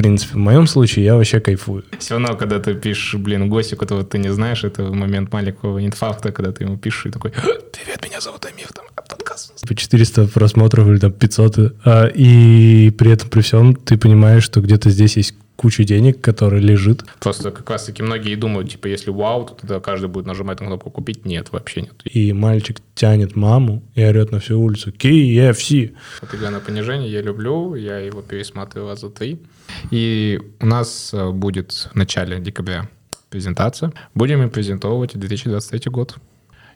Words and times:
принципе, 0.00 0.34
в 0.34 0.38
моем 0.38 0.66
случае 0.66 1.04
я 1.04 1.14
вообще 1.14 1.40
кайфую. 1.40 1.84
Все 1.98 2.14
равно, 2.14 2.34
когда 2.36 2.58
ты 2.58 2.74
пишешь, 2.74 3.14
блин, 3.20 3.50
гостю, 3.50 3.76
которого 3.76 4.04
ты 4.04 4.18
не 4.18 4.32
знаешь, 4.32 4.64
это 4.64 4.82
момент 4.82 5.30
маленького 5.32 5.84
инфаркта, 5.84 6.32
когда 6.32 6.52
ты 6.52 6.64
ему 6.64 6.78
пишешь 6.78 7.06
и 7.06 7.10
такой, 7.10 7.32
привет, 7.32 8.02
меня 8.02 8.20
зовут 8.20 8.46
Амир, 8.46 8.68
там, 8.72 8.86
а 8.96 9.02
подкаст. 9.02 9.66
По 9.68 9.74
400 9.74 10.28
просмотров 10.28 10.88
или 10.88 10.98
там 10.98 11.12
500, 11.12 11.74
а, 11.84 12.06
и 12.06 12.90
при 12.96 13.12
этом, 13.12 13.28
при 13.28 13.42
всем, 13.42 13.74
ты 13.74 13.98
понимаешь, 13.98 14.42
что 14.42 14.62
где-то 14.62 14.88
здесь 14.88 15.18
есть 15.18 15.34
кучу 15.60 15.84
денег, 15.84 16.22
который 16.22 16.58
лежит. 16.58 17.04
Просто 17.20 17.50
как 17.50 17.68
раз-таки 17.68 18.02
многие 18.02 18.34
думают, 18.34 18.70
типа, 18.70 18.86
если 18.86 19.10
вау, 19.10 19.44
то 19.44 19.52
тогда 19.52 19.78
каждый 19.78 20.08
будет 20.08 20.24
нажимать 20.24 20.58
на 20.60 20.66
кнопку 20.68 20.90
«Купить». 20.90 21.26
Нет, 21.26 21.52
вообще 21.52 21.82
нет. 21.82 22.00
И 22.04 22.32
мальчик 22.32 22.78
тянет 22.94 23.36
маму 23.36 23.82
и 23.94 24.02
орет 24.02 24.32
на 24.32 24.40
всю 24.40 24.58
улицу 24.58 24.90
KFC. 24.90 25.94
Вот 26.22 26.34
игра 26.34 26.50
на 26.50 26.60
понижение 26.60 27.12
я 27.12 27.20
люблю, 27.20 27.74
я 27.74 27.98
его 27.98 28.22
пересматриваю 28.22 28.88
раза 28.88 29.10
три. 29.10 29.38
И 29.90 30.40
у 30.60 30.66
нас 30.66 31.10
э, 31.12 31.30
будет 31.30 31.72
в 31.92 31.94
начале 31.94 32.40
декабря 32.40 32.88
презентация. 33.28 33.92
Будем 34.14 34.42
им 34.42 34.48
презентовать 34.48 35.18
2023 35.18 35.90
год. 35.90 36.16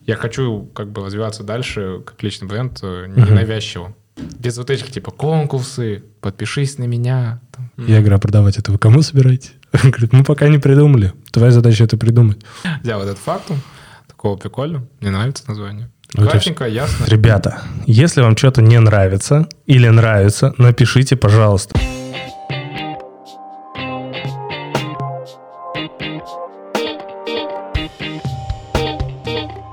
Я 0.02 0.16
хочу 0.16 0.68
как 0.74 0.92
бы 0.92 1.06
развиваться 1.06 1.42
дальше 1.42 2.02
как 2.04 2.22
личный 2.22 2.48
бренд 2.48 2.80
э, 2.82 3.06
ненавязчиво. 3.06 3.94
Без 4.16 4.58
вот 4.58 4.70
этих 4.70 4.90
типа 4.90 5.10
конкурсы, 5.10 6.04
подпишись 6.20 6.78
на 6.78 6.84
меня. 6.84 7.40
Там. 7.50 7.70
Я 7.76 8.00
говорю, 8.00 8.16
а 8.16 8.18
продавать 8.18 8.58
это 8.58 8.72
вы 8.72 8.78
кому 8.78 9.02
собираете? 9.02 9.50
Он 9.72 9.90
говорит, 9.90 10.12
мы 10.12 10.22
пока 10.22 10.48
не 10.48 10.58
придумали. 10.58 11.12
Твоя 11.32 11.50
задача 11.50 11.84
это 11.84 11.96
придумать. 11.96 12.38
Взял 12.82 13.02
этот 13.02 13.18
фактум, 13.18 13.60
такого 14.06 14.36
прикольно. 14.36 14.86
Мне 15.00 15.10
нравится 15.10 15.44
название. 15.48 15.90
Ну, 16.12 16.28
Кратенько, 16.28 16.66
ясно. 16.66 17.06
Ребята, 17.06 17.62
если 17.86 18.20
вам 18.20 18.36
что-то 18.36 18.62
не 18.62 18.78
нравится 18.78 19.48
или 19.66 19.88
нравится, 19.88 20.54
напишите, 20.58 21.16
пожалуйста. 21.16 21.76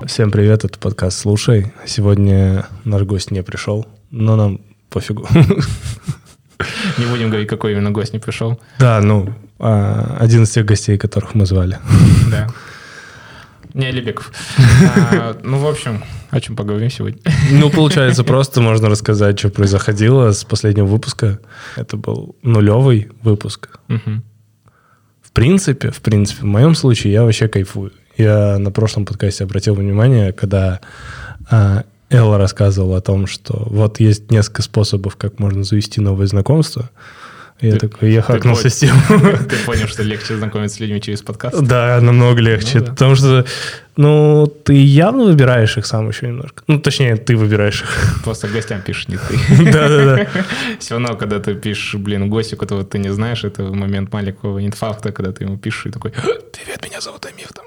Всем 0.06 0.30
привет, 0.30 0.64
это 0.64 0.78
подкаст 0.78 1.20
«Слушай». 1.20 1.72
Сегодня 1.86 2.66
наш 2.84 3.02
гость 3.02 3.30
не 3.30 3.42
пришел, 3.42 3.86
но 4.12 4.36
нам 4.36 4.60
пофигу. 4.88 5.26
Не 6.98 7.06
будем 7.06 7.30
говорить, 7.30 7.48
какой 7.48 7.72
именно 7.72 7.90
гость 7.90 8.12
не 8.12 8.20
пришел. 8.20 8.60
Да, 8.78 9.00
ну, 9.00 9.34
а, 9.58 10.16
один 10.20 10.44
из 10.44 10.50
тех 10.50 10.64
гостей, 10.64 10.96
которых 10.96 11.34
мы 11.34 11.44
звали. 11.46 11.78
Да. 12.30 12.46
Не 13.74 13.86
Алибеков. 13.86 14.30
А, 15.12 15.36
ну, 15.42 15.58
в 15.58 15.66
общем, 15.66 16.04
о 16.30 16.40
чем 16.40 16.56
поговорим 16.56 16.90
сегодня? 16.90 17.20
Ну, 17.50 17.70
получается, 17.70 18.22
просто 18.24 18.60
можно 18.60 18.88
рассказать, 18.88 19.38
что 19.38 19.50
происходило 19.50 20.32
с 20.32 20.44
последнего 20.44 20.86
выпуска. 20.86 21.40
Это 21.76 21.96
был 21.96 22.36
нулевый 22.42 23.10
выпуск. 23.22 23.80
В 23.88 25.32
принципе, 25.32 25.90
в 25.90 26.00
принципе, 26.02 26.42
в 26.42 26.46
моем 26.46 26.74
случае 26.74 27.14
я 27.14 27.24
вообще 27.24 27.48
кайфую. 27.48 27.92
Я 28.18 28.58
на 28.58 28.70
прошлом 28.70 29.06
подкасте 29.06 29.44
обратил 29.44 29.74
внимание, 29.74 30.32
когда 30.32 30.80
а, 31.50 31.84
Элла 32.12 32.38
рассказывала 32.38 32.98
о 32.98 33.00
том, 33.00 33.26
что 33.26 33.66
вот 33.70 34.00
есть 34.00 34.30
несколько 34.30 34.62
способов, 34.62 35.16
как 35.16 35.38
можно 35.38 35.64
завести 35.64 36.00
новые 36.00 36.26
знакомства. 36.28 36.90
И 37.60 37.66
я 37.68 37.72
Ты- 37.74 37.88
такой, 37.88 38.10
я 38.12 38.22
ты 38.22 38.26
хакнул 38.32 38.56
понял. 38.56 38.68
систему. 38.70 39.00
Ты 39.48 39.56
понял, 39.64 39.86
что 39.86 40.02
легче 40.02 40.36
знакомиться 40.36 40.76
с 40.78 40.80
людьми 40.80 41.00
через 41.00 41.22
подкаст? 41.22 41.60
Да, 41.62 42.00
намного 42.00 42.40
легче. 42.40 42.80
Ну 42.80 42.84
да. 42.86 42.90
Потому 42.92 43.14
что, 43.14 43.46
ну, 43.96 44.46
ты 44.64 44.72
явно 44.74 45.24
выбираешь 45.24 45.76
их 45.78 45.86
сам 45.86 46.08
еще 46.08 46.26
немножко. 46.26 46.64
Ну, 46.66 46.80
точнее, 46.80 47.14
ты 47.16 47.36
выбираешь 47.36 47.82
их. 47.82 48.20
Просто 48.24 48.48
гостям 48.48 48.82
пишешь 48.82 49.06
не 49.06 49.16
ты. 49.16 49.38
Да-да-да. 49.72 50.26
Все 50.80 50.94
равно, 50.94 51.14
когда 51.16 51.38
ты 51.38 51.54
пишешь, 51.54 51.94
блин, 51.94 52.28
гостю, 52.28 52.56
которого 52.56 52.84
ты 52.84 52.98
не 52.98 53.10
знаешь, 53.12 53.44
это 53.44 53.62
момент 53.62 54.12
маленького 54.12 54.64
инфаркта, 54.66 55.12
когда 55.12 55.30
ты 55.30 55.44
ему 55.44 55.56
пишешь 55.56 55.86
и 55.86 55.90
такой, 55.90 56.10
привет, 56.10 56.82
меня 56.84 57.00
зовут 57.00 57.24
Амир, 57.26 57.46
там, 57.54 57.66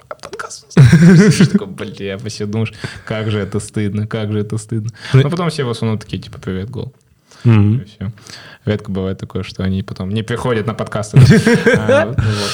Сидишь 0.49 1.47
такой, 1.51 1.67
бля, 1.67 2.17
все 2.17 2.45
думаешь, 2.45 2.73
как 3.05 3.31
же 3.31 3.39
это 3.39 3.59
стыдно, 3.59 4.07
как 4.07 4.31
же 4.31 4.39
это 4.39 4.57
стыдно. 4.57 4.91
Ну, 5.13 5.23
Но 5.23 5.29
потом 5.29 5.49
все 5.49 5.63
в 5.63 5.69
основном 5.69 5.99
такие, 5.99 6.21
типа, 6.21 6.39
привет, 6.39 6.69
гол. 6.69 6.93
Всё. 7.43 8.11
Редко 8.65 8.91
бывает 8.91 9.19
такое, 9.19 9.43
что 9.43 9.63
они 9.63 9.83
потом 9.83 10.09
не 10.09 10.23
приходят 10.23 10.65
на 10.65 10.73
подкасты. 10.73 11.19
А, 11.77 12.05
ну 12.05 12.13
вот. 12.13 12.51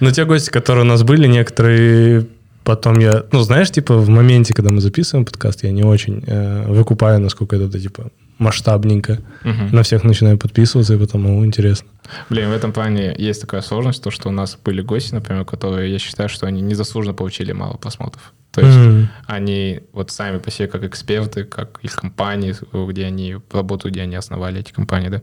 Но 0.00 0.10
те 0.10 0.24
гости, 0.24 0.50
которые 0.50 0.84
у 0.84 0.88
нас 0.88 1.02
были, 1.02 1.26
некоторые 1.26 2.26
потом 2.64 2.98
я, 2.98 3.24
ну, 3.32 3.40
знаешь, 3.40 3.70
типа 3.70 3.96
в 3.96 4.08
моменте, 4.08 4.54
когда 4.54 4.70
мы 4.70 4.80
записываем 4.80 5.26
подкаст, 5.26 5.64
я 5.64 5.70
не 5.70 5.82
очень 5.82 6.24
э, 6.26 6.64
выкупаю, 6.68 7.20
насколько 7.20 7.56
это, 7.56 7.78
типа, 7.78 8.10
масштабненько. 8.42 9.20
Мгм. 9.44 9.70
На 9.72 9.82
всех 9.82 10.04
начинаю 10.04 10.38
подписываться, 10.38 10.94
и 10.94 10.98
потом, 10.98 11.26
о, 11.26 11.44
интересно. 11.46 11.88
Блин, 12.28 12.50
в 12.50 12.52
этом 12.52 12.72
плане 12.72 13.14
есть 13.16 13.40
такая 13.40 13.62
сложность, 13.62 14.02
то, 14.02 14.10
что 14.10 14.28
у 14.28 14.32
нас 14.32 14.58
были 14.62 14.82
гости, 14.82 15.14
например, 15.14 15.44
которые, 15.44 15.90
я 15.92 15.98
считаю, 15.98 16.28
что 16.28 16.46
они 16.46 16.60
незаслуженно 16.60 17.14
получили 17.14 17.52
мало 17.52 17.76
просмотров. 17.76 18.32
То 18.52 18.60
есть 18.60 18.76
Мгм. 18.76 19.08
они 19.26 19.80
вот 19.92 20.10
сами 20.10 20.38
по 20.38 20.50
себе 20.50 20.68
как 20.68 20.84
эксперты, 20.84 21.44
как 21.44 21.78
их 21.82 21.96
компании, 21.96 22.54
где 22.88 23.06
они 23.06 23.36
работают, 23.50 23.94
где 23.94 24.02
они 24.02 24.16
основали 24.16 24.60
эти 24.60 24.72
компании, 24.72 25.08
да, 25.08 25.22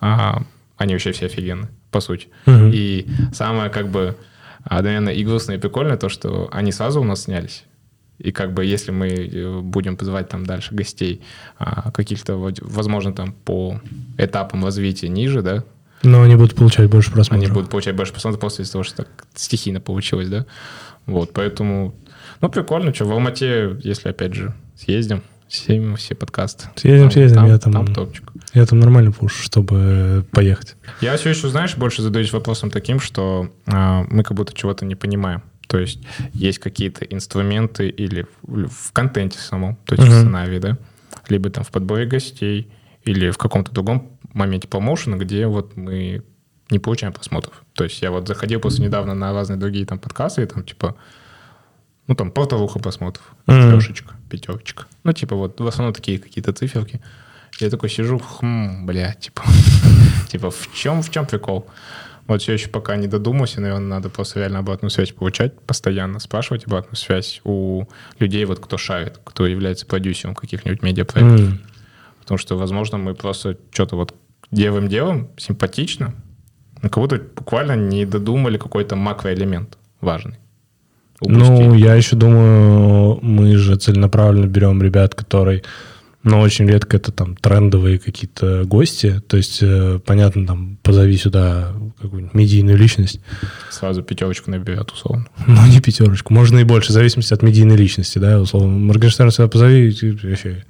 а, 0.00 0.42
они 0.76 0.92
вообще 0.92 1.12
все 1.12 1.26
офигенные, 1.26 1.70
по 1.90 2.00
сути. 2.00 2.28
Мгм. 2.44 2.70
И 2.74 3.06
самое 3.32 3.70
как 3.70 3.88
бы, 3.88 4.16
а, 4.62 4.82
наверное, 4.82 5.14
и 5.14 5.24
грустное, 5.24 5.56
и 5.56 5.60
прикольное 5.60 5.96
то, 5.96 6.10
что 6.10 6.48
они 6.52 6.70
сразу 6.70 7.00
у 7.00 7.04
нас 7.04 7.22
снялись. 7.22 7.64
И 8.18 8.32
как 8.32 8.54
бы 8.54 8.64
если 8.64 8.90
мы 8.92 9.08
э, 9.08 9.60
будем 9.60 9.96
позывать 9.96 10.28
там 10.28 10.46
дальше 10.46 10.74
гостей 10.74 11.20
а, 11.58 11.90
каких-то, 11.90 12.36
возможно, 12.62 13.12
там 13.12 13.32
по 13.32 13.80
этапам 14.18 14.64
развития 14.64 15.08
ниже, 15.08 15.42
да, 15.42 15.64
Но 16.02 16.22
они 16.22 16.36
будут 16.36 16.54
получать 16.54 16.88
больше 16.88 17.12
просмотров. 17.12 17.44
они 17.44 17.52
будут 17.52 17.70
получать 17.70 17.94
больше 17.94 18.12
просмотров 18.12 18.58
из-за 18.58 18.72
того, 18.72 18.84
что 18.84 18.96
так 19.04 19.08
стихийно 19.34 19.80
получилось, 19.80 20.28
да. 20.28 20.46
Вот, 21.04 21.32
поэтому, 21.32 21.94
ну, 22.40 22.48
прикольно, 22.48 22.92
что 22.94 23.04
в 23.04 23.12
Алмате, 23.12 23.76
если, 23.82 24.08
опять 24.08 24.34
же, 24.34 24.54
съездим, 24.76 25.22
снимем 25.48 25.96
все 25.96 26.14
подкасты. 26.14 26.68
Съездим, 26.76 27.10
съездим, 27.10 27.44
я 27.46 27.58
там- 27.58 27.72
Там 27.72 27.94
топчик. 27.94 28.32
Я 28.54 28.64
там 28.64 28.80
нормально 28.80 29.12
пушу, 29.12 29.42
чтобы 29.42 30.24
поехать. 30.32 30.76
Я 31.00 31.16
все 31.16 31.30
еще, 31.30 31.48
знаешь, 31.48 31.76
больше 31.76 32.02
задаюсь 32.02 32.32
вопросом 32.32 32.70
таким, 32.70 33.00
что 33.00 33.50
а, 33.66 34.04
мы 34.08 34.22
как 34.22 34.36
будто 34.36 34.54
чего-то 34.54 34.84
не 34.86 34.94
понимаем. 34.94 35.42
То 35.66 35.78
есть 35.78 35.98
есть 36.32 36.58
какие-то 36.58 37.04
инструменты 37.04 37.88
или 37.88 38.26
в, 38.42 38.68
в 38.68 38.92
контенте 38.92 39.38
самом, 39.38 39.76
то 39.84 39.94
есть 39.94 40.06
в 40.06 40.10
Мгм. 40.10 40.20
сценарии, 40.20 40.58
да, 40.58 40.78
либо 41.28 41.50
там 41.50 41.64
в 41.64 41.70
подборе 41.70 42.06
гостей, 42.06 42.70
или 43.04 43.30
в 43.30 43.38
каком-то 43.38 43.72
другом 43.72 44.10
моменте 44.32 44.68
промоушена, 44.68 45.16
где 45.16 45.46
вот 45.46 45.76
мы 45.76 46.22
не 46.70 46.78
получаем 46.78 47.12
просмотров. 47.12 47.62
То 47.74 47.84
есть 47.84 48.00
я 48.02 48.10
вот 48.10 48.26
заходил 48.28 48.60
просто 48.60 48.82
недавно 48.82 49.14
на 49.14 49.32
разные 49.32 49.56
другие 49.56 49.86
там 49.86 49.98
подкасты, 49.98 50.42
и 50.42 50.46
там 50.46 50.64
типа, 50.64 50.96
ну 52.06 52.14
там 52.14 52.30
полторуха 52.30 52.78
просмотров, 52.78 53.24
Мгм. 53.46 53.70
трешечка, 53.70 54.14
пятерочка. 54.30 54.84
Ну 55.04 55.12
типа 55.12 55.34
вот 55.36 55.60
в 55.60 55.66
основном 55.66 55.94
такие 55.94 56.18
какие-то 56.18 56.52
циферки. 56.52 57.00
Я 57.60 57.70
такой 57.70 57.88
сижу, 57.88 58.18
хм, 58.18 58.84
бля, 58.86 59.14
типа, 59.14 59.42
типа 60.28 60.50
в 60.50 60.68
чем, 60.74 61.02
в 61.02 61.10
чем 61.10 61.26
прикол? 61.26 61.66
Вот 62.26 62.42
все 62.42 62.54
еще 62.54 62.68
пока 62.68 62.96
не 62.96 63.06
додумался, 63.06 63.60
наверное, 63.60 63.86
надо 63.86 64.08
просто 64.08 64.40
реально 64.40 64.58
обратную 64.58 64.90
связь 64.90 65.12
получать, 65.12 65.60
постоянно 65.60 66.18
спрашивать 66.18 66.66
обратную 66.66 66.96
связь 66.96 67.40
у 67.44 67.84
людей, 68.18 68.44
вот 68.44 68.58
кто 68.58 68.76
шарит, 68.78 69.20
кто 69.22 69.46
является 69.46 69.86
продюсером 69.86 70.34
каких-нибудь 70.34 70.82
медиапроектов. 70.82 71.40
М. 71.40 71.60
Потому 72.20 72.38
что, 72.38 72.56
возможно, 72.56 72.98
мы 72.98 73.14
просто 73.14 73.56
что-то 73.70 73.96
вот 73.96 74.14
делаем 74.50 74.88
делом 74.88 75.30
симпатично, 75.36 76.14
но 76.82 76.88
будто 76.88 77.20
буквально 77.36 77.76
не 77.76 78.04
додумали 78.04 78.58
какой-то 78.58 78.96
макроэлемент 78.96 79.78
важный. 80.00 80.36
Ну, 81.20 81.36
Упустили. 81.38 81.78
я 81.78 81.94
еще 81.94 82.14
думаю, 82.16 83.18
мы 83.22 83.56
же 83.56 83.76
целенаправленно 83.76 84.46
берем 84.46 84.82
ребят, 84.82 85.14
которые, 85.14 85.62
ну, 86.26 86.40
очень 86.40 86.66
редко 86.66 86.96
это 86.96 87.12
там 87.12 87.36
трендовые 87.36 88.00
какие-то 88.00 88.64
гости. 88.64 89.22
То 89.28 89.36
есть, 89.36 89.60
э, 89.62 90.00
понятно, 90.04 90.44
там, 90.44 90.76
позови 90.82 91.16
сюда 91.16 91.72
какую-нибудь 92.02 92.34
медийную 92.34 92.76
личность. 92.76 93.20
Сразу 93.70 94.02
пятерочку 94.02 94.50
наберет, 94.50 94.90
условно. 94.90 95.26
Ну, 95.46 95.64
не 95.68 95.80
пятерочку, 95.80 96.34
можно 96.34 96.58
и 96.58 96.64
больше, 96.64 96.90
в 96.90 96.92
зависимости 96.92 97.32
от 97.32 97.42
медийной 97.42 97.76
личности, 97.76 98.18
да, 98.18 98.40
условно. 98.40 98.76
Моргенштерн 98.76 99.30
сюда 99.30 99.48
позови, 99.48 99.88
и 99.88 100.10
вообще, 100.10 100.64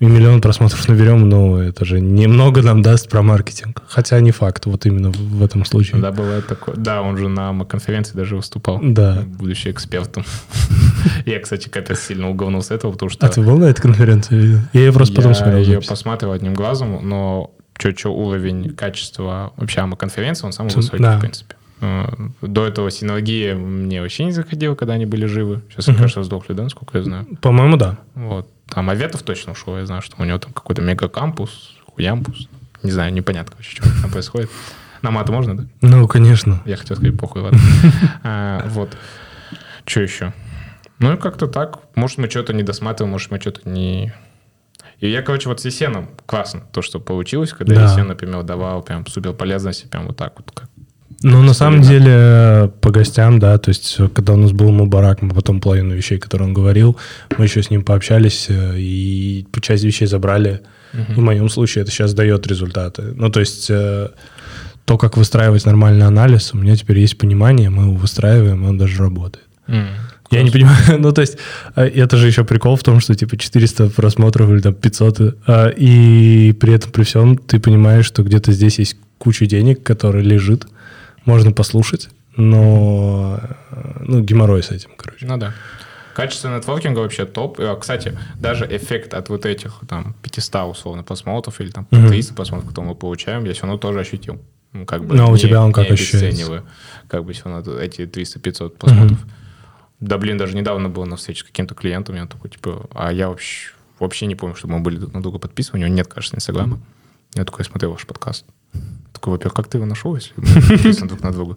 и 0.00 0.04
миллион 0.04 0.40
просмотров 0.40 0.86
наберем, 0.88 1.28
но 1.28 1.62
это 1.62 1.84
же 1.84 2.00
немного 2.00 2.62
нам 2.62 2.82
даст 2.82 3.08
про 3.08 3.22
маркетинг. 3.22 3.82
Хотя 3.88 4.18
не 4.20 4.32
факт, 4.32 4.66
вот 4.66 4.84
именно 4.84 5.10
в 5.10 5.44
этом 5.44 5.64
случае. 5.64 6.02
Да, 6.02 6.10
бывает 6.10 6.46
такое. 6.48 6.74
Да, 6.74 7.02
он 7.02 7.16
же 7.16 7.28
на 7.28 7.64
конференции 7.64 8.16
даже 8.16 8.34
выступал. 8.34 8.80
Да. 8.82 9.22
Будучи 9.26 9.68
экспертом. 9.68 10.24
Я, 11.26 11.38
кстати, 11.38 11.68
капец 11.68 12.00
сильно 12.00 12.28
угонул 12.28 12.62
с 12.62 12.72
этого, 12.72 12.92
потому 12.92 13.10
что 13.10 13.24
А 13.24 13.28
ты 13.28 13.40
был 13.40 13.58
на 13.58 13.66
этой 13.66 13.82
конференции? 13.82 14.55
Я 14.72 14.80
ее 14.80 14.92
просто 14.92 15.14
потом 15.14 15.30
я 15.32 15.34
смотрел. 15.36 15.58
ее 15.58 15.74
запись. 15.74 15.88
посматривал 15.88 16.32
одним 16.34 16.54
глазом, 16.54 17.06
но 17.08 17.50
чё-чё 17.78 18.10
уровень 18.12 18.74
качества 18.74 19.52
вообще 19.56 19.80
АМА-конференции, 19.80 20.46
он 20.46 20.52
самый 20.52 20.74
высокий, 20.74 21.02
да. 21.02 21.18
в 21.18 21.20
принципе. 21.20 21.54
Э, 21.82 22.06
До 22.40 22.66
этого 22.66 22.90
синергия 22.90 23.54
мне 23.54 24.00
вообще 24.00 24.24
не 24.24 24.32
заходила, 24.32 24.74
когда 24.74 24.94
они 24.94 25.04
были 25.06 25.26
живы. 25.26 25.60
Сейчас, 25.70 25.86
Мгм. 25.88 25.96
конечно, 25.96 26.24
сдохли, 26.24 26.54
да, 26.54 26.62
насколько 26.64 26.96
я 26.96 27.04
знаю. 27.04 27.26
По-моему, 27.42 27.76
да. 27.76 27.98
Вот. 28.14 28.48
Там 28.70 28.88
Аветов 28.90 29.22
точно 29.22 29.52
ушел, 29.52 29.76
я 29.76 29.84
знаю, 29.86 30.00
что 30.02 30.16
у 30.18 30.24
него 30.24 30.38
там 30.38 30.52
какой-то 30.52 30.80
мегакампус, 30.82 31.76
хуямпус. 31.94 32.48
Не 32.82 32.90
знаю, 32.90 33.12
непонятно 33.12 33.54
вообще, 33.56 33.76
что 33.76 34.02
там 34.02 34.10
происходит. 34.10 34.50
На 35.02 35.10
мат 35.10 35.28
можно, 35.28 35.56
да? 35.56 35.64
Ну, 35.82 36.08
конечно. 36.08 36.62
Я 36.64 36.76
хотел 36.76 36.96
сказать, 36.96 37.16
похуй, 37.18 37.42
ладно. 37.42 37.58
А, 38.22 38.66
Вот. 38.68 38.96
Что 39.84 40.00
еще? 40.00 40.32
Ну 40.98 41.12
и 41.12 41.16
как-то 41.18 41.46
так. 41.46 41.80
Может, 41.94 42.16
мы 42.18 42.28
что-то 42.30 42.54
не 42.54 42.62
досматриваем, 42.62 43.12
может, 43.12 43.30
мы 43.30 43.38
что-то 43.38 43.68
не... 43.68 44.14
И 45.00 45.10
я, 45.10 45.22
короче, 45.22 45.48
вот 45.48 45.60
с 45.60 45.64
Есеном 45.64 46.08
классно 46.26 46.62
то, 46.72 46.82
что 46.82 47.00
получилось, 47.00 47.52
когда 47.52 47.74
Да. 47.74 47.90
Есен, 47.90 48.08
например, 48.08 48.42
давал 48.42 48.82
прям 48.82 49.06
супер 49.06 49.32
полезности, 49.32 49.86
прям 49.86 50.06
вот 50.06 50.16
так 50.16 50.32
вот. 50.36 50.50
Как... 50.54 50.68
Ну, 51.22 51.42
на 51.42 51.54
самом 51.54 51.82
деле, 51.82 52.70
по 52.80 52.90
гостям, 52.90 53.38
да, 53.38 53.58
то 53.58 53.70
есть, 53.70 53.96
э, 53.98 54.08
когда 54.08 54.32
у 54.34 54.36
нас 54.36 54.52
был 54.52 54.70
Мубарак, 54.70 55.22
мы 55.22 55.34
потом 55.34 55.60
половину 55.60 55.94
вещей, 55.94 56.18
которые 56.18 56.48
он 56.48 56.54
говорил, 56.54 56.96
мы 57.38 57.44
еще 57.44 57.62
с 57.62 57.70
ним 57.70 57.84
пообщались, 57.84 58.46
э, 58.48 58.74
и 58.78 59.46
часть 59.60 59.84
вещей 59.84 60.06
забрали. 60.06 60.62
В 60.92 61.18
моем 61.18 61.50
случае 61.50 61.82
это 61.82 61.90
сейчас 61.90 62.14
дает 62.14 62.46
результаты. 62.46 63.02
Ну, 63.16 63.28
то 63.28 63.40
есть, 63.40 63.66
э, 63.68 64.08
то, 64.86 64.96
как 64.96 65.16
выстраивать 65.18 65.66
нормальный 65.66 66.06
анализ, 66.06 66.54
у 66.54 66.56
меня 66.56 66.74
теперь 66.74 66.98
есть 67.00 67.18
понимание, 67.18 67.68
мы 67.68 67.82
его 67.82 67.94
выстраиваем, 67.94 68.64
и 68.64 68.68
он 68.68 68.78
даже 68.78 69.02
работает. 69.02 69.44
Я 70.30 70.42
не 70.42 70.50
понимаю, 70.50 70.76
ну 70.98 71.12
то 71.12 71.20
есть 71.20 71.38
э, 71.76 71.84
это 71.84 72.16
же 72.16 72.26
еще 72.26 72.44
прикол 72.44 72.76
в 72.76 72.82
том, 72.82 73.00
что 73.00 73.14
типа 73.14 73.36
400 73.36 73.90
просмотров 73.90 74.50
или 74.50 74.60
там 74.60 74.74
500, 74.74 75.20
э, 75.46 75.72
и 75.76 76.52
при 76.60 76.72
этом 76.74 76.90
при 76.92 77.02
всем 77.04 77.36
ты 77.38 77.60
понимаешь, 77.60 78.06
что 78.06 78.22
где-то 78.22 78.52
здесь 78.52 78.78
есть 78.78 78.96
куча 79.18 79.46
денег, 79.46 79.82
которая 79.82 80.22
лежит, 80.22 80.66
можно 81.24 81.52
послушать, 81.52 82.08
но 82.36 83.40
э, 83.70 83.98
ну 84.00 84.20
геморрой 84.20 84.62
с 84.62 84.70
этим, 84.70 84.90
короче. 84.96 85.26
Ну 85.26 85.36
да. 85.36 85.52
Качество 86.14 86.48
нетворкинга 86.56 87.00
вообще 87.00 87.26
топ. 87.26 87.60
Э, 87.60 87.76
Кстати, 87.80 88.18
даже 88.40 88.66
эффект 88.70 89.14
от 89.14 89.28
вот 89.28 89.44
этих 89.46 89.80
там 89.88 90.14
500 90.22 90.54
условно 90.70 91.02
просмотров 91.02 91.60
или 91.60 91.70
там 91.70 91.86
Мгм. 91.90 92.08
300 92.08 92.34
просмотров, 92.34 92.68
которые 92.70 92.90
мы 92.90 92.94
получаем, 92.96 93.44
я 93.44 93.52
все 93.52 93.62
равно 93.62 93.76
тоже 93.78 94.00
ощутил. 94.00 94.40
Ну, 94.72 94.84
как 94.86 95.04
бы 95.04 95.14
Ну, 95.14 95.24
а 95.24 95.26
у 95.28 95.34
не- 95.34 95.38
тебя 95.40 95.62
он 95.62 95.72
как 95.72 95.88
не 95.88 95.92
ощущается? 95.94 96.62
Как 97.08 97.24
бы 97.24 97.32
все 97.32 97.42
равно 97.44 97.78
эти 97.78 98.02
300-500 98.06 98.70
просмотров. 98.78 99.18
Да, 100.00 100.18
блин, 100.18 100.36
даже 100.36 100.56
недавно 100.56 100.88
был 100.88 101.06
на 101.06 101.16
встрече 101.16 101.40
с 101.40 101.44
каким-то 101.44 101.74
клиентом, 101.74 102.16
я 102.16 102.26
такой, 102.26 102.50
типа, 102.50 102.86
а 102.92 103.12
я 103.12 103.28
вообще, 103.28 103.72
вообще 103.98 104.26
не 104.26 104.34
помню, 104.34 104.54
чтобы 104.54 104.74
мы 104.74 104.80
были 104.80 104.98
друг 104.98 105.14
на 105.14 105.22
друга 105.22 105.38
подписаны, 105.38 105.78
у 105.78 105.80
него 105.80 105.94
нет, 105.94 106.06
кажется, 106.06 106.36
инстаграма. 106.36 106.80
Я 107.34 107.44
такой, 107.44 107.64
я 107.64 107.70
смотрел 107.70 107.92
ваш 107.92 108.06
подкаст. 108.06 108.44
Такой, 109.12 109.32
во-первых, 109.32 109.54
как 109.54 109.68
ты 109.68 109.78
его 109.78 109.86
нашел, 109.86 110.14
если 110.14 110.32
мы 110.36 110.46
подписаны 110.62 111.08
друг 111.08 111.22
на 111.22 111.32
друга? 111.32 111.56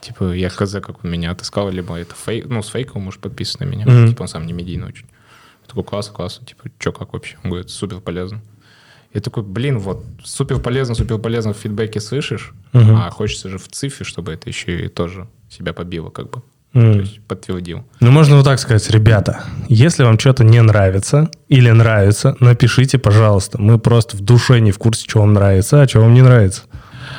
Типа, 0.00 0.32
я 0.32 0.48
хз, 0.48 0.72
как 0.82 1.04
он 1.04 1.10
меня 1.10 1.30
отыскал, 1.30 1.70
либо 1.70 1.96
это 1.96 2.14
фейк, 2.14 2.46
ну, 2.46 2.62
с 2.62 2.68
фейком, 2.68 3.02
может, 3.02 3.20
подписан 3.20 3.66
на 3.66 3.70
меня. 3.70 4.06
Типа, 4.06 4.22
он 4.22 4.28
сам 4.28 4.46
не 4.46 4.52
медийный 4.52 4.88
очень. 4.88 5.06
Я 5.62 5.68
такой, 5.68 5.84
классно, 5.84 6.12
классно. 6.12 6.46
Типа, 6.46 6.64
что, 6.78 6.92
как 6.92 7.12
вообще? 7.12 7.36
Он 7.44 7.50
говорит, 7.50 7.70
супер 7.70 8.00
полезно. 8.00 8.40
Я 9.14 9.20
такой, 9.20 9.42
блин, 9.42 9.78
вот, 9.78 10.04
супер 10.24 10.58
полезно, 10.58 10.94
супер 10.94 11.18
полезно 11.18 11.52
в 11.52 11.56
фидбэке 11.56 12.00
слышишь, 12.00 12.54
а 12.72 13.10
хочется 13.10 13.48
же 13.48 13.58
в 13.58 13.68
цифре, 13.68 14.04
чтобы 14.04 14.32
это 14.32 14.48
еще 14.48 14.86
и 14.86 14.88
тоже 14.88 15.28
себя 15.50 15.72
побило, 15.72 16.10
как 16.10 16.30
бы. 16.30 16.42
М. 16.74 16.94
То 16.94 17.00
есть 17.00 17.20
подтвердил. 17.26 17.84
Ну, 18.00 18.10
можно 18.10 18.36
вот 18.36 18.44
так 18.44 18.58
сказать, 18.58 18.88
ребята, 18.90 19.44
если 19.68 20.04
вам 20.04 20.18
что-то 20.18 20.42
не 20.42 20.60
нравится 20.62 21.30
или 21.48 21.70
нравится, 21.70 22.36
напишите, 22.40 22.98
пожалуйста. 22.98 23.60
Мы 23.60 23.78
просто 23.78 24.16
в 24.16 24.20
душе 24.20 24.60
не 24.60 24.72
в 24.72 24.78
курсе, 24.78 25.04
что 25.08 25.20
вам 25.20 25.34
нравится, 25.34 25.82
а 25.82 25.88
что 25.88 26.00
вам 26.00 26.14
не 26.14 26.22
нравится. 26.22 26.62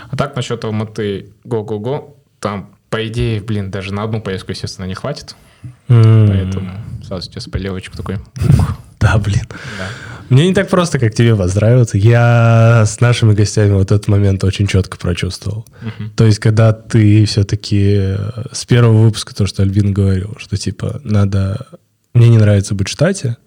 А 0.10 0.16
так, 0.18 0.36
насчет 0.36 0.64
Алматы 0.64 1.34
го-го-го, 1.44 2.18
там, 2.40 2.76
по 2.90 3.06
идее, 3.08 3.42
блин, 3.42 3.72
даже 3.72 3.94
на 3.94 4.04
одну 4.04 4.22
поездку, 4.22 4.52
естественно, 4.52 4.86
не 4.86 4.96
хватит. 4.96 5.36
М. 5.88 6.28
Поэтому 6.28 6.72
сразу 7.04 7.30
тебе 7.30 7.42
спойлерочек 7.42 7.96
такой. 7.96 8.18
Да, 9.04 9.18
блин. 9.18 9.44
Да. 9.50 9.88
Мне 10.30 10.48
не 10.48 10.54
так 10.54 10.70
просто, 10.70 10.98
как 10.98 11.14
тебе 11.14 11.36
поздравиться. 11.36 11.98
Я 11.98 12.86
с 12.88 13.02
нашими 13.02 13.34
гостями 13.34 13.74
вот 13.74 13.92
этот 13.92 14.08
момент 14.08 14.44
очень 14.44 14.66
четко 14.66 14.98
прочувствовал. 14.98 15.66
То 16.16 16.26
есть, 16.26 16.40
когда 16.40 16.74
ты 16.74 17.26
все-таки 17.26 18.16
с 18.52 18.66
первого 18.66 19.04
выпуска, 19.04 19.36
то, 19.36 19.46
что 19.46 19.62
Альбин 19.62 19.94
говорил, 19.94 20.36
что 20.38 20.58
типа 20.58 21.02
надо... 21.04 21.68
Мне 22.14 22.30
не 22.30 22.38
нравится 22.38 22.76
быть 22.76 22.88
в 22.90 22.92
штате, 22.92 23.38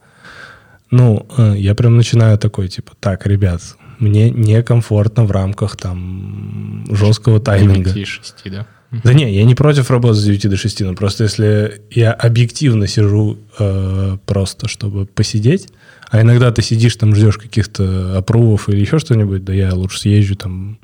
ну, 0.90 1.26
э, 1.36 1.54
я 1.56 1.74
прям 1.74 1.96
начинаю 1.96 2.36
такой, 2.36 2.68
типа, 2.68 2.92
так, 2.98 3.26
ребят, 3.26 3.62
мне 3.98 4.30
некомфортно 4.30 5.24
в 5.24 5.30
рамках 5.30 5.76
там 5.76 6.84
жесткого 6.90 7.40
тайминга. 7.40 7.90
9-6, 7.90 8.50
да. 8.50 8.66
Да 8.90 9.12
не, 9.12 9.34
я 9.34 9.44
не 9.44 9.54
против 9.54 9.90
работы 9.90 10.14
с 10.14 10.24
9 10.24 10.48
до 10.50 10.56
6, 10.56 10.80
но 10.82 10.94
просто 10.94 11.24
если 11.24 11.82
я 11.90 12.12
объективно 12.12 12.86
сижу 12.86 13.38
э, 13.58 14.16
просто, 14.26 14.68
чтобы 14.68 15.06
посидеть, 15.06 15.68
а 16.10 16.20
иногда 16.20 16.52
ты 16.52 16.62
сидишь 16.62 16.94
там, 16.96 17.14
ждешь 17.14 17.36
каких-то 17.36 18.16
опрувов 18.16 18.68
или 18.68 18.80
еще 18.80 18.98
что-нибудь, 18.98 19.44
да 19.44 19.52
я 19.52 19.74
лучше 19.74 19.98
съезжу 20.00 20.36
там, 20.36 20.78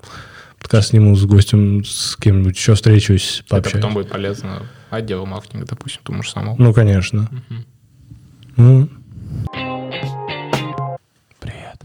подкаст 0.58 0.88
сниму 0.90 1.14
с 1.14 1.24
гостем, 1.24 1.84
с 1.84 2.16
кем-нибудь 2.16 2.56
еще 2.56 2.74
встречусь, 2.74 3.40
Это 3.40 3.48
пообщаюсь. 3.50 3.74
потом 3.76 3.94
будет 3.94 4.10
полезно 4.10 4.66
отделу 4.90 5.24
маркетинга, 5.24 5.66
допустим, 5.66 6.00
тому 6.02 6.22
же 6.24 6.30
самому. 6.30 6.56
Ну, 6.58 6.74
конечно. 6.74 7.30
Мгм. 7.48 7.66
Ну. 8.56 8.88
Привет. 11.40 11.80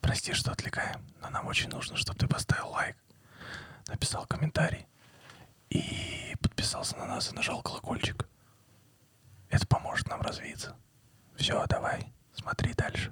Прости, 0.00 0.32
что 0.32 0.52
отвлекаем, 0.52 0.98
но 1.22 1.30
нам 1.30 1.46
очень 1.48 1.68
нужно, 1.70 1.96
чтобы 1.96 2.18
ты 2.18 2.26
поставил 2.28 2.68
лайк, 2.70 2.96
написал 3.88 4.26
комментарий 4.28 4.86
и 5.74 6.36
подписался 6.40 6.96
на 6.96 7.06
нас 7.06 7.30
и 7.30 7.34
нажал 7.34 7.60
колокольчик. 7.60 8.26
Это 9.50 9.66
поможет 9.66 10.08
нам 10.08 10.20
развиться. 10.22 10.74
Все, 11.36 11.64
давай, 11.68 12.12
смотри 12.34 12.72
дальше. 12.76 13.10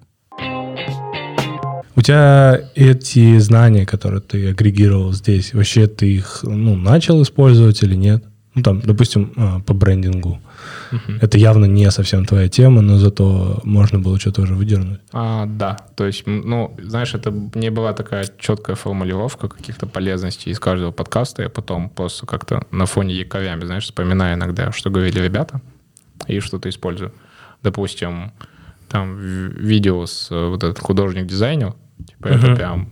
У 1.95 2.01
тебя 2.01 2.59
эти 2.75 3.39
знания, 3.39 3.85
которые 3.85 4.21
ты 4.21 4.51
агрегировал 4.51 5.13
здесь, 5.13 5.53
вообще 5.53 5.87
ты 5.87 6.15
их 6.15 6.41
ну, 6.43 6.75
начал 6.75 7.23
использовать 7.23 7.83
или 7.83 7.95
нет? 7.95 8.25
Ну, 8.55 8.63
там, 8.63 8.81
допустим, 8.81 9.33
а, 9.37 9.61
по 9.61 9.75
брендингу. 9.75 10.41
Мгм. 10.93 11.19
Это 11.21 11.39
явно 11.39 11.65
не 11.65 11.91
совсем 11.91 12.25
твоя 12.27 12.49
тема, 12.49 12.83
но 12.83 12.99
зато 12.99 13.61
можно 13.65 13.99
было 13.99 14.21
что-то 14.21 14.43
уже 14.43 14.55
выдернуть. 14.55 15.01
А, 15.13 15.47
да, 15.47 15.77
то 15.97 16.07
есть, 16.07 16.25
ну, 16.27 16.77
знаешь, 16.83 17.15
это 17.15 17.31
не 17.55 17.71
была 17.71 17.93
такая 17.95 18.27
четкая 18.39 18.77
формулировка 18.77 19.49
каких-то 19.49 19.87
полезностей 19.87 20.53
из 20.53 20.61
каждого 20.61 20.93
подкаста. 20.93 21.43
Я 21.43 21.49
потом 21.49 21.89
просто 21.89 22.27
как-то 22.27 22.67
на 22.71 22.87
фоне 22.87 23.15
якорями, 23.15 23.65
знаешь, 23.65 23.85
вспоминаю 23.85 24.37
иногда, 24.37 24.71
что 24.73 24.91
говорили 24.91 25.19
ребята, 25.21 25.61
и 26.29 26.39
что-то 26.41 26.69
использую. 26.69 27.13
Допустим, 27.63 28.33
там 28.89 29.17
видео 29.19 30.05
с 30.07 30.31
э, 30.31 30.49
вот 30.49 30.63
этот 30.63 30.79
художник-дизайнер, 30.79 31.75
типа 32.07 32.29
это 32.29 32.47
Мгм. 32.49 32.57
прям 32.57 32.89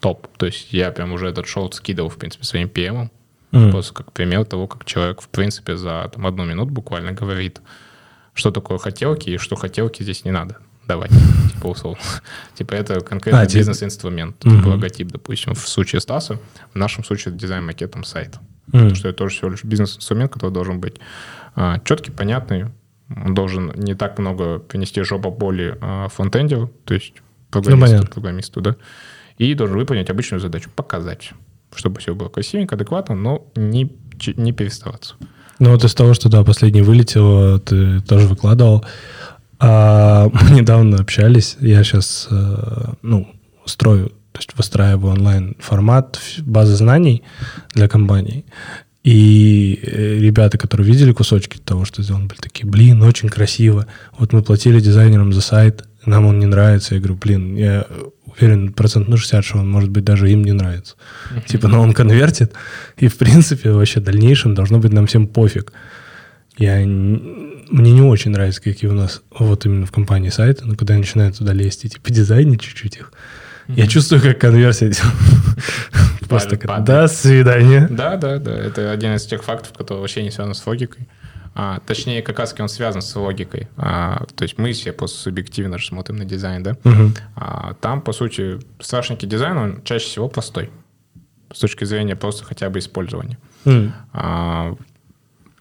топ. 0.00 0.26
То 0.36 0.46
есть 0.46 0.72
я 0.72 0.90
прям 0.90 1.12
уже 1.12 1.28
этот 1.28 1.46
шоу 1.46 1.70
скидывал, 1.72 2.10
в 2.10 2.16
принципе, 2.16 2.44
своим 2.44 2.68
PM. 2.68 3.10
М. 3.52 3.70
Просто 3.70 3.94
как 3.94 4.12
пример 4.12 4.44
того, 4.44 4.66
как 4.66 4.84
человек, 4.84 5.20
в 5.20 5.28
принципе, 5.28 5.76
за 5.76 6.10
там, 6.12 6.26
одну 6.26 6.44
минуту 6.44 6.72
буквально 6.72 7.12
говорит, 7.12 7.60
что 8.34 8.50
такое 8.50 8.78
хотелки 8.78 9.30
и 9.30 9.36
что 9.36 9.56
хотелки 9.56 10.02
здесь 10.02 10.24
не 10.24 10.30
надо 10.30 10.56
давать, 10.88 11.10
типа 11.54 11.66
условно. 11.68 12.02
Типа 12.54 12.74
это 12.74 13.00
конкретно 13.00 13.40
А, 13.42 13.46
типа- 13.46 13.58
бизнес-инструмент, 13.58 14.38
типа 14.38 14.68
логотип, 14.68 15.08
допустим, 15.08 15.54
в 15.54 15.68
случае 15.68 16.00
Стаса, 16.00 16.38
в 16.72 16.76
нашем 16.76 17.04
случае 17.04 17.32
это 17.32 17.40
дизайн 17.40 17.64
макетом 17.64 18.04
сайта. 18.04 18.40
Потому 18.66 18.94
что 18.94 19.08
это 19.08 19.18
тоже 19.18 19.36
всего 19.36 19.50
лишь 19.50 19.64
бизнес-инструмент, 19.64 20.32
который 20.32 20.50
должен 20.50 20.80
быть 20.80 20.96
а, 21.54 21.78
четкий, 21.84 22.10
понятный, 22.10 22.66
он 23.14 23.34
должен 23.34 23.72
не 23.76 23.94
так 23.94 24.18
много 24.18 24.58
принести 24.58 25.02
жопа 25.02 25.30
боли 25.30 25.76
а, 25.80 26.08
фронтендеру, 26.08 26.72
то 26.84 26.94
есть 26.94 27.14
программисту, 27.50 27.86
понятно. 27.86 28.10
программисту, 28.10 28.60
да, 28.62 28.76
и 29.36 29.52
должен 29.54 29.76
выполнить 29.76 30.08
обычную 30.08 30.40
задачу, 30.40 30.70
показать, 30.74 31.32
чтобы 31.74 32.00
все 32.00 32.14
было 32.14 32.28
красивенько, 32.28 32.74
адекватно, 32.74 33.14
но 33.14 33.46
не, 33.56 33.90
не 34.36 34.52
переставаться. 34.52 35.14
Ну 35.58 35.70
вот 35.70 35.84
из 35.84 35.94
того, 35.94 36.14
что 36.14 36.28
да, 36.28 36.42
последний 36.44 36.82
вылетел, 36.82 37.58
ты 37.60 38.00
тоже 38.00 38.26
выкладывал. 38.26 38.84
А, 39.58 40.28
мы 40.32 40.50
недавно 40.50 40.98
общались, 40.98 41.56
я 41.60 41.84
сейчас, 41.84 42.28
ну, 43.02 43.28
строю, 43.64 44.08
то 44.32 44.38
есть 44.40 44.56
выстраиваю 44.56 45.12
онлайн 45.12 45.56
формат 45.60 46.16
ф- 46.16 46.44
базы 46.44 46.74
знаний 46.74 47.22
для 47.74 47.88
компаний. 47.88 48.44
И 49.04 49.80
э, 49.82 50.18
ребята, 50.18 50.58
которые 50.58 50.86
видели 50.86 51.12
кусочки 51.12 51.58
того, 51.58 51.84
что 51.84 52.02
сделано, 52.02 52.26
были 52.26 52.38
такие, 52.38 52.66
блин, 52.66 53.02
очень 53.02 53.28
красиво. 53.28 53.86
Вот 54.16 54.32
мы 54.32 54.42
платили 54.42 54.80
дизайнерам 54.80 55.32
за 55.32 55.40
сайт, 55.40 55.84
нам 56.06 56.26
он 56.26 56.38
не 56.38 56.46
нравится. 56.46 56.94
Я 56.94 57.00
говорю, 57.00 57.18
блин, 57.20 57.56
я 57.56 57.86
уверен, 58.38 58.72
процент 58.72 59.08
на 59.08 59.16
60, 59.16 59.44
что 59.44 59.58
он, 59.58 59.70
может 59.70 59.90
быть, 59.90 60.04
даже 60.04 60.30
им 60.30 60.44
не 60.44 60.52
нравится. 60.52 60.96
Типа, 61.46 61.68
но 61.68 61.80
он 61.80 61.92
конвертит, 61.92 62.52
и, 62.96 63.08
в 63.08 63.16
принципе, 63.18 63.70
вообще 63.70 64.00
в 64.00 64.04
дальнейшем 64.04 64.54
должно 64.54 64.78
быть 64.78 64.92
нам 64.92 65.06
всем 65.06 65.26
пофиг. 65.26 65.72
Я, 66.58 66.78
мне 66.78 67.92
не 67.92 68.02
очень 68.02 68.30
нравится, 68.30 68.60
какие 68.62 68.90
у 68.90 68.94
нас 68.94 69.22
вот 69.30 69.64
именно 69.64 69.86
в 69.86 69.92
компании 69.92 70.28
сайты, 70.28 70.64
но 70.66 70.76
когда 70.76 70.94
я 70.94 71.00
начинаю 71.00 71.32
туда 71.32 71.52
лезть 71.52 71.84
и 71.84 71.88
типа 71.88 72.10
дизайнить 72.12 72.60
чуть-чуть 72.60 72.96
их, 72.96 73.12
я 73.68 73.86
чувствую, 73.86 74.20
как 74.20 74.38
конверсия. 74.38 74.92
Просто 76.28 76.58
до 76.80 77.06
свидания. 77.08 77.88
Да, 77.90 78.16
да, 78.16 78.38
да. 78.38 78.52
Это 78.52 78.90
один 78.90 79.14
из 79.14 79.24
тех 79.24 79.42
фактов, 79.44 79.72
который 79.76 79.98
вообще 79.98 80.22
не 80.22 80.30
связан 80.30 80.54
с 80.54 80.66
логикой. 80.66 81.08
А, 81.54 81.80
точнее, 81.86 82.22
как 82.22 82.38
раз 82.38 82.54
он 82.58 82.68
связан 82.68 83.02
с 83.02 83.14
логикой. 83.16 83.68
А, 83.76 84.24
то 84.34 84.42
есть 84.44 84.58
мы 84.58 84.72
все 84.72 84.92
просто 84.92 85.18
субъективно 85.18 85.78
же 85.78 85.86
смотрим 85.86 86.16
на 86.16 86.24
дизайн, 86.24 86.62
да? 86.62 86.76
Мгм. 86.84 87.14
А, 87.36 87.74
там, 87.80 88.00
по 88.00 88.12
сути, 88.12 88.58
страшненький 88.80 89.28
дизайн, 89.28 89.56
он 89.58 89.82
чаще 89.84 90.06
всего 90.06 90.28
простой. 90.28 90.70
с 91.54 91.58
точки 91.58 91.84
зрения 91.84 92.16
просто 92.16 92.44
хотя 92.44 92.70
бы 92.70 92.78
использования. 92.78 93.36
М. 93.66 93.92
А, 94.14 94.74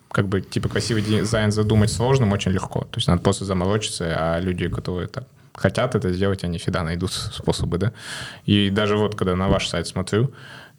как 0.10 0.30
бы, 0.30 0.40
типа, 0.40 0.70
красивый 0.70 1.02
дизайн 1.04 1.52
задумать 1.52 1.92
сложным 1.92 2.32
очень 2.32 2.52
легко. 2.52 2.82
То 2.82 2.98
есть 2.98 3.10
надо 3.10 3.22
просто 3.22 3.44
заморочиться, 3.44 4.16
а 4.18 4.40
люди, 4.40 4.70
которые 4.70 5.10
так 5.10 5.26
хотят 5.54 5.96
это 5.96 6.14
сделать, 6.14 6.46
они 6.46 6.58
всегда 6.60 6.84
найдут 6.84 7.12
способы, 7.12 7.78
да. 7.78 7.92
И 8.46 8.70
даже 8.70 8.96
вот, 8.96 9.16
когда 9.16 9.36
на 9.36 9.50
ваш 9.50 9.68
сайт 9.68 9.86
смотрю, 9.86 10.32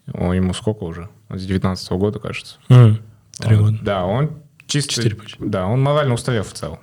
ему 0.07 0.53
сколько 0.53 0.83
уже? 0.83 1.09
С 1.29 1.45
19 1.45 1.91
года, 1.91 2.17
кажется. 2.17 2.55
М. 2.69 2.97
Три 3.37 3.55
года. 3.55 3.77
Да, 3.81 4.05
он 4.05 4.31
чисто... 4.67 4.93
Четыре 4.93 5.15
почти. 5.15 5.37
Да, 5.39 5.67
он 5.67 5.81
морально 5.81 6.13
устарел 6.13 6.43
в 6.43 6.53
целом. 6.53 6.79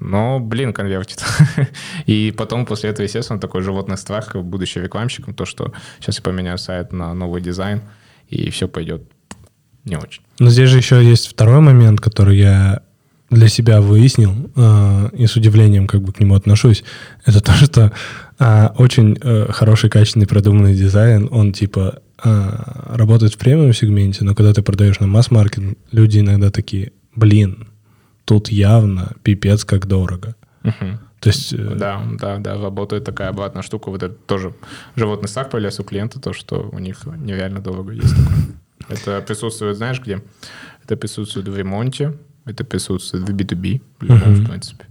Но, 0.00 0.38
блин, 0.38 0.72
конвертит. 0.72 1.24
И 2.06 2.32
потом 2.36 2.66
после 2.66 2.90
этого, 2.90 3.04
естественно, 3.04 3.40
такой 3.40 3.62
животный 3.62 3.96
страх, 3.96 4.36
будучи 4.36 4.78
рекламщиком, 4.78 5.34
то, 5.34 5.44
что 5.44 5.72
сейчас 5.98 6.18
я 6.18 6.22
поменяю 6.22 6.58
сайт 6.58 6.92
на 6.92 7.14
новый 7.14 7.42
дизайн, 7.42 7.82
и 8.28 8.50
все 8.50 8.68
пойдет 8.68 9.02
не 9.84 9.96
очень. 9.96 10.22
Но 10.38 10.50
здесь 10.50 10.68
же 10.68 10.78
еще 10.78 11.02
есть 11.02 11.26
второй 11.28 11.60
момент, 11.60 12.00
который 12.00 12.38
я 12.38 12.82
для 13.30 13.48
себя 13.48 13.80
выяснил 13.80 14.50
э, 14.56 15.10
и 15.12 15.26
с 15.26 15.36
удивлением 15.36 15.86
как 15.86 16.02
бы 16.02 16.12
к 16.12 16.20
нему 16.20 16.34
отношусь. 16.34 16.82
Это 17.26 17.40
то, 17.40 17.52
что 17.52 17.92
э, 18.38 18.68
очень 18.78 19.18
э, 19.20 19.52
хороший, 19.52 19.90
качественный, 19.90 20.26
продуманный 20.26 20.74
дизайн, 20.74 21.28
он 21.30 21.52
типа 21.52 22.00
э, 22.24 22.48
работает 22.94 23.34
в 23.34 23.38
премиум 23.38 23.74
сегменте, 23.74 24.24
но 24.24 24.34
когда 24.34 24.54
ты 24.54 24.62
продаешь 24.62 25.00
на 25.00 25.06
масс-маркет, 25.06 25.76
люди 25.92 26.20
иногда 26.20 26.50
такие, 26.50 26.92
блин, 27.18 27.68
тут 28.24 28.48
явно 28.48 29.12
пипец 29.22 29.64
как 29.64 29.86
дорого. 29.86 30.34
Мгм. 30.62 30.98
То 31.20 31.30
есть... 31.30 31.52
э, 31.52 31.74
Да, 31.74 32.02
да, 32.18 32.38
да, 32.38 32.54
работает 32.60 33.04
такая 33.04 33.28
обратная 33.30 33.62
штука. 33.62 33.90
Вот 33.90 34.02
это 34.02 34.14
тоже 34.14 34.54
животный 34.96 35.28
страх 35.28 35.50
появляется 35.50 35.82
у 35.82 35.84
клиента, 35.84 36.20
то, 36.20 36.32
что 36.32 36.68
у 36.72 36.78
них 36.78 37.06
нереально 37.06 37.60
дорого 37.60 37.92
есть 37.92 38.10
такое. 38.14 38.38
Это 38.88 39.20
присутствует, 39.20 39.76
знаешь, 39.76 40.00
где? 40.00 40.22
Это 40.84 40.96
присутствует 40.96 41.48
в 41.48 41.56
ремонте, 41.58 42.14
это 42.46 42.64
присутствует 42.64 43.28
в 43.28 43.34
B2B, 43.34 43.82
в 43.98 44.02
любом, 44.04 44.32
Мгм. 44.32 44.44
в 44.44 44.48
принципе. 44.48 44.86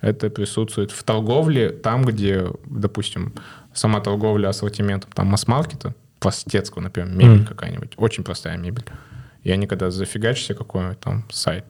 Это 0.00 0.30
присутствует 0.30 0.90
в 0.90 1.02
торговле, 1.04 1.70
там, 1.70 2.04
где, 2.04 2.46
допустим, 2.66 3.32
сама 3.74 4.00
торговля 4.00 4.48
ассортиментом 4.48 5.10
там 5.14 5.26
масс-маркета, 5.28 5.94
простецкого, 6.18 6.82
например, 6.82 7.10
мебель 7.10 7.46
какая-нибудь, 7.46 7.92
очень 7.96 8.24
простая 8.24 8.56
мебель 8.56 8.84
и 9.42 9.50
они 9.50 9.66
когда 9.66 9.90
зафигачишься 9.90 10.54
какой 10.54 10.94
там 10.96 11.24
сайт, 11.30 11.64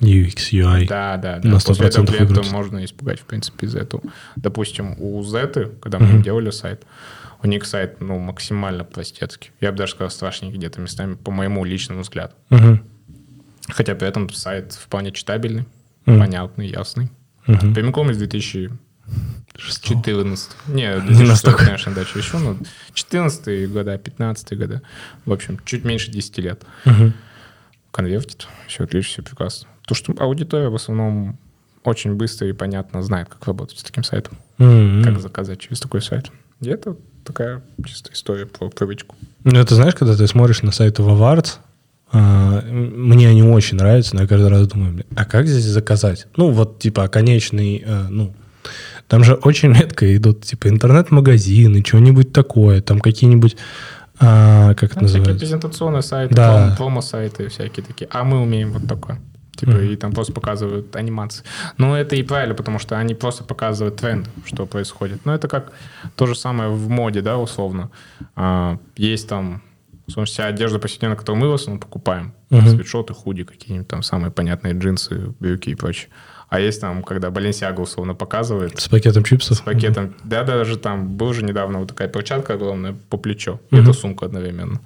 UX, 0.00 0.52
UI. 0.52 0.86
Да, 0.86 1.16
да, 1.18 1.38
да. 1.38 1.48
На 1.48 1.56
100% 1.56 1.66
После 1.66 1.86
этого 1.86 2.06
клиента 2.06 2.42
можно 2.50 2.84
испугать, 2.84 3.20
в 3.20 3.24
принципе, 3.24 3.66
из-за 3.66 3.80
этого. 3.80 4.02
Допустим, 4.36 4.96
у 4.98 5.22
Z, 5.22 5.72
когда 5.80 5.98
мы 5.98 6.06
mm-hmm. 6.06 6.22
делали 6.22 6.50
сайт, 6.50 6.86
у 7.42 7.46
них 7.46 7.66
сайт 7.66 8.00
ну, 8.00 8.18
максимально 8.18 8.84
пластецкий. 8.84 9.50
Я 9.60 9.72
бы 9.72 9.78
даже 9.78 9.92
сказал, 9.92 10.10
страшненький 10.10 10.56
где-то 10.56 10.80
местами, 10.80 11.14
по 11.14 11.30
моему 11.30 11.64
личному 11.64 12.00
взгляду. 12.00 12.34
Mm-hmm. 12.48 12.78
Хотя 13.68 13.94
при 13.94 14.08
этом 14.08 14.30
сайт 14.30 14.72
вполне 14.72 15.12
читабельный, 15.12 15.66
mm-hmm. 16.06 16.18
понятный, 16.18 16.68
ясный. 16.68 17.10
Mm-hmm. 17.46 17.74
Прямиком 17.74 18.10
из 18.10 18.16
2000 18.16 18.70
14. 19.68 20.50
Не, 20.68 21.00
2006, 21.00 21.56
конечно, 21.56 21.92
дальше 21.92 22.18
еще, 22.18 22.38
но 22.38 22.56
14 22.94 23.70
года, 23.70 23.98
15 23.98 24.58
года. 24.58 24.82
В 25.24 25.32
общем, 25.32 25.58
чуть 25.64 25.84
меньше 25.84 26.10
10 26.10 26.38
лет. 26.38 26.62
Угу. 26.86 27.12
Конвертит, 27.90 28.46
все 28.66 28.84
отлично, 28.84 29.12
все 29.12 29.22
прекрасно. 29.22 29.68
То, 29.86 29.94
что 29.94 30.14
аудитория 30.18 30.68
в 30.68 30.74
основном 30.74 31.38
очень 31.84 32.14
быстро 32.14 32.48
и 32.48 32.52
понятно 32.52 33.02
знает, 33.02 33.28
как 33.28 33.46
работать 33.46 33.78
с 33.78 33.82
таким 33.82 34.04
сайтом. 34.04 34.38
Mm-hmm. 34.58 35.04
Как 35.04 35.20
заказать 35.20 35.60
через 35.60 35.80
такой 35.80 36.02
сайт. 36.02 36.30
И 36.60 36.68
это 36.68 36.96
такая 37.24 37.62
чисто 37.84 38.12
история 38.12 38.46
про 38.46 38.68
привычку. 38.68 39.16
Ну, 39.44 39.58
это 39.58 39.74
знаешь, 39.74 39.94
когда 39.94 40.16
ты 40.16 40.26
смотришь 40.26 40.62
на 40.62 40.72
сайты 40.72 41.02
Вавард, 41.02 41.60
а, 42.12 42.62
мне 42.62 43.28
они 43.28 43.42
очень 43.42 43.76
нравятся, 43.76 44.14
но 44.14 44.22
я 44.22 44.28
каждый 44.28 44.48
раз 44.48 44.66
думаю, 44.68 45.04
а 45.14 45.24
как 45.24 45.46
здесь 45.46 45.64
заказать? 45.64 46.26
Ну, 46.36 46.50
вот, 46.50 46.78
типа, 46.80 47.08
конечный, 47.08 47.82
э, 47.84 48.08
ну, 48.08 48.34
там 49.10 49.24
же 49.24 49.34
очень 49.34 49.72
редко 49.74 50.16
идут, 50.16 50.44
типа, 50.44 50.68
интернет-магазины, 50.68 51.82
что-нибудь 51.84 52.32
такое, 52.32 52.80
там 52.80 53.00
какие-нибудь, 53.00 53.56
а, 54.20 54.74
как 54.74 54.92
это 54.92 55.00
Ну, 55.02 55.06
всякие 55.08 55.20
называется? 55.20 55.38
презентационные 55.46 56.02
сайты, 56.02 56.34
Да. 56.34 56.68
промо- 56.70 56.76
промо-сайты 56.76 57.48
всякие 57.48 57.84
такие. 57.84 58.08
А 58.12 58.22
мы 58.24 58.40
умеем 58.40 58.72
вот 58.72 58.86
такое. 58.86 59.20
Типа, 59.56 59.72
Мгм. 59.72 59.80
и 59.90 59.96
там 59.96 60.12
просто 60.12 60.32
показывают 60.32 60.94
анимации. 60.96 61.44
Но 61.76 61.94
это 61.98 62.16
и 62.16 62.22
правильно, 62.22 62.54
потому 62.54 62.78
что 62.78 62.96
они 62.98 63.14
просто 63.14 63.44
показывают 63.44 63.96
тренд, 63.96 64.30
что 64.46 64.64
происходит. 64.64 65.26
Но 65.26 65.34
это 65.34 65.48
как 65.48 65.72
то 66.16 66.26
же 66.26 66.34
самое 66.34 66.70
в 66.70 66.88
моде, 66.88 67.20
да, 67.20 67.36
условно. 67.36 67.90
А, 68.36 68.78
есть 68.96 69.28
там, 69.28 69.60
условно, 70.06 70.26
вся 70.26 70.46
одежда 70.46 70.78
повседневная, 70.78 71.16
которую 71.18 71.42
мы 71.42 71.50
в 71.50 71.54
основном 71.54 71.80
покупаем. 71.80 72.32
Мгм. 72.50 72.68
Свитшоты, 72.70 73.12
худи, 73.12 73.42
какие-нибудь 73.44 73.88
там 73.88 74.02
самые 74.02 74.30
понятные 74.30 74.72
джинсы, 74.74 75.34
брюки 75.40 75.70
и 75.70 75.74
прочее. 75.74 76.08
А 76.50 76.58
есть 76.58 76.80
там, 76.80 77.02
когда 77.04 77.28
Balenciaga 77.28 77.80
условно 77.80 78.14
показывает, 78.14 78.78
С 78.80 78.88
пакетом 78.88 79.22
чипсов? 79.24 79.58
с 79.58 79.60
пакетом. 79.60 80.14
Да, 80.24 80.42
даже 80.42 80.76
там 80.76 81.16
был 81.16 81.32
же 81.32 81.44
недавно 81.44 81.78
вот 81.78 81.88
такая 81.88 82.08
перчатка 82.08 82.54
огромная 82.54 82.96
по 83.08 83.16
плечо. 83.16 83.60
Мгм. 83.70 83.82
это 83.82 83.92
сумка 83.92 84.26
одновременно. 84.26 84.80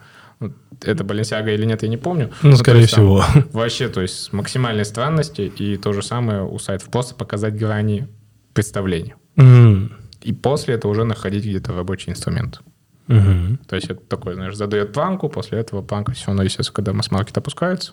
Это 0.83 1.05
Баленсиага 1.05 1.53
или 1.53 1.65
нет, 1.65 1.83
я 1.83 1.89
не 1.89 1.97
помню. 1.97 2.31
Ну, 2.43 2.55
скорее 2.57 2.81
есть 2.83 2.95
там 2.95 3.05
всего. 3.05 3.25
Вообще, 3.53 3.89
то 3.89 4.03
есть 4.03 4.33
максимальные 4.33 4.85
странности 4.85 5.41
и 5.43 5.77
то 5.79 5.93
же 5.95 6.03
самое 6.03 6.43
у 6.45 6.59
сайтов. 6.59 6.91
Просто 6.91 7.15
показать 7.15 7.57
грани 7.57 8.09
представления. 8.53 9.15
М. 9.37 9.93
И 10.21 10.33
после 10.35 10.75
этого 10.75 10.93
уже 10.93 11.05
находить 11.05 11.45
где-то 11.47 11.73
рабочий 11.73 12.11
инструмент. 12.11 12.61
Мгм. 13.07 13.59
То 13.69 13.77
есть 13.77 13.89
это 13.89 14.01
такой, 14.01 14.35
знаешь, 14.35 14.55
задает 14.57 14.93
планку, 14.93 15.29
после 15.31 15.59
этого 15.61 15.81
планка 15.81 16.13
все 16.13 16.27
равно, 16.27 16.43
естественно, 16.43 16.75
когда 16.75 16.93
масс-маркет 16.93 17.39
опускается. 17.39 17.93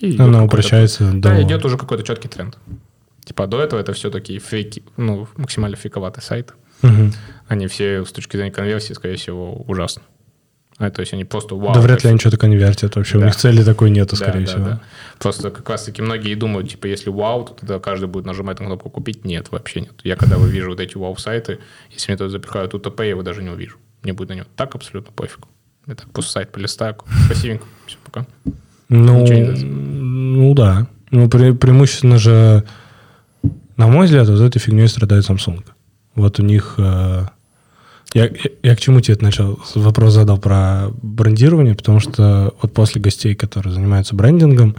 и 0.00 0.16
Она 0.18 0.42
упрощается. 0.42 1.12
Да, 1.14 1.40
идет 1.42 1.64
уже 1.64 1.76
какой-то 1.76 2.02
четкий 2.02 2.28
тренд. 2.28 2.58
Типа 3.28 3.46
до 3.46 3.60
этого 3.60 3.78
это 3.78 3.92
все 3.92 4.10
такие 4.10 4.38
фейки, 4.38 4.82
ну, 4.96 5.28
максимально 5.36 5.76
фейковатые 5.76 6.24
сайты. 6.24 6.54
Мгм. 6.80 7.12
Они 7.46 7.66
все 7.66 8.02
с 8.06 8.10
точки 8.12 8.36
зрения 8.38 8.52
конверсии, 8.52 8.94
скорее 8.94 9.16
всего, 9.16 9.52
ужасны. 9.68 10.00
А, 10.78 10.90
то 10.90 11.00
есть 11.00 11.12
они 11.12 11.24
просто 11.24 11.54
вау. 11.54 11.74
Да 11.74 11.80
вряд 11.82 12.04
ли 12.04 12.08
они 12.10 12.18
что-то 12.18 12.38
конвертят 12.38 12.96
вообще. 12.96 13.18
У 13.18 13.20
Да. 13.20 13.26
них 13.26 13.36
цели 13.36 13.62
такой 13.62 13.90
нету, 13.90 14.16
Да, 14.16 14.24
скорее 14.24 14.46
да, 14.46 14.46
всего. 14.46 14.64
да. 14.64 14.80
Просто 15.18 15.50
как 15.50 15.68
раз-таки 15.68 16.00
многие 16.00 16.34
думают, 16.36 16.70
типа, 16.70 16.86
если 16.86 17.10
вау, 17.10 17.44
то 17.44 17.52
тогда 17.52 17.78
каждый 17.80 18.06
будет 18.06 18.24
нажимать 18.24 18.60
на 18.60 18.66
кнопку 18.66 18.88
«Купить». 18.88 19.26
Нет, 19.26 19.48
вообще 19.50 19.82
нет. 19.82 19.92
Я 20.04 20.16
когда 20.16 20.38
увижу 20.38 20.70
вот 20.70 20.80
эти 20.80 20.96
вау-сайты, 20.96 21.58
если 21.90 22.10
мне 22.12 22.16
туда 22.16 22.30
запихают 22.30 22.72
УТП, 22.72 23.00
я 23.00 23.06
его 23.10 23.22
даже 23.22 23.42
не 23.42 23.50
увижу. 23.50 23.76
Мне 24.04 24.14
будет 24.14 24.30
на 24.30 24.34
него 24.34 24.46
так 24.56 24.74
абсолютно 24.74 25.12
пофиг. 25.12 25.40
Я 25.86 25.96
так 25.96 26.08
просто 26.12 26.30
сайт 26.32 26.50
полистаю, 26.52 26.96
спасибо, 27.26 27.60
все, 27.86 27.96
пока. 28.04 28.26
Ну, 28.88 29.26
ну 29.26 30.54
да. 30.54 30.86
Ну, 31.10 31.26
пре- 31.26 31.54
преимущественно 31.54 32.18
же, 32.18 32.64
на 33.78 33.86
мой 33.86 34.04
взгляд, 34.04 34.28
вот 34.28 34.40
этой 34.40 34.58
фигней 34.58 34.88
страдает 34.88 35.24
Samsung. 35.24 35.64
Вот 36.14 36.38
у 36.40 36.42
них... 36.42 36.74
э, 36.76 37.26
я, 38.12 38.24
я, 38.24 38.30
я 38.62 38.76
к 38.76 38.80
чему 38.80 39.00
тебе 39.00 39.16
начал? 39.20 39.60
Вопрос 39.74 40.14
задал 40.14 40.38
про 40.38 40.88
брендирование, 41.00 41.74
потому 41.74 42.00
что 42.00 42.52
вот 42.60 42.74
после 42.74 43.00
гостей, 43.00 43.34
которые 43.34 43.72
занимаются 43.72 44.16
брендингом, 44.16 44.76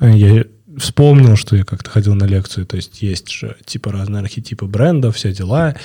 э, 0.00 0.10
я 0.10 0.44
вспомнил, 0.80 1.36
что 1.36 1.56
я 1.56 1.64
как-то 1.64 1.90
ходил 1.90 2.14
на 2.14 2.24
лекцию, 2.24 2.66
то 2.66 2.76
есть 2.76 3.02
есть 3.02 3.30
же 3.30 3.56
типа 3.64 3.92
разные 3.92 4.22
архетипы 4.22 4.66
брендов, 4.66 5.16
все 5.16 5.32
дела, 5.32 5.76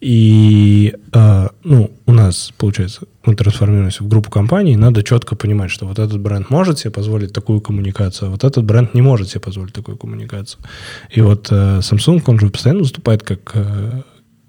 и 0.00 0.94
э, 1.12 1.48
ну, 1.64 1.90
у 2.06 2.12
нас, 2.12 2.52
получается, 2.56 3.06
мы 3.24 3.34
трансформируемся 3.34 4.04
в 4.04 4.08
группу 4.08 4.30
компаний, 4.30 4.76
надо 4.76 5.02
четко 5.02 5.36
понимать, 5.36 5.70
что 5.70 5.86
вот 5.86 5.98
этот 5.98 6.20
бренд 6.20 6.50
может 6.50 6.78
себе 6.78 6.90
позволить 6.90 7.32
такую 7.32 7.60
коммуникацию, 7.60 8.28
а 8.28 8.30
вот 8.30 8.44
этот 8.44 8.64
бренд 8.64 8.94
не 8.94 9.02
может 9.02 9.30
себе 9.30 9.40
позволить 9.40 9.72
такую 9.72 9.96
коммуникацию. 9.96 10.62
И 11.10 11.20
вот 11.20 11.48
э, 11.50 11.78
Samsung, 11.78 12.22
он 12.26 12.38
же 12.38 12.50
постоянно 12.50 12.80
выступает 12.80 13.22
как, 13.22 13.52
э, 13.54 14.02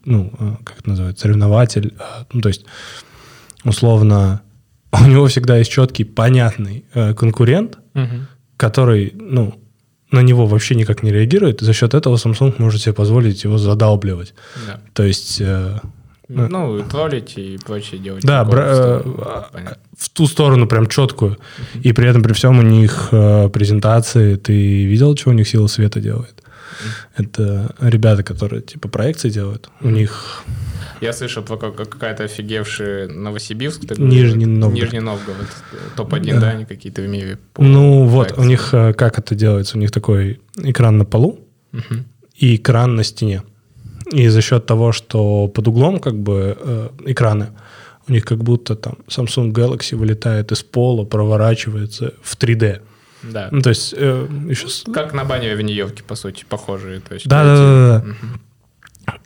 ну, 0.06 0.34
э, 0.38 0.56
как 0.64 0.80
это 0.80 0.90
называется, 0.90 1.22
соревнователь, 1.22 1.94
э, 1.98 2.24
ну, 2.34 2.42
то 2.42 2.50
есть, 2.50 2.66
условно, 3.64 4.42
у 4.92 5.06
него 5.06 5.28
всегда 5.28 5.58
есть 5.58 5.72
четкий, 5.72 6.04
понятный 6.04 6.86
э, 6.94 7.14
конкурент, 7.14 7.78
который, 8.58 9.14
ну, 9.16 9.56
на 10.14 10.22
него 10.22 10.46
вообще 10.46 10.76
никак 10.76 11.04
не 11.04 11.12
реагирует, 11.12 11.62
за 11.62 11.74
счет 11.74 11.94
этого 11.94 12.16
Samsung 12.16 12.54
может 12.58 12.82
себе 12.82 12.94
позволить 12.94 13.44
его 13.44 13.58
задалбливать. 13.58 14.34
Да. 14.68 14.80
То 14.94 15.04
есть, 15.04 15.42
э, 15.42 15.80
Ну, 16.30 16.78
и 16.80 16.84
троллить 16.84 17.34
и 17.38 17.58
прочее 17.66 18.00
делать. 18.00 18.24
да, 18.24 18.44
бра- 18.46 18.64
в 18.64 18.70
э, 18.70 18.76
сторону, 18.76 19.48
понятно. 19.54 19.78
в 19.98 20.10
ту 20.10 20.28
сторону 20.28 20.68
прям 20.68 20.88
четкую. 20.88 21.38
И 21.86 21.92
при 21.94 22.08
этом 22.08 22.24
при 22.24 22.34
всем 22.34 22.60
у 22.60 22.62
них 22.62 23.10
э, 23.12 23.50
презентации, 23.50 24.36
ты 24.36 24.86
видел, 24.86 25.16
что 25.18 25.30
у 25.32 25.34
них 25.34 25.48
сила 25.48 25.68
света 25.68 26.00
делает? 26.00 26.44
Это 27.18 27.76
ребята, 27.82 28.24
которые 28.24 28.62
типа 28.62 28.88
проекции 28.88 29.30
делают. 29.30 29.70
У 29.82 29.90
них 29.90 30.44
Я 31.04 31.14
слышал 31.14 31.44
про 31.44 31.58
какая-то 31.58 32.24
офигевший 32.24 33.08
Новосибирск. 33.08 33.82
ты 33.88 34.02
Нижний? 34.02 34.46
Новгород. 34.46 34.84
Нижний 34.84 35.00
Новгород. 35.02 35.48
Топ-1, 35.98 36.34
Да. 36.34 36.40
да, 36.40 36.50
они 36.50 36.66
какие-то 36.66 37.02
в 37.02 37.08
мире. 37.08 37.38
Ну 37.58 38.06
вот, 38.08 38.34
у 38.38 38.44
них 38.44 38.74
э, 38.74 38.94
как 38.94 39.20
это 39.20 39.36
делается? 39.36 39.78
У 39.78 39.82
них 39.82 39.92
такой 39.92 40.40
экран 40.58 40.98
на 40.98 41.06
полу 41.06 41.40
Мгм. 41.74 42.06
и 42.42 42.56
экран 42.56 42.96
на 42.96 43.04
стене. 43.04 43.42
И 44.14 44.30
за 44.30 44.42
счет 44.42 44.66
того, 44.66 44.92
что 44.94 45.48
под 45.48 45.68
углом 45.68 46.00
как 46.00 46.16
бы 46.16 46.58
э, 46.60 46.90
экраны, 47.06 47.48
у 48.08 48.12
них 48.14 48.24
как 48.26 48.38
будто 48.44 48.76
там 48.76 48.94
Samsung 49.08 49.52
Galaxy 49.52 49.96
вылетает 49.98 50.52
из 50.52 50.64
пола, 50.64 51.04
проворачивается 51.06 52.14
в 52.22 52.38
3D. 52.38 52.82
Да. 53.24 53.48
Ну, 53.52 53.62
то 53.62 53.70
есть 53.70 53.94
э, 53.98 54.28
еще... 54.50 54.68
Как 54.94 55.14
на 55.14 55.24
бане 55.26 55.56
в 55.56 55.62
Нью-Йорке, 55.62 56.04
по 56.04 56.16
сути, 56.16 56.46
похожие. 56.48 57.00
То 57.00 57.14
есть, 57.16 57.28
Да, 57.28 57.44
да, 57.44 57.56
да, 57.56 58.00
да. 58.00 58.06
Мгм. 58.06 58.42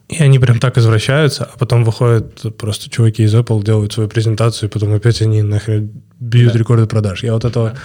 И 0.10 0.22
они 0.24 0.40
прям 0.40 0.60
так 0.60 0.78
извращаются, 0.78 1.44
а 1.46 1.58
потом 1.58 1.84
выходят 1.84 2.58
просто 2.58 2.90
чуваки 2.90 3.24
из 3.24 3.36
Apple, 3.36 3.62
делают 3.64 3.92
свою 3.94 4.08
презентацию, 4.08 4.70
и 4.70 4.72
потом 4.72 4.94
опять 4.94 5.22
они 5.22 5.42
нахрен 5.42 5.92
бьют 6.20 6.54
Да. 6.54 6.60
рекорды 6.60 6.86
продаж. 6.88 7.24
Я 7.24 7.34
вот 7.34 7.44
этого... 7.46 7.78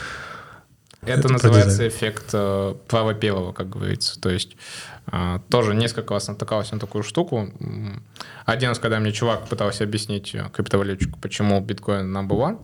Это, 1.04 1.18
Это 1.18 1.32
называется 1.32 1.70
дизайн. 1.70 1.88
эффект 1.90 2.26
э, 2.32 2.74
права 2.86 3.12
белого, 3.12 3.52
как 3.52 3.68
говорится. 3.68 4.20
То 4.20 4.30
есть 4.30 4.56
э, 5.10 5.40
тоже 5.48 5.74
несколько 5.74 6.14
раз 6.14 6.28
натыкался 6.28 6.74
на 6.74 6.80
такую 6.80 7.02
штуку. 7.02 7.50
Один 8.46 8.68
раз, 8.68 8.78
когда 8.78 9.00
мне 9.00 9.10
чувак 9.10 9.48
пытался 9.48 9.82
объяснить 9.82 10.32
э, 10.32 10.48
криптовалютчику, 10.52 11.18
почему 11.18 11.60
биткоин 11.60 12.16
number 12.16 12.38
one, 12.38 12.58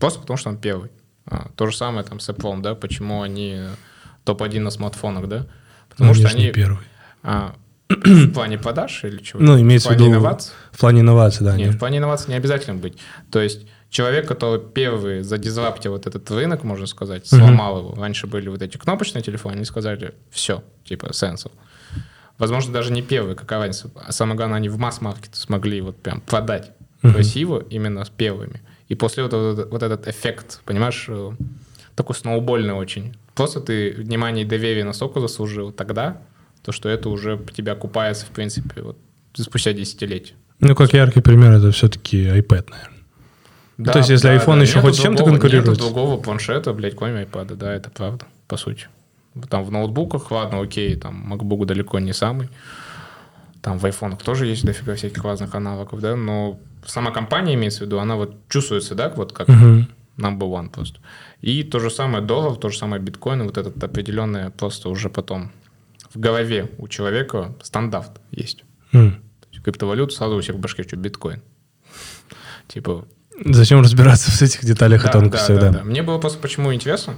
просто 0.00 0.18
потому 0.18 0.36
что 0.36 0.48
он 0.50 0.56
первый. 0.56 0.90
А, 1.26 1.46
То 1.54 1.68
же 1.68 1.76
самое 1.76 2.04
там 2.04 2.18
с 2.18 2.28
Apple, 2.28 2.60
да, 2.62 2.74
почему 2.74 3.22
они 3.22 3.54
э, 3.58 3.68
топ-1 4.24 4.58
на 4.58 4.70
смартфонах, 4.70 5.28
да? 5.28 5.46
Потому 5.88 6.08
Ну, 6.10 6.14
что 6.14 6.28
они 6.28 6.50
первый. 6.50 6.84
а, 7.22 7.54
в 8.02 8.32
плане 8.32 8.58
продаж 8.58 9.04
или 9.04 9.18
чего? 9.18 9.40
Ну, 9.42 9.60
имеется 9.60 9.88
в 9.88 9.92
в 9.92 9.96
плане 9.96 10.08
виду- 10.10 10.18
инноваций? 10.20 10.52
В 10.72 10.78
плане 10.78 11.00
инноваций, 11.00 11.44
да. 11.46 11.56
Нет, 11.56 11.68
они- 11.68 11.76
в 11.76 11.78
плане 11.78 11.98
инноваций 11.98 12.28
не 12.30 12.36
обязательно 12.36 12.76
быть. 12.76 12.98
То 13.30 13.40
есть 13.40 13.66
человек, 13.90 14.26
который 14.26 14.60
первый 14.60 15.22
задизраптил 15.22 15.92
вот 15.92 16.06
этот 16.06 16.30
рынок, 16.30 16.64
можно 16.64 16.86
сказать, 16.86 17.26
сломал 17.26 17.78
его. 17.78 17.94
Раньше 17.94 18.26
были 18.26 18.48
вот 18.48 18.62
эти 18.62 18.76
кнопочные 18.76 19.22
телефоны, 19.22 19.54
они 19.54 19.64
сказали, 19.64 20.14
все, 20.30 20.62
типа, 20.84 21.12
сенсов. 21.12 21.52
Возможно, 22.38 22.72
даже 22.72 22.92
не 22.92 23.02
первый, 23.02 23.36
как 23.36 23.50
разница. 23.52 23.90
А 23.94 24.10
самое 24.12 24.36
главное, 24.36 24.56
они 24.56 24.68
в 24.68 24.76
масс-маркет 24.78 25.36
смогли 25.36 25.80
вот 25.80 25.96
прям 26.02 26.20
продать 26.20 26.72
Мгм. 27.02 27.14
красиво 27.14 27.64
именно 27.70 28.04
с 28.04 28.08
первыми. 28.10 28.60
И 28.88 28.94
после 28.96 29.22
вот, 29.22 29.32
вот- 29.32 29.70
вот 29.70 29.82
этот 29.82 30.08
эффект, 30.08 30.60
понимаешь, 30.64 31.06
э, 31.08 31.30
такой 31.94 32.16
сноубольный 32.16 32.74
очень. 32.74 33.16
Просто 33.36 33.60
ты 33.60 33.92
внимание 33.92 34.44
и 34.44 34.48
доверие 34.48 34.84
настолько 34.84 35.20
заслужил 35.20 35.70
тогда, 35.70 36.22
то 36.64 36.72
что 36.72 36.88
это 36.88 37.10
уже 37.10 37.38
тебя 37.54 37.74
купается, 37.74 38.26
в 38.26 38.30
принципе, 38.30 38.82
вот 38.82 38.98
спустя 39.34 39.72
десятилетия. 39.72 40.34
Ну, 40.60 40.74
как 40.74 40.94
яркий 40.94 41.20
пример, 41.20 41.52
это 41.52 41.70
все-таки 41.72 42.24
iPad, 42.24 42.70
наверное. 42.70 42.90
Да, 43.76 43.92
То 43.92 43.98
есть, 43.98 44.10
если 44.10 44.30
iPhone 44.30 44.62
еще 44.62 44.76
Нету 44.76 44.88
хоть 44.88 45.00
чем-то 45.02 45.24
конкурирует? 45.24 45.68
Нету 45.68 45.80
другого 45.80 46.20
планшета, 46.20 46.72
блядь, 46.72 46.96
кроме 46.96 47.24
iPad, 47.24 47.56
да, 47.56 47.74
это 47.74 47.90
правда, 47.90 48.26
по 48.46 48.56
сути. 48.56 48.86
Там 49.50 49.64
в 49.64 49.70
ноутбуках, 49.72 50.30
ладно, 50.30 50.60
окей, 50.60 50.94
там 50.96 51.32
MacBook 51.32 51.66
далеко 51.66 51.98
не 51.98 52.12
самый. 52.12 52.48
Там 53.60 53.78
в 53.78 53.84
айфонах 53.84 54.22
тоже 54.22 54.46
есть 54.46 54.64
дофига 54.64 54.94
всяких 54.94 55.24
разных 55.24 55.54
аналогов, 55.54 56.00
да, 56.00 56.16
но 56.16 56.58
сама 56.86 57.10
компания, 57.10 57.54
имеется 57.54 57.80
в 57.80 57.86
виду, 57.86 57.98
она 57.98 58.14
вот 58.16 58.36
чувствуется, 58.48 58.94
да, 58.94 59.08
вот 59.08 59.32
как 59.32 59.48
Мгм. 59.48 59.88
number 60.18 60.48
one 60.48 60.70
просто. 60.70 61.00
И 61.40 61.62
то 61.64 61.80
же 61.80 61.90
самое 61.90 62.24
доллар, 62.24 62.56
то 62.56 62.68
же 62.68 62.78
самое 62.78 63.02
биткоин, 63.02 63.42
вот 63.42 63.58
этот 63.58 63.82
определенное 63.82 64.50
просто 64.50 64.88
уже 64.88 65.10
потом 65.10 65.50
в 66.14 66.18
голове 66.18 66.70
у 66.78 66.88
человека 66.88 67.54
стандарт 67.62 68.20
есть. 68.30 68.64
Есть 68.92 69.64
Криптовалюта 69.64 70.14
сразу 70.14 70.36
у 70.36 70.40
всех 70.40 70.56
в 70.56 70.58
башке, 70.58 70.82
что 70.82 70.96
биткоин. 70.96 71.42
Типа, 72.68 73.06
Зачем 73.44 73.80
разбираться 73.80 74.30
в 74.30 74.42
этих 74.42 74.64
деталях 74.64 75.04
и 75.04 75.08
тонкостях, 75.10 75.58
да. 75.60 75.82
Мне 75.82 76.02
было 76.02 76.18
просто 76.18 76.38
почему 76.38 76.72
интересно. 76.72 77.14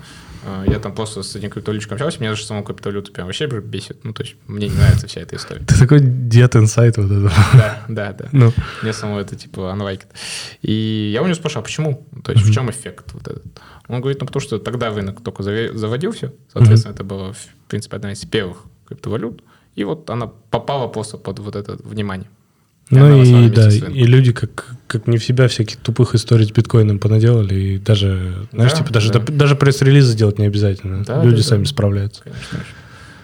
А, 0.46 0.64
Я 0.66 0.78
там 0.78 0.94
просто 0.94 1.22
с 1.22 1.36
этим 1.36 1.50
криптовалютчиком 1.50 1.96
общался, 1.96 2.20
меня 2.20 2.30
даже 2.30 2.44
саму 2.44 2.62
криптовалюту 2.62 3.12
прям 3.12 3.26
вообще 3.26 3.46
бесит. 3.46 4.02
Ну, 4.04 4.14
то 4.14 4.22
есть 4.22 4.36
мне 4.46 4.68
не 4.68 4.74
нравится 4.74 5.08
вся 5.08 5.20
эта 5.20 5.36
история. 5.36 5.64
Ты 5.66 5.78
такой 5.78 6.00
дед 6.00 6.56
инсайт 6.56 6.96
вот 6.96 7.06
этого. 7.06 7.32
Да, 7.52 7.84
да, 7.88 8.12
да. 8.12 8.28
Ну, 8.32 8.52
Мне 8.82 8.92
само 8.92 9.20
это 9.20 9.36
типа 9.36 9.74
unliked. 9.76 10.06
И 10.62 11.10
я 11.12 11.20
у 11.22 11.26
него 11.26 11.34
спрашивал, 11.34 11.62
а 11.62 11.64
почему? 11.64 12.06
То 12.24 12.32
есть 12.32 12.44
в 12.44 12.52
чем 12.52 12.70
эффект 12.70 13.12
вот 13.12 13.28
этот? 13.28 13.44
Он 13.88 14.00
говорит, 14.00 14.20
ну 14.20 14.26
потому 14.26 14.40
что 14.40 14.58
тогда 14.58 14.90
рынок 14.90 15.22
только 15.22 15.42
заводился, 15.42 16.32
соответственно, 16.52 16.94
это 16.94 17.04
было, 17.04 17.34
в 17.34 17.68
принципе, 17.68 17.96
одна 17.96 18.12
из 18.12 18.24
первых 18.24 18.64
криптовалют, 18.88 19.42
и 19.74 19.84
вот 19.84 20.08
она 20.10 20.26
попала 20.50 20.88
просто 20.88 21.18
под 21.18 21.38
вот 21.38 21.56
это 21.56 21.76
внимание. 21.84 22.28
она 22.90 23.08
ну 23.08 23.22
и 23.22 23.50
да, 23.50 23.68
и 23.68 24.04
люди 24.04 24.32
как, 24.32 24.74
как 24.86 25.06
не 25.06 25.18
в 25.18 25.24
себя 25.24 25.48
всяких 25.48 25.76
тупых 25.78 26.14
историй 26.14 26.46
с 26.46 26.50
биткоином 26.52 26.98
понаделали, 26.98 27.54
и 27.54 27.78
даже, 27.78 28.48
знаешь, 28.52 28.72
Да, 28.72 28.78
типа 28.78 28.92
даже, 28.92 29.12
да. 29.12 29.20
даже 29.20 29.56
пресс-релизы 29.56 30.16
делать 30.16 30.38
не 30.38 30.46
обязательно. 30.46 31.04
Да, 31.04 31.22
люди 31.22 31.38
да, 31.38 31.42
сами 31.42 31.64
да. 31.64 31.68
справляются. 31.70 32.22
Конечно, 32.22 32.44
конечно. 32.50 32.74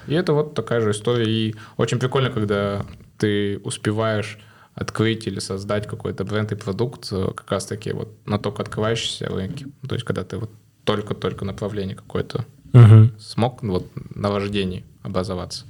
И 0.08 0.14
это 0.14 0.32
вот 0.32 0.54
такая 0.54 0.80
же 0.80 0.90
история. 0.90 1.26
И 1.30 1.54
очень 1.76 1.98
прикольно, 1.98 2.30
когда 2.30 2.84
ты 3.18 3.58
успеваешь 3.62 4.38
открыть 4.74 5.26
или 5.26 5.38
создать 5.38 5.86
какой-то 5.86 6.24
бренд 6.24 6.50
и 6.50 6.56
продукт 6.56 7.08
э, 7.12 7.28
как 7.36 7.50
раз-таки 7.50 7.92
вот 7.92 8.08
на 8.26 8.38
только 8.38 8.62
открывающиеся 8.62 9.26
рынке. 9.28 9.66
То 9.88 9.94
есть, 9.94 10.04
когда 10.04 10.24
ты 10.24 10.38
вот 10.38 10.50
только-только 10.84 11.44
направление 11.44 11.94
какое-то 11.94 12.44
Мгм. 12.72 13.12
смог 13.20 13.62
ну, 13.62 13.74
вот, 13.74 13.86
на 14.14 14.30
вождении 14.30 14.84
образоваться, 15.02 15.64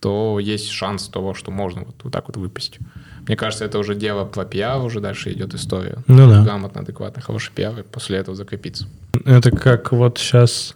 то 0.00 0.38
есть 0.40 0.68
шанс 0.70 1.08
того, 1.08 1.34
что 1.34 1.50
можно 1.50 1.82
вот, 1.82 1.94
вот 2.02 2.12
так 2.12 2.26
вот 2.28 2.36
выпустить. 2.36 2.80
Мне 3.26 3.36
кажется, 3.36 3.64
это 3.64 3.78
уже 3.78 3.94
дело 3.94 4.24
про 4.24 4.44
пиар, 4.44 4.80
уже 4.82 5.00
дальше 5.00 5.32
идет 5.32 5.54
история. 5.54 5.98
Ну 6.08 6.28
да. 6.28 6.42
Грамотно, 6.42 6.80
адекватно, 6.80 7.22
хороший 7.22 7.52
пиар, 7.54 7.78
и 7.78 7.82
после 7.82 8.18
этого 8.18 8.36
закрепиться. 8.36 8.86
Это 9.24 9.50
как 9.50 9.92
вот 9.92 10.18
сейчас... 10.18 10.74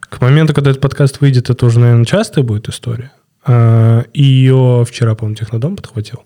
К 0.00 0.20
моменту, 0.20 0.54
когда 0.54 0.70
этот 0.70 0.80
подкаст 0.80 1.20
выйдет, 1.20 1.50
это 1.50 1.66
уже, 1.66 1.80
наверное, 1.80 2.04
частая 2.04 2.44
будет 2.44 2.68
история. 2.68 3.10
А, 3.44 4.04
И 4.12 4.22
ее 4.22 4.84
вчера, 4.88 5.14
по-моему, 5.16 5.36
Технодом 5.36 5.76
подхватил. 5.76 6.22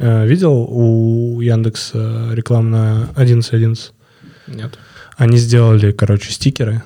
А, 0.00 0.24
Видел 0.26 0.52
у 0.68 1.40
Яндекса 1.40 2.30
рекламу 2.32 2.70
на 2.70 3.08
11.11? 3.16 3.92
Нет? 4.48 4.78
Они 5.16 5.36
сделали, 5.38 5.92
короче, 5.92 6.32
стикеры. 6.32 6.82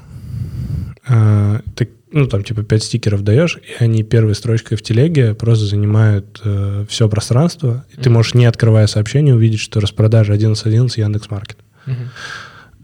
А, 1.08 1.62
так- 1.74 1.88
ну, 2.10 2.26
там, 2.26 2.44
типа, 2.44 2.62
5 2.62 2.82
стикеров 2.82 3.22
даешь, 3.22 3.58
и 3.58 3.82
они 3.82 4.02
первой 4.02 4.34
строчкой 4.34 4.76
в 4.76 4.82
телеге 4.82 5.34
просто 5.34 5.66
занимают 5.66 6.40
все 6.88 7.08
пространство. 7.08 7.84
И 7.96 8.00
ты 8.00 8.10
можешь, 8.10 8.34
не 8.34 8.46
открывая 8.46 8.86
сообщение, 8.86 9.34
увидеть, 9.34 9.60
что 9.60 9.80
распродажа 9.80 10.34
11.11 10.34 10.92
Яндекс.Маркет. 10.96 11.58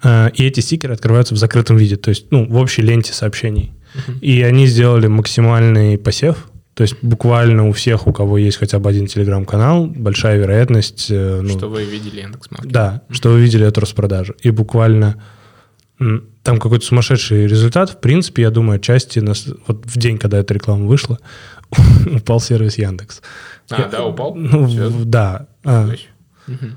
А, 0.03 0.29
И 0.35 0.45
эти 0.45 0.61
стикеры 0.61 0.95
открываются 0.95 1.35
в 1.35 1.39
закрытом 1.39 1.77
виде, 1.77 1.97
то 1.97 2.11
есть, 2.11 2.27
ну, 2.31 2.47
в 2.47 2.57
общей 2.57 2.83
ленте 2.83 3.13
сообщений. 3.13 3.73
И 4.21 4.43
они 4.43 4.67
сделали 4.67 5.07
максимальный 5.07 5.97
посев, 5.97 6.49
то 6.75 6.83
есть 6.83 6.97
буквально 7.03 7.69
у 7.69 7.73
всех, 7.73 8.09
у 8.09 8.13
кого 8.13 8.37
есть 8.37 8.57
хотя 8.57 8.81
бы 8.81 8.91
один 8.91 9.07
телеграм-канал, 9.07 9.87
большая 9.87 10.39
вероятность... 10.39 11.07
э, 11.09 11.41
ну, 11.41 11.49
Что 11.57 11.69
вы 11.69 11.85
видели 11.85 12.21
Яндекс.Маркет. 12.21 12.73
Да, 12.73 13.03
что 13.11 13.31
вы 13.31 13.41
видели 13.41 13.65
эту 13.65 13.81
распродажу. 13.81 14.35
И 14.43 14.51
буквально 14.51 15.23
там 16.44 16.59
какой-то 16.61 16.85
сумасшедший 16.85 17.46
результат. 17.48 17.90
В 17.90 18.00
принципе, 18.00 18.42
я 18.42 18.50
думаю, 18.50 18.76
отчасти 18.76 19.18
нас, 19.18 19.48
вот 19.66 19.85
в 19.87 19.98
день, 19.98 20.18
когда 20.18 20.38
эта 20.38 20.54
реклама 20.54 20.85
вышла, 20.87 21.18
упал 22.16 22.38
сервис 22.40 22.78
Яндекс. 22.78 23.22
А, 23.70 23.80
Я- 23.83 23.88
да, 23.88 24.04
упал? 24.04 24.35
Ну, 24.37 24.68
Серьезно? 24.68 24.98
в- 24.98 25.04
да. 25.07 25.46
А, 25.64 25.87
То 25.87 25.92
есть, 25.92 26.09
мгм. 26.46 26.76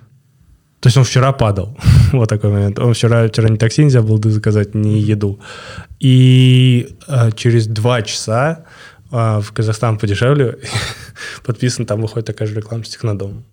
то 0.79 0.87
есть 0.87 0.97
он 0.97 1.03
вчера 1.03 1.33
падал. 1.33 1.77
вот 2.13 2.29
такой 2.29 2.49
момент. 2.49 2.79
Он 2.79 2.93
вчера, 2.93 3.27
вчера 3.27 3.49
ни 3.49 3.57
такси 3.57 3.83
нельзя 3.83 4.01
было 4.01 4.19
заказать, 4.31 4.73
ни 4.73 4.97
еду. 5.11 5.39
И 5.99 6.95
а, 7.07 7.31
через 7.31 7.67
два 7.67 8.01
часа 8.03 8.63
а, 9.11 9.41
в 9.41 9.51
Казахстан 9.51 9.97
подешевле 9.97 10.59
подписан, 11.45 11.85
там 11.85 12.01
выходит 12.01 12.25
такая 12.27 12.47
же 12.47 12.55
реклама 12.55 12.83
с 12.85 12.89
технодомом. 12.89 13.43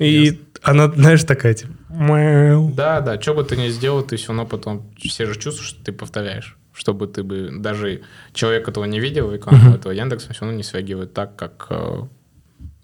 И 0.00 0.40
она, 0.62 0.88
знаешь, 0.90 1.22
такая, 1.24 1.54
типа, 1.54 1.72
мяу. 1.90 2.72
Да, 2.74 3.00
да, 3.00 3.20
что 3.20 3.34
бы 3.34 3.44
ты 3.44 3.56
ни 3.56 3.68
сделал, 3.68 4.02
ты 4.02 4.16
все 4.16 4.28
равно 4.28 4.46
потом 4.46 4.90
все 4.98 5.26
же 5.26 5.34
чувствуешь, 5.38 5.68
что 5.68 5.84
ты 5.84 5.92
повторяешь. 5.92 6.56
Чтобы 6.72 7.06
ты 7.08 7.22
бы 7.24 7.50
даже 7.58 8.02
человек, 8.32 8.64
которого 8.64 8.88
не 8.88 9.00
видел 9.00 9.32
рекламу 9.32 9.74
этого 9.74 9.92
Яндекса, 9.92 10.32
все 10.32 10.42
равно 10.42 10.56
не 10.56 10.62
среагирует 10.62 11.12
так, 11.12 11.34
как 11.34 11.66
э, 11.70 12.02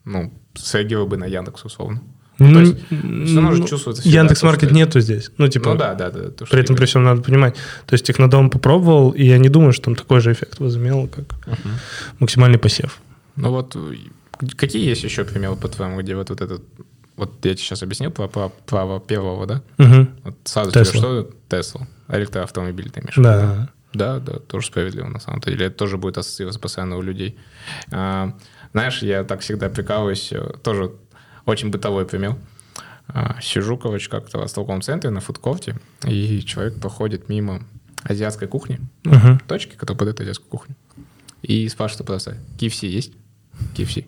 ну, 0.04 0.32
среагировал 0.54 1.06
бы 1.06 1.16
на 1.16 1.26
Яндекс, 1.26 1.64
условно. 1.64 2.02
Ну, 2.40 2.52
то 2.52 2.60
есть 2.60 2.74
м, 2.90 3.26
всё 3.26 3.36
равно 3.36 3.52
же 3.52 3.60
ну, 3.62 3.68
чувствуется 3.68 4.02
всегда 4.02 4.18
Яндекс 4.18 4.40
то, 4.40 4.46
Маркет 4.46 4.68
что- 4.70 4.74
нету 4.74 4.98
здесь. 5.00 5.30
Ну, 5.38 5.46
типа, 5.46 5.70
ну 5.74 5.78
да, 5.78 5.94
да, 5.94 6.10
да. 6.10 6.30
то, 6.30 6.44
при 6.46 6.60
этом 6.60 6.74
при 6.74 6.86
всем 6.86 7.04
надо 7.04 7.22
понимать. 7.22 7.54
То 7.86 7.94
есть 7.94 8.04
Технодом 8.04 8.50
попробовал, 8.50 9.10
и 9.12 9.24
я 9.24 9.38
не 9.38 9.48
думаю, 9.48 9.72
что 9.72 9.84
там 9.84 9.94
такой 9.94 10.20
же 10.20 10.32
эффект 10.32 10.58
возымел, 10.58 11.06
как. 11.06 11.26
Мгм. 11.46 11.74
максимальный 12.18 12.58
посев. 12.58 13.00
Ну 13.36 13.50
вот, 13.50 13.76
какие 14.56 14.84
есть 14.88 15.04
еще 15.04 15.22
примеры, 15.24 15.54
по-твоему, 15.54 16.00
где 16.00 16.16
вот, 16.16 16.30
вот 16.30 16.40
этот... 16.40 16.62
Вот 17.16 17.32
я 17.44 17.54
тебе 17.54 17.56
сейчас 17.58 17.82
объяснил 17.82 18.10
про 18.10 18.26
про 18.28 18.48
право 18.48 19.00
первого, 19.00 19.46
да? 19.46 19.62
Мгм. 19.78 20.16
Вот 20.24 20.36
сразу 20.44 20.70
Tesla. 20.70 20.84
тебе 20.84 20.98
что? 20.98 21.30
Тесла. 21.48 21.86
Электроавтомобиль 22.08 22.90
ты 22.90 23.00
имеешь 23.00 23.16
виду, 23.16 23.28
Да. 23.28 23.68
Да, 23.92 24.18
да, 24.18 24.40
тоже 24.40 24.66
справедливо 24.66 25.06
на 25.06 25.20
самом 25.20 25.38
деле. 25.40 25.66
Это 25.66 25.76
тоже 25.76 25.98
будет 25.98 26.18
ассоциироваться 26.18 26.58
постоянно 26.60 26.96
у 26.96 27.02
людей. 27.02 27.38
А, 27.92 28.36
знаешь, 28.72 29.02
я 29.02 29.22
так 29.22 29.40
всегда 29.40 29.68
прикалываюсь, 29.68 30.32
э, 30.32 30.54
тоже 30.64 30.90
очень 31.46 31.70
бытовой 31.70 32.04
пример. 32.04 32.34
А, 33.06 33.36
сижу, 33.40 33.76
короче, 33.78 34.10
как-то 34.10 34.44
в 34.44 34.52
торговом 34.52 34.82
центре 34.82 35.10
на 35.10 35.20
фудкорте, 35.20 35.76
и 36.04 36.42
человек 36.42 36.80
проходит 36.80 37.28
мимо 37.28 37.62
азиатской 38.02 38.48
кухни, 38.48 38.80
Мгм. 39.04 39.38
точки, 39.46 39.76
которые 39.76 39.96
подают 39.98 40.20
азиатскую 40.20 40.48
кухню, 40.48 40.74
и 41.42 41.68
спрашивает 41.68 42.04
просто, 42.06 42.38
KFC 42.58 42.88
есть? 42.88 43.12
KFC. 43.76 44.06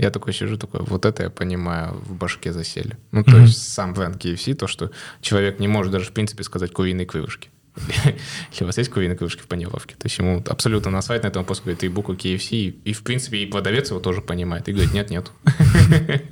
Я 0.00 0.10
такой 0.10 0.32
сижу, 0.32 0.56
такой, 0.56 0.80
вот 0.80 1.04
это 1.04 1.24
я 1.24 1.30
понимаю, 1.30 1.94
в 2.06 2.14
башке 2.14 2.52
засели. 2.52 2.96
Ну, 3.12 3.22
то 3.22 3.32
Мгм. 3.32 3.42
есть 3.42 3.72
сам 3.72 3.92
бренд 3.92 4.16
KFC, 4.16 4.54
то, 4.54 4.66
что 4.66 4.90
человек 5.20 5.60
не 5.60 5.68
может 5.68 5.92
даже, 5.92 6.06
в 6.06 6.12
принципе, 6.12 6.42
сказать 6.42 6.72
куриные 6.72 7.06
крылышки. 7.06 7.50
Или 7.76 8.16
у 8.62 8.64
вас 8.64 8.78
есть 8.78 8.90
куриные 8.90 9.16
крылышки 9.16 9.42
в 9.42 9.46
панировке? 9.46 9.94
То 9.96 10.06
есть 10.06 10.16
ему 10.18 10.42
абсолютно 10.48 10.90
насрать 10.90 11.22
на 11.22 11.28
этом 11.28 11.44
просто 11.44 11.64
говорит, 11.64 11.80
ты 11.80 11.90
букву 11.90 12.14
KFC, 12.14 12.48
и, 12.52 12.68
и, 12.84 12.92
в 12.94 13.02
принципе, 13.02 13.36
и 13.38 13.46
продавец 13.46 13.90
его 13.90 14.00
тоже 14.00 14.22
понимает. 14.22 14.68
И 14.68 14.72
говорит, 14.72 14.94
нет, 14.94 15.10
нет. 15.10 15.30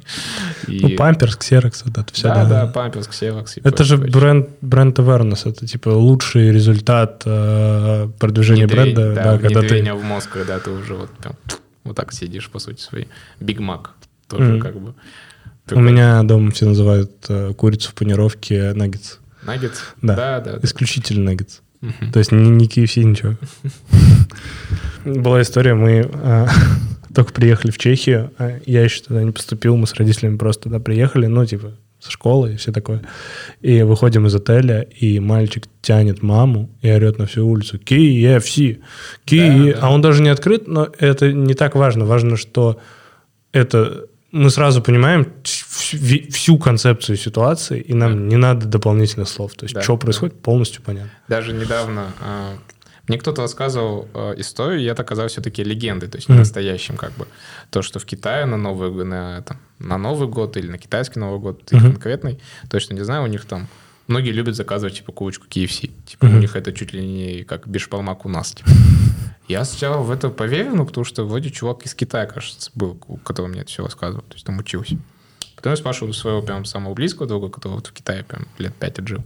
Ну, 0.67 0.97
памперс, 0.97 1.37
ксерокс, 1.37 1.85
вот 1.85 1.97
это 1.99 2.13
все. 2.13 2.29
Да, 2.29 2.45
да, 2.45 2.67
памперс, 2.67 3.07
ксерокс. 3.07 3.59
и 3.59 3.61
Это 3.65 3.85
же 3.85 3.97
бренд, 3.97 4.49
бренд 4.61 4.99
awareness, 4.99 5.49
это 5.49 5.67
типа 5.67 5.91
лучший 5.91 6.53
результат 6.53 7.23
э, 7.27 8.09
продвижения 8.19 8.67
бренда, 8.67 9.15
да, 9.15 9.25
да, 9.25 9.39
когда 9.39 9.63
ты 9.63 9.95
в 9.95 10.03
мозг, 10.03 10.31
когда 10.31 10.59
ты 10.59 10.71
уже 10.71 10.95
вот 10.95 11.11
прям 11.11 11.37
вот 11.89 11.97
так 11.97 12.13
сидишь, 12.13 12.49
по 12.49 12.59
сути, 12.59 12.81
своей. 12.81 13.09
Биг 13.41 13.61
Мак 13.61 13.95
тоже 14.29 14.53
Мгм. 14.53 14.61
как 14.61 14.81
бы. 14.81 14.95
У 15.71 15.81
меня 15.81 16.23
дома 16.23 16.51
все 16.51 16.67
называют 16.67 17.11
э, 17.29 17.53
курицу 17.55 17.91
в 17.91 17.95
панировке 17.95 18.73
наггетс. 18.75 19.17
Наггетс? 19.43 19.81
Да. 20.01 20.17
Да, 20.17 20.41
да. 20.41 20.53
да. 20.55 20.59
Исключительно 20.63 21.25
наггетс. 21.25 21.61
Мгм. 21.81 22.13
То 22.13 22.19
есть 22.19 22.33
не, 22.33 22.49
не 22.49 22.67
KFC, 22.67 23.03
ничего. 23.05 23.37
Была 25.05 25.43
история, 25.43 25.75
мы 25.75 26.09
э, 26.13 26.47
только 27.15 27.33
приехали 27.33 27.71
в 27.71 27.79
Чехию, 27.79 28.33
а 28.39 28.59
я 28.67 28.83
еще 28.83 29.03
туда 29.03 29.23
не 29.23 29.31
поступил, 29.31 29.77
мы 29.77 29.87
с 29.87 29.95
родителями 29.95 30.37
просто 30.37 30.65
туда 30.65 30.81
приехали, 30.81 31.27
ну, 31.27 31.45
типа, 31.47 31.73
со 32.01 32.11
школы 32.11 32.53
и 32.53 32.57
все 32.57 32.73
такое. 32.73 33.03
И 33.61 33.83
выходим 33.83 34.27
из 34.27 34.35
отеля, 34.35 34.83
и 34.83 35.19
мальчик 35.21 35.65
тянет 35.83 36.23
маму 36.23 36.71
и 36.81 36.91
орет 36.91 37.19
на 37.19 37.27
всю 37.27 37.47
улицу 37.47 37.79
KFC, 37.79 38.81
KFC. 39.27 39.73
Да, 39.73 39.81
да. 39.81 39.87
А 39.87 39.93
он 39.93 40.01
даже 40.01 40.23
не 40.23 40.29
открыт, 40.29 40.69
но 40.69 40.89
это 40.99 41.33
не 41.33 41.55
так 41.55 41.75
важно. 41.75 42.05
Важно, 42.05 42.37
что 42.37 42.81
это 43.53 44.07
мы 44.31 44.51
сразу 44.51 44.83
понимаем 44.83 45.27
всю, 45.43 46.59
концепцию 46.59 47.17
ситуации, 47.17 47.81
и 47.81 47.95
нам 47.95 48.29
не 48.29 48.37
надо 48.37 48.67
дополнительных 48.67 49.29
слов. 49.29 49.55
То 49.55 49.65
есть, 49.65 49.75
Да, 49.75 49.83
что 49.83 49.95
да. 49.95 50.01
происходит, 50.01 50.41
полностью 50.41 50.83
понятно. 50.83 51.11
Даже 51.29 51.53
недавно 51.55 52.13
а, 52.21 52.55
мне 53.09 53.19
кто-то 53.19 53.43
рассказывал 53.43 54.09
а, 54.15 54.33
историю, 54.39 54.81
и 54.81 54.85
это 54.85 55.03
оказалось 55.03 55.33
все-таки 55.33 55.65
легендой, 55.65 56.09
то 56.09 56.17
есть 56.17 56.29
не 56.29 56.35
Мгм. 56.35 56.41
настоящим 56.43 56.97
как 56.97 57.13
бы. 57.13 57.27
То, 57.71 57.83
что 57.83 57.99
в 57.99 58.05
Китае 58.05 58.45
на 58.47 58.57
Новый, 58.57 59.05
на, 59.05 59.43
там, 59.43 59.59
на 59.79 59.99
Новый 59.99 60.29
год 60.29 60.57
или 60.57 60.69
на 60.69 60.79
китайский 60.79 61.19
Новый 61.21 61.41
год, 61.41 61.73
Мгм. 61.73 61.93
конкретный, 61.93 62.39
точно 62.71 62.95
не 62.95 63.05
знаю, 63.05 63.23
у 63.25 63.27
них 63.27 63.45
там 63.45 63.67
многие 64.07 64.31
любят 64.33 64.55
заказывать 64.57 64.97
типа 64.97 65.13
курочку 65.13 65.47
KFC. 65.49 65.91
Типа 66.07 66.27
Мгм. 66.27 66.37
у 66.37 66.39
них 66.41 66.57
это 66.57 66.73
чуть 66.73 66.93
ли 66.93 67.05
не 67.07 67.45
как 67.45 67.67
бешпалмак 67.67 68.25
у 68.27 68.29
нас. 68.29 68.53
типа. 68.53 68.69
Я 69.49 69.65
сначала 69.65 70.03
в 70.03 70.11
это 70.11 70.29
поверил, 70.29 70.75
ну, 70.77 70.85
потому 70.87 71.05
что 71.05 71.25
вроде 71.25 71.51
чувак 71.51 71.87
из 71.87 71.95
Китая, 71.95 72.27
кажется, 72.27 72.71
был, 72.75 72.99
у 73.09 73.17
которого 73.17 73.49
мне 73.51 73.63
это 73.63 73.71
все 73.71 73.83
рассказывал, 73.83 74.23
то 74.29 74.35
есть 74.35 74.45
там 74.45 74.59
учился. 74.59 74.99
Потом 75.57 75.73
я 75.73 75.77
спрашивал 75.77 76.13
своего 76.13 76.43
прям 76.43 76.65
самого 76.67 76.95
близкого 76.95 77.27
друга, 77.27 77.49
который 77.49 77.73
вот 77.73 77.87
в 77.87 77.93
Китае 77.93 78.23
прям 78.25 78.47
лет 78.59 78.75
пять 78.75 78.99
отжил. 78.99 79.25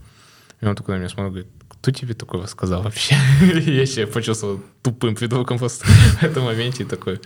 И 0.62 0.66
он 0.66 0.77
такой 0.77 0.94
на 0.94 1.01
меня 1.01 1.09
смотрит, 1.09 1.33
говорит, 1.33 1.53
кто 1.68 1.90
тебе 1.90 2.14
такое 2.14 2.46
сказал 2.46 2.83
вообще? 2.83 3.16
Я 3.66 3.85
себя 3.85 4.07
почувствовал 4.07 4.61
тупым 4.81 5.16
придурком 5.16 5.59
просто 5.59 5.85
в 6.20 6.22
этом 6.22 6.44
моменте 6.44 6.85
и 6.85 6.87
такой 6.87 7.20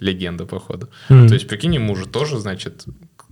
легенда, 0.00 0.44
походу. 0.44 0.88
То 1.08 1.34
есть, 1.34 1.48
прикинь, 1.48 1.76
ему 1.76 1.94
же 1.94 2.06
тоже, 2.06 2.38
значит, 2.38 2.84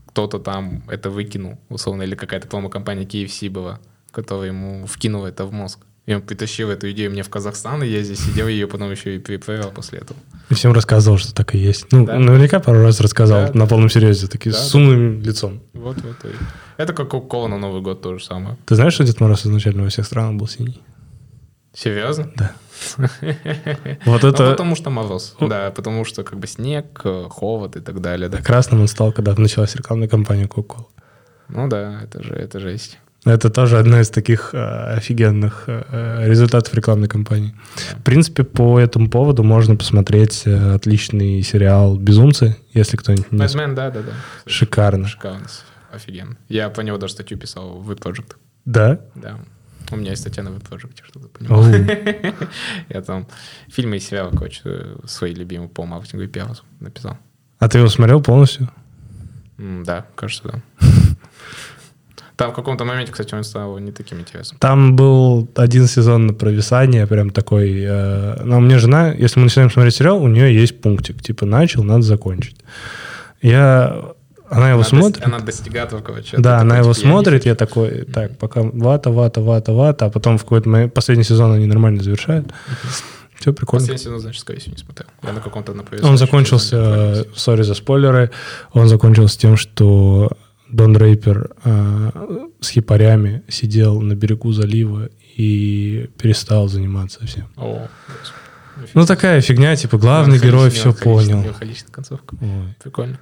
кто-то 0.07 0.38
там 0.38 0.85
это 0.88 1.11
выкинул, 1.11 1.59
условно, 1.68 2.02
или 2.02 2.14
какая-то 2.14 2.46
промо-компания 2.46 3.05
KFC 3.05 3.50
была, 3.50 3.81
которая 4.12 4.48
ему 4.48 4.87
вкинула 4.87 5.26
это 5.26 5.44
в 5.44 5.52
мозг. 5.52 5.81
И 6.04 6.14
он 6.14 6.22
притащил 6.22 6.68
эту 6.70 6.90
идею 6.90 7.12
мне 7.12 7.22
в 7.22 7.28
Казахстан, 7.30 7.82
и 7.84 7.86
я 7.86 8.02
здесь 8.02 8.18
сидел, 8.24 8.48
ее 8.48 8.66
потом 8.66 8.90
еще 8.90 9.14
и 9.16 9.18
перепроверил 9.20 9.70
после 9.70 10.00
этого. 10.00 10.18
И 10.50 10.54
всем 10.54 10.72
рассказывал, 10.72 11.16
что 11.18 11.32
так 11.32 11.54
и 11.54 11.58
есть. 11.58 11.86
Ну, 11.92 12.04
Да. 12.06 12.18
наверняка 12.18 12.58
пару 12.58 12.82
раз 12.82 13.00
рассказал 13.00 13.46
Да, 13.52 13.58
на 13.58 13.66
полном 13.68 13.88
серьезе, 13.88 14.26
такие 14.26 14.52
Да, 14.52 14.58
с 14.58 14.72
да. 14.72 14.78
умным 14.78 15.20
лицом. 15.22 15.60
Вот, 15.74 15.96
вот. 16.02 16.16
и- 16.24 16.34
Это 16.76 16.92
как 16.92 17.08
Кока-Кола 17.08 17.46
на 17.46 17.58
Новый 17.58 17.82
год 17.82 18.02
то 18.02 18.18
же 18.18 18.24
самое. 18.24 18.56
Ты 18.66 18.74
знаешь, 18.74 18.94
что 18.94 19.04
Дед 19.04 19.20
Мороз 19.20 19.46
изначально 19.46 19.84
во 19.84 19.88
всех 19.90 20.04
странах 20.06 20.34
был 20.40 20.48
синий? 20.48 20.82
Серьезно? 21.72 22.30
Да. 22.36 22.52
Вот 24.04 24.22
Ну, 24.22 24.28
это 24.28 24.50
потому 24.50 24.74
что 24.76 24.90
мороз. 24.90 25.36
Да, 25.40 25.70
потому 25.70 26.04
что 26.04 26.24
как 26.24 26.38
бы 26.38 26.46
снег, 26.48 27.00
э, 27.04 27.26
холод 27.30 27.76
и 27.76 27.80
так 27.80 28.00
далее. 28.00 28.28
Да. 28.28 28.38
красным 28.42 28.80
он 28.80 28.88
стал, 28.88 29.12
когда 29.12 29.34
началась 29.36 29.76
рекламная 29.76 30.08
кампания 30.08 30.46
Coca-Cola. 30.46 30.86
Ну 31.48 31.68
да, 31.68 32.00
это 32.02 32.22
же, 32.24 32.34
это 32.34 32.58
жесть. 32.60 32.98
Это 33.24 33.50
тоже 33.50 33.78
одна 33.78 34.00
из 34.00 34.11
таких 34.11 34.50
э, 34.52 34.96
офигенных 34.96 35.64
э, 35.68 36.24
результатов 36.26 36.74
рекламной 36.74 37.06
кампании. 37.06 37.54
В 37.96 38.02
принципе, 38.02 38.42
по 38.42 38.80
этому 38.80 39.08
поводу 39.08 39.44
можно 39.44 39.76
посмотреть 39.76 40.42
э, 40.44 40.74
отличный 40.74 41.42
сериал 41.42 41.96
«Безумцы», 41.96 42.56
если 42.72 42.96
кто-нибудь 42.96 43.30
не... 43.30 43.38
Бэтмен, 43.38 43.76
да, 43.76 43.90
да, 43.90 44.02
да. 44.02 44.12
Шикарно. 44.46 45.06
Шикарно. 45.06 45.46
Офигенно. 45.92 46.37
Я 46.48 46.68
по 46.68 46.80
него 46.80 46.98
даже 46.98 47.12
статью 47.12 47.38
писал 47.38 47.78
в 47.78 47.92
Project. 47.92 48.37
Да? 48.64 49.00
Да. 49.14 49.38
У 49.92 49.96
меня 49.96 50.11
есть 50.11 50.22
статья 50.22 50.42
на 50.42 50.48
Project, 50.48 51.04
чтобы 51.04 51.28
ты 51.28 51.38
понимал. 51.38 51.64
Я 52.88 53.02
там 53.02 53.28
фильмы 53.68 53.98
и 53.98 54.00
сериалы, 54.00 54.30
короче, 54.30 54.62
э, 54.64 54.96
свои 55.06 55.35
любимые 55.35 55.68
по 55.68 55.85
маркетингу 55.85 56.24
и 56.24 56.28
пиару 56.28 56.54
написал. 56.80 57.18
А 57.58 57.68
ты 57.68 57.78
его 57.78 57.88
смотрел 57.88 58.22
полностью? 58.22 58.70
Да, 59.58 60.06
кажется, 60.16 60.44
да. 60.48 60.62
Там 62.36 62.50
в 62.52 62.54
каком-то 62.54 62.84
моменте, 62.84 63.12
кстати, 63.12 63.34
он 63.34 63.44
стал 63.44 63.78
не 63.78 63.92
таким 63.92 64.18
интересным. 64.20 64.58
Там 64.58 64.96
был 64.96 65.48
один 65.54 65.86
сезон 65.86 66.26
на 66.26 66.34
провисание, 66.34 67.06
прям 67.06 67.30
такой... 67.30 67.82
э, 67.84 68.42
но 68.44 68.58
у 68.58 68.60
меня 68.60 68.78
жена, 68.78 69.12
если 69.12 69.38
мы 69.38 69.44
начинаем 69.44 69.70
смотреть 69.70 69.94
сериал, 69.96 70.22
у 70.22 70.28
нее 70.28 70.54
есть 70.54 70.80
пунктик, 70.80 71.22
типа 71.22 71.46
начал, 71.46 71.84
надо 71.84 72.02
закончить. 72.02 72.56
Я... 73.42 74.02
Она 74.50 74.68
его 74.68 74.80
Она 74.80 74.84
смотрит. 74.88 75.22
дос- 75.22 75.26
Она 75.26 75.38
достигатор, 75.38 76.02
короче. 76.02 76.36
Да, 76.36 76.58
она 76.58 76.78
его 76.78 76.92
смотрит, 76.92 77.46
я 77.46 77.54
такой, 77.54 78.04
так, 78.04 78.36
пока 78.38 78.62
вата, 78.62 79.10
вата, 79.10 79.40
вата, 79.40 79.72
вата, 79.72 80.04
а 80.06 80.10
потом 80.10 80.36
в 80.36 80.42
какой-то 80.42 80.68
момент, 80.68 80.92
последний 80.92 81.24
сезон 81.24 81.52
они 81.52 81.64
нормально 81.66 82.02
завершают. 82.02 82.52
Все 83.38 83.52
прикольно. 83.54 83.80
Последний 83.86 84.04
сезон, 84.04 84.20
значит, 84.20 84.40
скорее 84.42 84.60
всего, 84.60 84.72
не 84.76 84.78
смотрел. 84.78 85.08
Я 85.22 85.32
на 85.32 85.40
каком-то 85.40 85.72
на 85.72 85.84
Он 86.06 86.18
закончился, 86.18 87.14
сезоне 87.14 87.24
сори 87.34 87.62
за 87.62 87.74
спойлеры, 87.74 88.30
он 88.72 88.88
закончился 88.88 89.38
тем, 89.38 89.56
что 89.56 90.30
Дон 90.72 90.96
Рейпер 90.96 91.54
э, 91.64 92.11
с 92.61 92.70
хипарями 92.70 93.42
сидел 93.48 94.00
на 94.00 94.14
берегу 94.14 94.52
залива 94.52 95.11
и 95.37 96.11
перестал 96.18 96.68
заниматься 96.68 97.24
всем. 97.26 97.48
О, 97.56 97.87
Ну, 98.94 99.06
такая 99.06 99.40
фигня, 99.42 99.76
типа, 99.76 99.98
главный 99.98 100.38
герой 100.38 100.70
все 100.70 100.92
понял. 100.94 101.52
Халичная 101.52 101.92
концовка. 101.92 102.37
Ой. 102.40 102.74
Прикольно. 102.82 103.20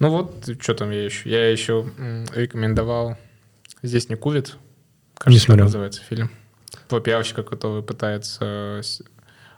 Ну 0.00 0.10
вот, 0.10 0.48
что 0.60 0.74
там 0.74 0.90
я 0.90 1.04
еще? 1.04 1.30
Я 1.30 1.50
еще 1.50 1.86
рекомендовал 2.34 3.16
«Здесь 3.82 4.08
не 4.08 4.16
курит». 4.16 4.56
Кажется, 5.16 5.30
Не 5.30 5.38
смотрел. 5.38 5.66
называется 5.66 6.02
фильм. 6.02 6.30
Про 6.88 7.00
пиарщика, 7.00 7.42
который 7.42 7.82
пытается... 7.82 8.82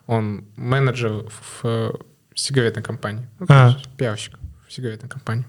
Он 0.07 0.44
менеджер 0.57 1.25
в 1.62 1.92
сигаретной 2.35 2.83
компании. 2.83 3.27
Ну, 3.40 3.47
А. 3.49 3.77
пиарщик 3.97 4.38
в 4.68 4.73
сигаретной 4.73 5.09
компании. 5.09 5.47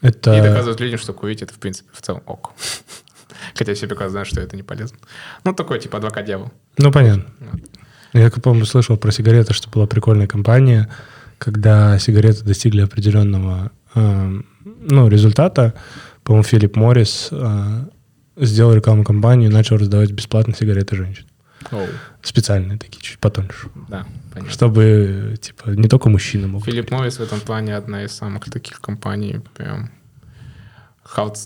Это... 0.00 0.36
И 0.36 0.40
доказывает 0.40 0.80
людям, 0.80 0.98
что 0.98 1.12
курить 1.12 1.42
это, 1.42 1.52
в 1.52 1.58
принципе, 1.58 1.88
в 1.92 2.00
целом 2.02 2.22
ок. 2.26 2.52
Хотя 3.54 3.74
все 3.74 3.86
прекрасно 3.86 4.10
знают, 4.10 4.28
что 4.28 4.40
это 4.40 4.56
не 4.56 4.62
полезно. 4.62 4.98
Ну, 5.44 5.52
такой, 5.52 5.80
типа, 5.80 5.98
адвокат 5.98 6.24
дьявол. 6.24 6.52
Ну, 6.76 6.92
понятно. 6.92 7.26
Вот. 7.40 7.60
Я, 8.12 8.30
помню, 8.30 8.64
слышал 8.64 8.96
про 8.96 9.10
сигареты, 9.10 9.52
что 9.52 9.68
была 9.70 9.86
прикольная 9.86 10.26
компания, 10.26 10.88
когда 11.38 11.98
сигареты 11.98 12.44
достигли 12.44 12.80
определенного 12.80 13.70
э, 13.94 14.40
ну, 14.64 15.08
результата. 15.08 15.74
По-моему, 16.24 16.44
Филипп 16.44 16.76
Моррис 16.76 17.28
э, 17.30 17.84
сделал 18.36 18.74
рекламную 18.74 19.06
кампанию 19.06 19.50
и 19.50 19.52
начал 19.52 19.76
раздавать 19.76 20.10
бесплатно 20.10 20.54
сигареты 20.54 20.96
женщин. 20.96 21.26
Оу, 21.70 21.86
Специальные 22.22 22.78
такие, 22.78 23.00
чуть 23.02 23.18
потоньше. 23.18 23.68
да, 23.88 24.06
понятно. 24.32 24.52
Чтобы, 24.52 25.36
типа, 25.40 25.70
не 25.70 25.88
только 25.88 26.08
мужчины 26.08 26.46
могут. 26.46 26.66
Philip 26.66 26.90
Morris 26.90 27.18
в 27.18 27.22
этом 27.22 27.40
плане 27.40 27.76
одна 27.76 28.04
из 28.04 28.12
самых 28.12 28.44
таких 28.50 28.80
компаний, 28.80 29.40
прям 29.56 29.90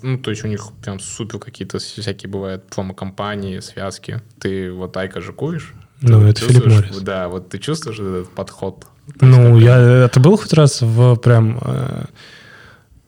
ну, 0.02 0.18
то 0.18 0.30
есть 0.30 0.44
у 0.44 0.48
них 0.48 0.66
прям 0.82 0.98
супер 0.98 1.38
какие-то 1.38 1.78
всякие 1.78 2.28
бывают 2.28 2.66
промо-компании, 2.68 3.60
связки. 3.60 4.20
Ты 4.40 4.72
вот 4.72 4.96
IQOS 4.96 5.20
же 5.20 5.32
куришь? 5.32 5.72
Ну, 6.00 6.20
Ты 6.20 6.26
это 6.26 6.40
Philip 6.40 6.66
Morris. 6.66 6.98
Да, 6.98 7.28
вот 7.28 7.48
ты 7.48 7.58
чувствуешь 7.58 7.98
этот 7.98 8.28
подход? 8.30 8.86
Ну, 9.20 9.58
я... 9.58 9.78
Ты 10.06 10.20
был 10.20 10.36
хоть 10.36 10.52
раз 10.52 10.82
в 10.82 11.16
прям... 11.16 11.58
э, 11.62 12.04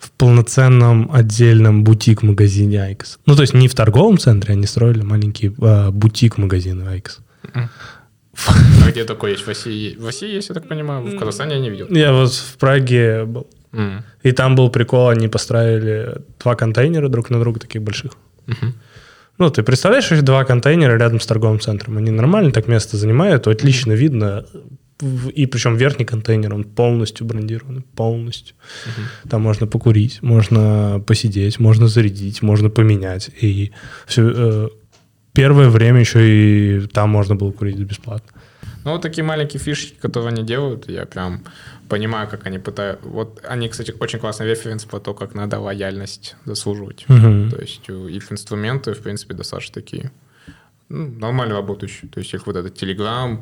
в 0.05 0.11
полноценном 0.11 1.11
отдельном 1.11 1.83
бутик-магазине 1.83 2.83
IQOS. 2.83 3.19
Ну, 3.25 3.35
то 3.37 3.43
есть 3.43 3.55
не 3.55 3.69
в 3.69 3.75
торговом 3.75 4.19
центре, 4.19 4.53
они 4.53 4.67
строили 4.67 5.03
маленький 5.03 5.55
э, 5.59 5.91
бутик-магазин 5.91 6.87
IQOS. 6.87 7.21
А 8.85 8.91
где 8.91 9.05
такой 9.05 9.31
есть? 9.31 9.45
В 9.45 9.49
России, 9.49 9.97
в 9.97 10.05
России 10.05 10.29
есть, 10.29 10.49
я 10.49 10.55
так 10.57 10.67
понимаю, 10.67 11.05
в 11.05 11.17
Казахстане 11.17 11.55
я 11.55 11.61
не 11.61 11.71
видел. 11.71 11.87
Я 11.89 12.13
вот 12.13 12.33
в 12.33 12.57
Праге 12.57 13.25
был. 13.27 13.47
М. 13.73 14.03
И 14.25 14.33
там 14.33 14.57
был 14.57 14.71
прикол, 14.71 15.09
они 15.09 15.29
поставили 15.29 16.17
два 16.43 16.57
контейнера 16.57 17.09
друг 17.09 17.31
на 17.31 17.39
друга 17.39 17.61
таких 17.61 17.83
больших. 17.83 18.13
Мгм. 18.47 18.75
Ну, 19.39 19.51
ты 19.51 19.63
представляешь, 19.63 20.07
что 20.07 20.21
два 20.21 20.45
контейнера 20.45 20.99
рядом 20.99 21.21
с 21.21 21.27
торговым 21.27 21.61
центром. 21.61 21.97
Они 21.97 22.11
нормально 22.11 22.51
так 22.51 22.67
место 22.67 22.97
занимают, 22.97 23.47
отлично 23.47 23.93
видно 23.93 24.45
и 25.01 25.47
причем 25.47 25.77
верхний 25.77 26.05
контейнер, 26.05 26.55
он 26.55 26.65
полностью 26.65 27.27
брендированный, 27.27 27.83
полностью. 27.97 28.55
Там 29.29 29.43
можно 29.43 29.67
покурить, 29.67 30.23
можно 30.23 31.03
посидеть, 31.07 31.59
можно 31.59 31.89
зарядить, 31.89 32.43
можно 32.43 32.71
поменять. 32.71 33.31
И 33.41 33.73
все, 34.07 34.71
первое 35.33 35.69
время 35.69 36.01
еще 36.01 36.21
и 36.29 36.87
там 36.87 37.11
можно 37.11 37.35
было 37.35 37.53
курить 37.53 37.79
бесплатно. 37.79 38.31
Ну, 38.85 38.93
вот 38.93 39.03
такие 39.03 39.25
маленькие 39.25 39.61
фишки, 39.61 39.97
которые 39.99 40.29
они 40.29 40.43
делают, 40.43 40.89
я 40.91 41.07
прям 41.07 41.43
понимаю, 41.89 42.29
как 42.29 42.47
они 42.47 42.59
пытаются... 42.59 43.09
Вот 43.09 43.41
они, 43.49 43.69
кстати, 43.69 43.95
очень 43.99 44.19
классный 44.19 44.47
референс 44.47 44.85
по 44.85 45.01
то, 45.01 45.15
как 45.15 45.35
надо 45.35 45.59
лояльность 45.59 46.37
заслуживать. 46.45 47.05
Мгм. 47.09 47.51
То 47.51 47.61
есть 47.61 47.83
э, 47.89 48.11
их 48.11 48.31
инструменты, 48.31 48.93
в 48.93 49.01
принципе, 49.01 49.35
достаточно 49.35 49.75
такие 49.75 50.13
ну, 50.91 51.09
нормально 51.19 51.55
работающие. 51.55 52.11
То 52.11 52.21
есть 52.21 52.35
их 52.35 52.47
вот 52.47 52.57
этот 52.57 52.83
Telegram, 52.83 53.39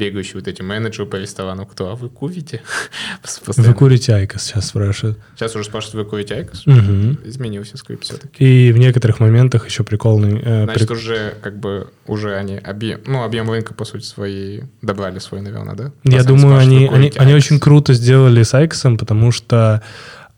бегающие 0.00 0.34
вот 0.36 0.48
эти 0.48 0.62
менеджеры 0.62 1.06
по 1.06 1.16
ресторану, 1.16 1.66
кто, 1.66 1.90
а 1.90 1.94
вы 1.94 2.08
курите? 2.08 2.62
Вы 3.46 3.74
курите 3.74 4.14
IQOS, 4.14 4.42
сейчас 4.42 4.68
спрашивают. 4.68 5.18
Сейчас 5.36 5.54
уже 5.54 5.64
спрашивают, 5.64 6.04
вы 6.06 6.10
курите 6.10 6.34
IQOS? 6.34 6.66
Мгм. 6.66 7.18
Изменился 7.24 7.76
скрипт 7.76 8.04
все-таки. 8.04 8.68
И 8.68 8.72
в 8.72 8.78
некоторых 8.78 9.20
моментах 9.20 9.66
еще 9.66 9.84
прикольный... 9.84 10.40
э, 10.42 10.64
Значит, 10.64 10.88
прик- 10.90 10.92
уже 10.94 11.34
как 11.42 11.58
бы 11.58 11.90
уже 12.06 12.34
они 12.34 12.56
объем, 12.56 13.00
ну, 13.06 13.22
объем 13.22 13.50
рынка, 13.50 13.74
по 13.74 13.84
сути, 13.84 14.04
свои 14.04 14.60
добрали 14.80 15.18
свой, 15.18 15.42
наверное, 15.42 15.74
да? 15.74 15.92
Я 16.04 16.24
думаю, 16.24 16.56
они, 16.58 16.88
они, 16.90 17.12
они 17.16 17.34
очень 17.34 17.60
круто 17.60 17.92
сделали 17.92 18.42
с 18.42 18.54
Айкосом, 18.54 18.96
потому 18.96 19.32
что 19.32 19.82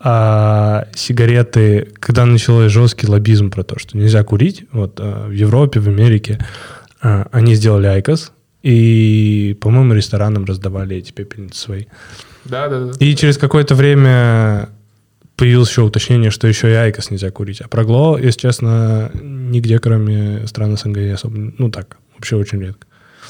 а, 0.00 0.88
сигареты, 0.94 1.88
когда 2.00 2.26
начался 2.26 2.68
жесткий 2.68 3.06
лоббизм 3.06 3.50
про 3.50 3.62
то, 3.62 3.78
что 3.78 3.96
нельзя 3.96 4.24
курить, 4.24 4.64
вот 4.72 4.98
а, 4.98 5.28
в 5.28 5.30
Европе, 5.30 5.78
в 5.78 5.86
Америке, 5.88 6.38
а, 7.00 7.28
они 7.30 7.54
сделали 7.54 7.86
IQOS, 7.86 8.32
и, 8.62 9.56
по-моему, 9.60 9.94
ресторанам 9.94 10.44
раздавали 10.44 10.96
эти 10.96 11.12
пепельницы 11.12 11.58
свои. 11.60 11.84
Да, 12.44 12.68
да, 12.68 12.86
да. 12.86 12.92
И 13.04 13.14
через 13.16 13.38
какое-то 13.38 13.74
время 13.74 14.68
появилось 15.36 15.70
еще 15.70 15.82
уточнение, 15.82 16.30
что 16.30 16.46
еще 16.46 16.70
и 16.70 16.74
IQOS 16.74 17.10
нельзя 17.10 17.30
курить. 17.30 17.60
А 17.60 17.68
про 17.68 17.84
Glo, 17.84 18.18
если 18.18 18.40
честно, 18.40 19.10
нигде, 19.14 19.78
кроме 19.78 20.46
стран 20.46 20.76
СНГ, 20.76 20.98
особо... 21.14 21.52
Ну 21.58 21.70
так, 21.70 21.96
вообще 22.14 22.36
очень 22.36 22.60
редко. 22.60 22.86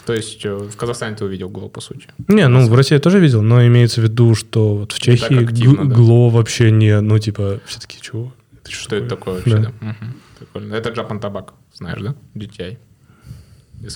То 0.06 0.14
есть 0.14 0.44
в 0.44 0.76
Казахстане 0.76 1.14
ты 1.16 1.24
увидел 1.24 1.48
Glo, 1.48 1.68
по 1.68 1.80
сути. 1.80 2.08
Не, 2.28 2.48
ну 2.48 2.66
в 2.66 2.74
России 2.74 2.94
я 2.94 3.00
тоже 3.00 3.20
видел, 3.20 3.40
но 3.42 3.64
имеется 3.66 4.00
в 4.00 4.04
виду, 4.04 4.34
что 4.34 4.76
вот 4.76 4.92
в 4.92 4.98
Чехии 4.98 5.44
активно, 5.44 5.86
да. 5.88 5.94
Glo 5.94 6.28
вообще 6.28 6.70
не, 6.70 7.00
ну 7.00 7.18
типа, 7.18 7.60
все 7.66 7.78
таки 7.80 7.98
чего? 8.00 8.32
Это 8.62 8.70
Что 8.72 8.96
это 8.96 9.08
такое 9.08 9.34
вообще, 9.36 9.56
Да. 9.56 9.60
да? 9.62 9.72
Мгм. 9.80 10.14
Прикольно. 10.38 10.74
Это 10.74 10.90
Japan 10.90 11.20
Tobacco, 11.20 11.54
знаешь, 11.72 12.00
да? 12.00 12.14
JTI. 12.34 12.78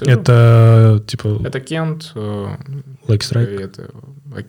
Это 0.01 1.03
типа 1.07 1.40
Это 1.44 1.61
Кент, 1.61 2.12
э, 2.14 2.57
Like 3.07 3.20
Strike? 3.20 3.57
и 3.57 3.62
это 3.62 3.90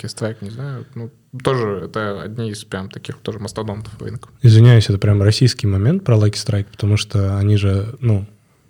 Strike, 0.08 0.38
не 0.42 0.50
знаю. 0.50 0.86
Ну, 0.96 1.12
тоже 1.44 1.84
это 1.86 2.22
одни 2.22 2.50
из 2.52 2.64
прям 2.64 2.90
таких 2.90 3.18
тоже 3.18 3.40
мастодонтов 3.40 4.00
рынка. 4.02 4.30
Извиняюсь, 4.42 4.90
это 4.90 4.98
прям 4.98 5.22
российский 5.22 5.68
момент 5.68 6.04
про 6.04 6.16
Strike, 6.34 6.68
потому 6.72 6.98
что 6.98 7.38
они 7.38 7.58
же, 7.58 7.96
ну, 8.00 8.26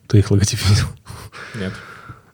ты 0.07 0.19
их 0.19 0.31
логотип 0.31 0.59
видел. 0.67 0.87
Нет. 1.55 1.73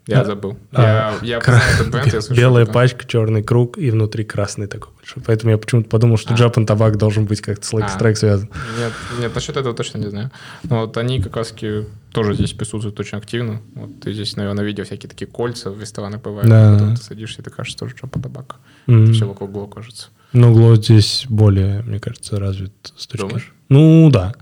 Я 0.06 0.26
забыл. 0.26 0.58
а, 0.74 1.18
я 1.22 1.36
я 1.36 1.40
кра- 1.40 1.54
знаю 1.56 1.74
этот 1.76 1.92
бренд, 1.92 2.14
я 2.14 2.22
слышал. 2.22 2.36
Белая 2.36 2.66
пачка, 2.66 3.06
черный 3.08 3.42
круг 3.42 3.78
и 3.78 3.90
внутри 3.90 4.26
красный 4.26 4.68
такой 4.68 4.92
большой. 4.98 5.24
Поэтому 5.26 5.52
я 5.52 5.58
почему-то 5.58 5.90
подумал, 5.90 6.18
что 6.18 6.34
А. 6.34 6.38
Japan 6.38 6.66
Табак 6.66 6.98
должен 6.98 7.26
быть 7.26 7.40
как-то 7.42 7.66
с 7.66 7.74
А. 7.74 7.78
Strike 7.98 8.16
связан. 8.16 8.50
Нет, 8.78 8.92
нет, 9.20 9.34
насчет 9.36 9.56
этого 9.56 9.74
точно 9.74 10.00
не 10.00 10.10
знаю. 10.10 10.30
Но 10.64 10.82
вот 10.82 10.98
они 10.98 11.22
как 11.22 11.38
раз 11.38 11.54
тоже 12.12 12.34
здесь 12.34 12.52
присутствуют 12.52 13.00
очень 13.00 13.18
активно. 13.18 13.62
Вот 13.76 14.02
ты 14.02 14.12
здесь, 14.14 14.36
наверное, 14.36 14.66
видел 14.66 14.84
всякие 14.84 15.10
такие 15.10 15.26
кольца 15.28 15.72
в 15.72 15.80
ресторанах 15.80 16.22
бывают. 16.22 16.50
Да. 16.50 16.74
Потом 16.74 16.96
ты 16.98 17.02
садишься, 17.04 17.42
и 17.42 17.46
ты 17.46 17.50
кажется, 17.50 17.78
тоже 17.80 17.96
что 17.96 18.08
табак. 18.08 18.58
М. 18.88 19.14
Все 19.14 19.26
вокруг 19.26 19.52
гло 19.52 19.68
кажется. 19.68 20.08
Ну, 20.34 20.52
Гло 20.52 20.76
здесь 20.76 21.26
более, 21.30 21.82
мне 21.84 22.00
кажется, 22.00 22.40
развит 22.40 22.74
с 22.98 23.08
точки... 23.08 23.22
Думаешь? 23.26 23.54
Ну, 23.70 24.10
да. 24.12 24.34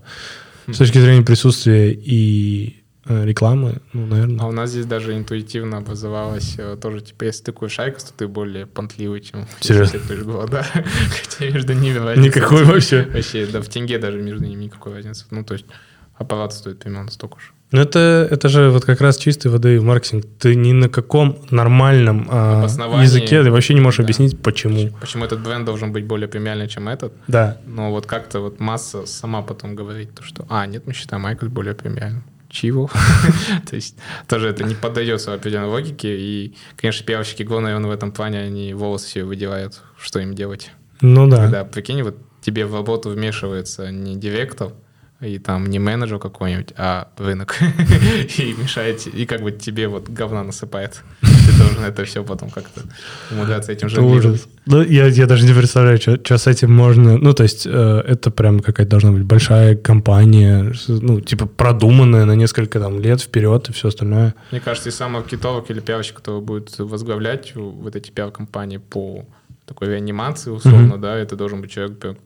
С 0.66 0.78
точки 0.78 0.98
зрения 0.98 1.22
присутствия 1.22 1.92
и 1.92 2.81
рекламы, 3.06 3.80
ну, 3.92 4.06
наверное. 4.06 4.44
А 4.44 4.48
у 4.48 4.52
нас 4.52 4.70
здесь 4.70 4.86
даже 4.86 5.16
интуитивно 5.16 5.78
образовалось 5.78 6.54
э, 6.58 6.76
тоже, 6.80 7.00
типа, 7.00 7.24
если 7.24 7.44
ты 7.44 7.52
куришь 7.52 7.78
айкос, 7.78 8.04
то 8.04 8.12
ты 8.14 8.28
более 8.28 8.66
понтливый, 8.66 9.20
чем 9.20 9.46
Серьезно? 9.60 9.96
если 9.96 10.14
ты 10.14 10.22
гло, 10.22 10.46
да. 10.46 10.64
Хотя 10.72 11.50
между 11.52 11.72
ними 11.74 11.98
разницы 11.98 12.28
Никакой 12.28 12.64
вообще. 12.64 13.02
Вообще, 13.12 13.46
да, 13.46 13.60
в 13.60 13.68
тенге 13.68 13.98
даже 13.98 14.20
между 14.20 14.44
ними 14.44 14.64
никакой 14.64 14.94
разницы. 14.94 15.26
Ну, 15.30 15.44
то 15.44 15.54
есть 15.54 15.66
аппарат 16.14 16.52
стоит 16.52 16.78
примерно 16.78 17.10
столько 17.10 17.40
же. 17.40 17.46
Ну, 17.72 17.80
это, 17.80 18.28
это 18.30 18.50
же 18.50 18.68
вот 18.68 18.84
как 18.84 19.00
раз 19.00 19.16
чистой 19.16 19.48
воды 19.48 19.80
в 19.80 19.84
маркетинг. 19.84 20.26
Ты 20.38 20.54
ни 20.54 20.72
на 20.72 20.90
каком 20.90 21.38
нормальном 21.50 22.28
а, 22.30 22.66
языке 23.00 23.42
ты 23.42 23.50
вообще 23.50 23.72
не 23.72 23.80
можешь 23.80 23.96
да. 23.96 24.04
объяснить, 24.04 24.38
почему. 24.38 24.90
Почему 25.00 25.24
этот 25.24 25.40
бренд 25.40 25.64
должен 25.64 25.90
быть 25.90 26.04
более 26.04 26.28
премиальный, 26.28 26.68
чем 26.68 26.86
этот? 26.88 27.14
Да. 27.28 27.56
Но 27.66 27.90
вот 27.90 28.04
как-то 28.04 28.40
вот 28.40 28.60
масса 28.60 29.06
сама 29.06 29.40
потом 29.40 29.74
говорит, 29.74 30.14
то, 30.14 30.22
что, 30.22 30.44
а, 30.50 30.66
нет, 30.66 30.86
мы 30.86 30.92
считаем 30.92 31.22
Майкл 31.22 31.46
более 31.46 31.74
премиальным. 31.74 32.24
Чего? 32.52 32.90
То 33.68 33.76
есть 33.76 33.96
тоже 34.28 34.48
это 34.48 34.62
не 34.62 34.74
поддается 34.74 35.32
определенной 35.32 35.68
логике. 35.68 36.14
И, 36.18 36.54
конечно, 36.76 37.04
пиарщики 37.06 37.44
Го, 37.44 37.60
наверное, 37.60 37.88
в 37.88 37.94
этом 37.94 38.12
плане, 38.12 38.40
они 38.40 38.74
волосы 38.74 39.08
себе 39.08 39.24
выделяют, 39.24 39.80
что 39.98 40.20
им 40.20 40.34
делать. 40.34 40.70
Ну 41.00 41.26
да. 41.26 41.38
Когда, 41.38 41.64
прикинь, 41.64 42.02
вот 42.02 42.18
тебе 42.42 42.66
в 42.66 42.74
работу 42.74 43.08
вмешивается 43.08 43.90
не 43.90 44.16
директор, 44.16 44.74
и 45.22 45.38
там 45.38 45.66
не 45.66 45.78
менеджер 45.78 46.18
какой-нибудь, 46.18 46.74
а 46.76 47.08
рынок. 47.16 47.56
И 48.38 48.54
мешает, 48.54 49.06
и 49.06 49.24
как 49.24 49.42
бы 49.42 49.52
тебе 49.52 49.88
вот 49.88 50.08
говна 50.08 50.42
насыпает. 50.42 51.02
Ты 51.20 51.58
должен 51.58 51.84
это 51.84 52.04
все 52.04 52.24
потом 52.24 52.50
как-то 52.50 52.82
умудряться 53.30 53.72
этим 53.72 53.88
ужас. 54.04 54.48
Ну, 54.66 54.82
я, 54.82 55.06
я 55.06 55.26
даже 55.26 55.46
не 55.46 55.52
представляю, 55.52 55.98
что 56.00 56.38
с 56.38 56.46
этим 56.46 56.72
можно... 56.72 57.18
Ну, 57.18 57.32
то 57.34 57.42
есть, 57.42 57.66
э, 57.66 58.02
это 58.06 58.30
прям 58.30 58.60
какая-то 58.60 58.90
должна 58.90 59.12
быть 59.12 59.22
большая 59.22 59.76
компания, 59.76 60.72
ну, 60.88 61.20
типа, 61.20 61.46
продуманная 61.46 62.24
на 62.24 62.34
несколько 62.34 62.80
там 62.80 63.00
лет 63.00 63.20
вперед 63.20 63.68
и 63.68 63.72
все 63.72 63.88
остальное. 63.88 64.34
Мне 64.50 64.60
кажется, 64.60 64.88
и 64.88 64.92
сам 64.92 65.12
маркетолог 65.12 65.70
или 65.70 65.80
пиарщик, 65.80 66.16
который 66.16 66.40
будет 66.40 66.78
возглавлять 66.78 67.54
вот 67.54 67.96
эти 67.96 68.10
пиар-компании 68.10 68.78
по 68.78 69.24
такой 69.66 69.88
реанимации, 69.88 70.50
условно, 70.50 70.98
да, 70.98 71.16
это 71.16 71.36
должен 71.36 71.60
быть 71.60 71.70
человек 71.70 72.16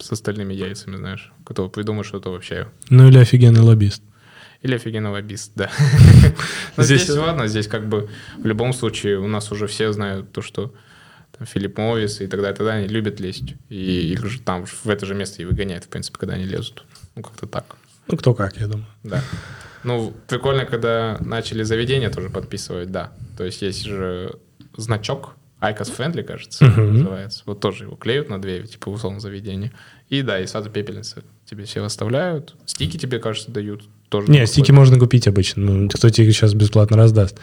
с 0.00 0.12
остальными 0.12 0.52
яйцами, 0.54 0.96
знаешь, 0.96 1.32
который 1.44 1.70
придумает 1.70 2.06
что-то 2.06 2.30
вообще. 2.30 2.68
Ну, 2.88 3.08
или 3.08 3.18
офигенный 3.18 3.60
лоббист. 3.60 4.02
Или 4.62 4.74
офигенный 4.74 5.10
лоббист, 5.10 5.52
да. 5.54 5.70
Но 6.76 6.82
Здесь- 6.82 7.08
ладно, 7.10 7.46
здесь 7.46 7.66
как 7.66 7.88
бы 7.88 8.08
в 8.38 8.46
любом 8.46 8.72
случае 8.72 9.18
у 9.18 9.26
нас 9.26 9.50
уже 9.52 9.66
все 9.66 9.92
знают 9.92 10.32
то, 10.32 10.42
что 10.42 10.74
Филипп 11.40 11.78
Мовис 11.78 12.20
и 12.20 12.26
так 12.26 12.40
далее, 12.40 12.54
тогда 12.56 12.74
они 12.74 12.86
любят 12.86 13.18
лезть. 13.20 13.54
И 13.70 14.12
их 14.12 14.26
же 14.26 14.40
там 14.40 14.66
в 14.66 14.86
это 14.88 15.06
же 15.06 15.14
место 15.14 15.40
и 15.40 15.46
выгоняют, 15.46 15.84
в 15.84 15.88
принципе, 15.88 16.18
когда 16.18 16.34
они 16.34 16.44
лезут. 16.44 16.84
Ну, 17.16 17.22
как-то 17.22 17.46
так. 17.46 17.76
Ну, 18.08 18.16
кто 18.18 18.34
как, 18.34 18.56
я 18.58 18.66
думаю. 18.66 18.86
Да. 19.02 19.22
Ну, 19.84 20.12
прикольно, 20.28 20.66
когда 20.66 21.16
начали 21.20 21.62
заведения 21.62 22.10
тоже 22.10 22.28
подписывать, 22.28 22.90
да. 22.92 23.12
То 23.38 23.44
есть 23.44 23.62
есть 23.62 23.84
же 23.84 24.34
значок, 24.76 25.36
Icos 25.60 25.94
Friendly, 25.96 26.22
кажется, 26.22 26.64
Мгм. 26.64 26.94
называется. 26.94 27.42
Вот 27.46 27.60
тоже 27.60 27.84
его 27.84 27.96
клеют 27.96 28.28
на 28.30 28.40
дверь, 28.40 28.66
типа 28.66 28.90
в 28.90 28.94
условном 28.94 29.20
заведении. 29.20 29.72
И 30.08 30.22
да, 30.22 30.40
и 30.40 30.46
сразу 30.46 30.70
пепельницы 30.70 31.22
тебе 31.48 31.64
все 31.64 31.84
оставляют. 31.84 32.54
Стики 32.66 32.96
тебе, 32.96 33.18
кажется, 33.18 33.50
дают. 33.50 33.82
Тоже 34.08 34.26
Не, 34.32 34.44
стики 34.46 34.72
можно 34.72 34.98
купить 34.98 35.28
обычно. 35.28 35.62
Ну, 35.62 35.88
кто 35.88 36.08
тебе 36.08 36.26
их 36.28 36.34
сейчас 36.34 36.52
бесплатно 36.54 36.96
раздаст? 36.96 37.38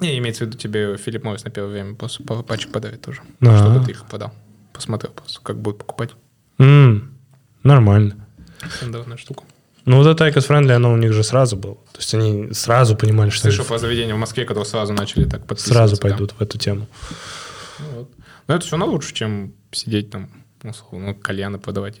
Не, 0.00 0.18
имеется 0.18 0.44
в 0.44 0.48
виду 0.48 0.58
тебе 0.58 0.96
Филипп 0.98 1.24
Моррис 1.24 1.44
на 1.44 1.50
первое 1.50 1.72
время 1.72 1.94
просто 1.96 2.22
пару 2.22 2.42
пачек 2.44 2.70
подарит 2.70 3.00
тоже. 3.00 3.22
А. 3.40 3.58
Чтобы 3.58 3.84
ты 3.84 3.90
их 3.92 4.04
подал. 4.06 4.32
Посмотрел 4.72 5.12
просто, 5.14 5.40
как 5.42 5.58
будут 5.58 5.78
покупать. 5.80 6.10
М, 6.58 7.12
нормально. 7.64 8.14
Стандартная 8.76 9.16
штука. 9.16 9.42
Ну, 9.84 9.96
вот 9.98 10.06
это 10.06 10.28
Icos 10.28 10.46
Friendly, 10.48 10.72
оно 10.72 10.92
у 10.92 10.96
них 10.96 11.12
же 11.12 11.22
сразу 11.24 11.56
было. 11.56 11.74
То 11.92 11.98
есть 11.98 12.12
они 12.14 12.52
сразу 12.52 12.96
понимали, 12.96 13.30
что 13.30 13.42
Слышал 13.42 13.62
они 13.62 13.68
про 13.68 13.78
заведения 13.78 14.14
в 14.14 14.18
Москве, 14.18 14.44
которые 14.44 14.66
сразу 14.66 14.92
начали 14.92 15.24
так 15.24 15.40
подписываться. 15.46 15.74
сразу 15.74 15.96
пойдут 15.96 16.32
в 16.32 16.40
эту 16.42 16.58
тему. 16.58 16.86
Ну, 17.78 17.86
вот. 17.98 18.10
Но 18.48 18.54
это 18.54 18.64
все 18.64 18.76
равно 18.76 18.92
лучше, 18.92 19.14
чем 19.14 19.52
сидеть 19.72 20.10
там, 20.10 20.28
условно, 20.62 21.14
кальяны 21.14 21.58
подавать. 21.58 22.00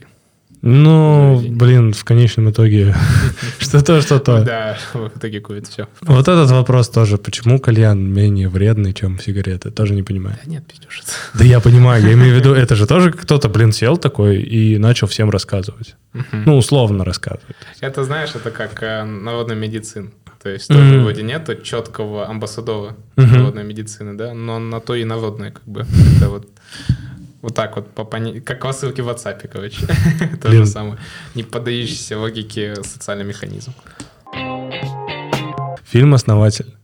Ну, 0.62 1.40
блин, 1.48 1.92
в 1.92 2.04
конечном 2.04 2.50
итоге 2.50 2.94
что 3.58 3.84
то, 3.84 4.00
что 4.00 4.18
то. 4.18 4.42
Да, 4.42 4.78
в 4.94 5.08
итоге 5.08 5.40
курит 5.40 5.68
все. 5.68 5.86
Вот 6.00 6.28
этот 6.28 6.50
вопрос 6.50 6.88
тоже. 6.88 7.18
Почему 7.18 7.60
кальян 7.60 8.00
менее 8.00 8.48
вредный, 8.48 8.92
чем 8.92 9.18
сигареты? 9.20 9.70
Тоже 9.70 9.94
не 9.94 10.02
понимаю. 10.02 10.36
Да 10.44 10.50
нет, 10.50 10.66
пиздешь. 10.66 11.02
это. 11.02 11.38
Да 11.38 11.44
я 11.44 11.60
понимаю, 11.60 12.02
я 12.02 12.14
имею 12.14 12.34
в 12.34 12.38
виду, 12.38 12.54
это 12.54 12.74
же 12.74 12.86
тоже 12.86 13.12
кто-то, 13.12 13.48
блин, 13.48 13.72
сел 13.72 13.96
такой 13.96 14.42
и 14.42 14.78
начал 14.78 15.06
всем 15.06 15.30
рассказывать. 15.30 15.94
Ну, 16.32 16.56
условно 16.56 17.04
рассказывать. 17.04 17.56
Это, 17.80 18.04
знаешь, 18.04 18.34
это 18.34 18.50
как 18.50 18.82
э, 18.82 19.04
народная 19.04 19.56
медицина. 19.56 20.10
То 20.46 20.50
есть 20.52 20.68
тоже 20.68 20.94
Мгм. 20.94 21.02
вроде 21.02 21.22
нет 21.24 21.62
четкого 21.64 22.28
амбассадора 22.28 22.94
Мгм. 23.16 23.32
народной 23.32 23.64
медицины, 23.64 24.14
да, 24.16 24.32
но 24.32 24.60
на 24.60 24.78
то 24.78 24.94
и 24.94 25.02
народная 25.04 25.50
как 25.50 25.64
бы. 25.66 25.84
Это 26.16 26.28
вот 26.28 26.48
вот 27.42 27.54
так 27.54 27.74
вот, 27.76 27.88
по 27.92 28.04
пони- 28.04 28.38
как 28.40 28.64
рассылки 28.64 29.00
в 29.00 29.08
WhatsApp, 29.08 29.48
короче. 29.52 29.86
То 30.42 30.52
же 30.52 30.64
самое. 30.66 30.98
Не 31.34 31.42
поддающийся 31.42 32.16
логике 32.18 32.76
социальный 32.84 33.24
механизм. 33.24 33.72
Фильм 35.84 36.14
«Основатель». 36.14 36.74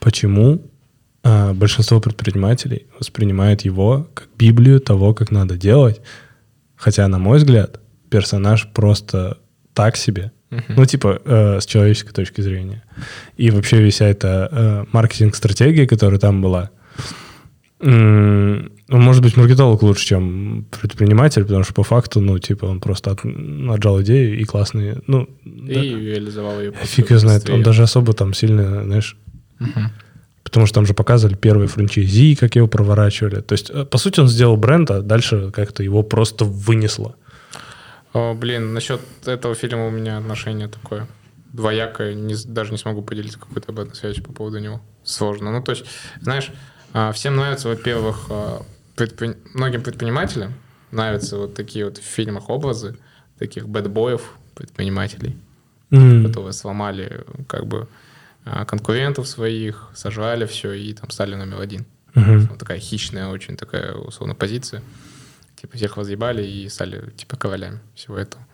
Почему 0.00 0.62
а, 1.22 1.52
большинство 1.52 2.00
предпринимателей 2.00 2.86
воспринимает 2.98 3.62
его 3.66 4.06
как 4.14 4.28
Библию 4.38 4.80
того, 4.80 5.12
как 5.14 5.30
надо 5.30 5.56
делать. 5.58 6.00
Хотя, 6.76 7.06
на 7.08 7.18
мой 7.18 7.36
взгляд, 7.38 7.80
персонаж 8.10 8.66
просто 8.72 9.36
так 9.74 9.96
себе. 9.96 10.32
Ну, 10.68 10.84
типа, 10.86 11.20
э, 11.24 11.60
с 11.60 11.66
человеческой 11.66 12.12
точки 12.12 12.40
зрения. 12.42 12.82
И 13.36 13.50
вообще 13.50 13.88
вся 13.90 14.06
эта 14.06 14.48
э, 14.52 14.84
маркетинг-стратегия, 14.92 15.86
которая 15.86 16.18
там 16.20 16.40
была, 16.42 16.70
ну, 17.80 18.68
может 18.88 19.22
быть, 19.22 19.36
маркетолог 19.36 19.82
лучше, 19.82 20.06
чем 20.06 20.66
предприниматель, 20.80 21.42
потому 21.44 21.64
что 21.64 21.74
по 21.74 21.82
факту, 21.82 22.20
ну, 22.20 22.38
типа, 22.38 22.66
он 22.66 22.80
просто 22.80 23.10
от- 23.12 23.24
отжал 23.70 24.00
идею 24.02 24.38
и 24.38 24.44
классные, 24.44 25.00
ну, 25.06 25.28
И 25.44 25.74
да, 25.74 25.80
реализовал 25.82 26.60
ее. 26.60 26.72
фиг 26.82 27.10
ее 27.10 27.18
знает, 27.18 27.48
он 27.50 27.62
даже 27.62 27.82
особо 27.82 28.12
там 28.12 28.32
сильно, 28.34 28.84
знаешь, 28.84 29.16
потому 30.42 30.66
что 30.66 30.74
там 30.76 30.86
же 30.86 30.94
показывали 30.94 31.34
первые 31.36 31.68
франчайзи, 31.68 32.36
как 32.36 32.56
его 32.56 32.68
проворачивали. 32.68 33.40
То 33.40 33.54
есть, 33.54 33.70
э, 33.70 33.84
по 33.84 33.98
сути, 33.98 34.20
он 34.20 34.28
сделал 34.28 34.56
бренд, 34.56 34.90
а 34.90 35.00
дальше 35.02 35.50
как-то 35.52 35.82
его 35.82 36.02
просто 36.02 36.44
вынесло. 36.44 37.16
О, 38.14 38.32
блин, 38.34 38.72
насчет 38.72 39.00
этого 39.26 39.54
фильма 39.54 39.86
у 39.86 39.90
меня 39.90 40.16
отношение 40.18 40.68
такое 40.68 41.06
двоякое. 41.52 42.14
Не, 42.14 42.34
даже 42.46 42.72
не 42.72 42.78
смогу 42.78 43.02
поделиться 43.02 43.38
какой-то 43.38 43.72
обратной 43.72 43.94
связью 43.96 44.24
по 44.24 44.32
поводу 44.32 44.58
него. 44.60 44.80
Сложно. 45.02 45.52
Ну, 45.52 45.62
то 45.62 45.72
есть, 45.72 45.84
знаешь, 46.20 46.50
а, 46.92 47.12
всем 47.12 47.36
нравится, 47.36 47.68
во-первых, 47.68 48.26
а, 48.30 48.62
предпри- 48.96 49.36
многим 49.52 49.82
предпринимателям 49.82 50.54
нравятся 50.90 51.36
вот 51.38 51.54
такие 51.54 51.84
вот 51.84 51.98
в 51.98 52.02
фильмах 52.02 52.48
образы 52.50 52.96
таких 53.38 53.68
бэтбоев 53.68 54.22
предпринимателей, 54.54 55.36
М. 55.90 56.24
которые 56.24 56.52
сломали 56.52 57.24
как 57.48 57.66
бы 57.66 57.88
а, 58.46 58.64
конкурентов 58.66 59.26
своих, 59.26 59.88
сожрали 59.94 60.44
все 60.46 60.72
и 60.72 60.92
там 60.92 61.10
стали 61.10 61.34
номер 61.34 61.60
один. 61.60 61.86
Мгм. 62.14 62.40
Вот 62.46 62.58
такая 62.58 62.78
хищная 62.78 63.28
очень 63.28 63.56
такая, 63.56 63.94
условно, 63.94 64.34
позиция. 64.34 64.82
Типа 65.64 65.78
всех 65.78 65.96
возъебали 65.96 66.46
и 66.46 66.68
стали, 66.68 67.10
типа, 67.16 67.38
королями 67.38 67.80
всего 67.94 68.18
этого. 68.18 68.46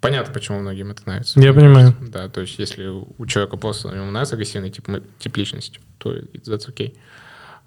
Понятно, 0.00 0.32
почему 0.32 0.60
многим 0.60 0.90
это 0.90 1.02
нравится. 1.04 1.38
Я 1.38 1.52
понимаю. 1.52 1.94
Да, 2.00 2.30
то 2.30 2.40
есть 2.40 2.58
если 2.58 2.86
у 2.86 3.26
человека 3.26 3.58
просто 3.58 3.88
ему 3.88 4.10
нравится 4.10 4.34
агрессивный 4.34 4.70
тип, 4.70 4.88
тип 5.18 5.36
личности, 5.36 5.80
то 5.98 6.16
that's 6.16 6.66
okay. 6.66 6.96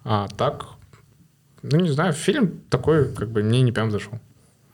А 0.04 0.28
так, 0.28 0.66
ну, 1.62 1.80
не 1.80 1.92
знаю, 1.92 2.14
фильм 2.14 2.62
такой, 2.72 3.14
как 3.14 3.30
бы, 3.30 3.44
мне 3.44 3.62
не 3.62 3.72
прям 3.72 3.92
зашел. 3.92 4.20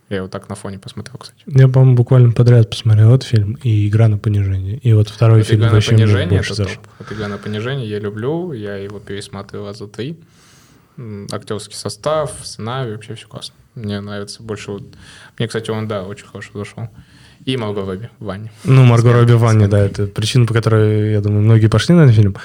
Я 0.07 0.17
его 0.17 0.29
так 0.29 0.47
на 0.47 0.55
фоне 0.55 0.79
посмотрел, 0.79 1.17
кстати. 1.17 1.43
Я, 1.45 1.67
по-моему, 1.67 1.97
буквально 1.97 2.31
подряд 2.31 2.69
посмотрел 2.69 3.13
этот 3.13 3.27
фильм 3.27 3.57
и 3.63 3.89
«Игра 3.89 4.07
на 4.07 4.17
понижение». 4.17 4.77
И 4.77 4.93
вот 4.93 5.09
второй 5.09 5.39
Вот 5.39 5.47
фильм 5.47 5.59
«Игра 5.59 5.67
на 5.71 5.73
вообще 5.73 5.91
мне 5.91 6.05
понижение» 6.05 6.37
больше 6.37 6.53
это 6.53 6.63
зашел. 6.63 6.83
Вот 6.99 7.11
«Игра 7.11 7.27
на 7.27 7.37
понижение» 7.37 7.89
я 7.89 7.99
люблю, 7.99 8.53
я 8.53 8.77
его 8.77 9.01
пересматривал 9.01 9.65
раза 9.65 9.87
три. 9.89 10.17
Актерский 11.31 11.75
состав, 11.75 12.31
сценарий, 12.43 12.93
вообще 12.93 13.15
все 13.15 13.27
классно. 13.27 13.55
Мне 13.75 13.99
нравится 14.01 14.43
больше 14.43 14.71
вот... 14.71 14.83
Мне, 15.37 15.47
кстати, 15.47 15.71
он, 15.71 15.87
да, 15.87 16.03
очень 16.03 16.25
хорошо 16.25 16.51
зашел. 16.53 16.89
И 17.45 17.57
Марго 17.57 17.81
Робби 17.81 18.09
в 18.19 18.25
ванне. 18.25 18.51
Ну, 18.63 18.83
Марго 18.83 19.11
Робби 19.11 19.33
в 19.33 19.39
ванне, 19.39 19.67
да, 19.67 19.79
это 19.79 20.07
причина, 20.07 20.45
по 20.45 20.53
которой, 20.53 21.11
я 21.11 21.21
думаю, 21.21 21.41
многие 21.41 21.67
пошли 21.67 21.93
на 21.93 22.03
этот 22.03 22.15
фильм. 22.15 22.37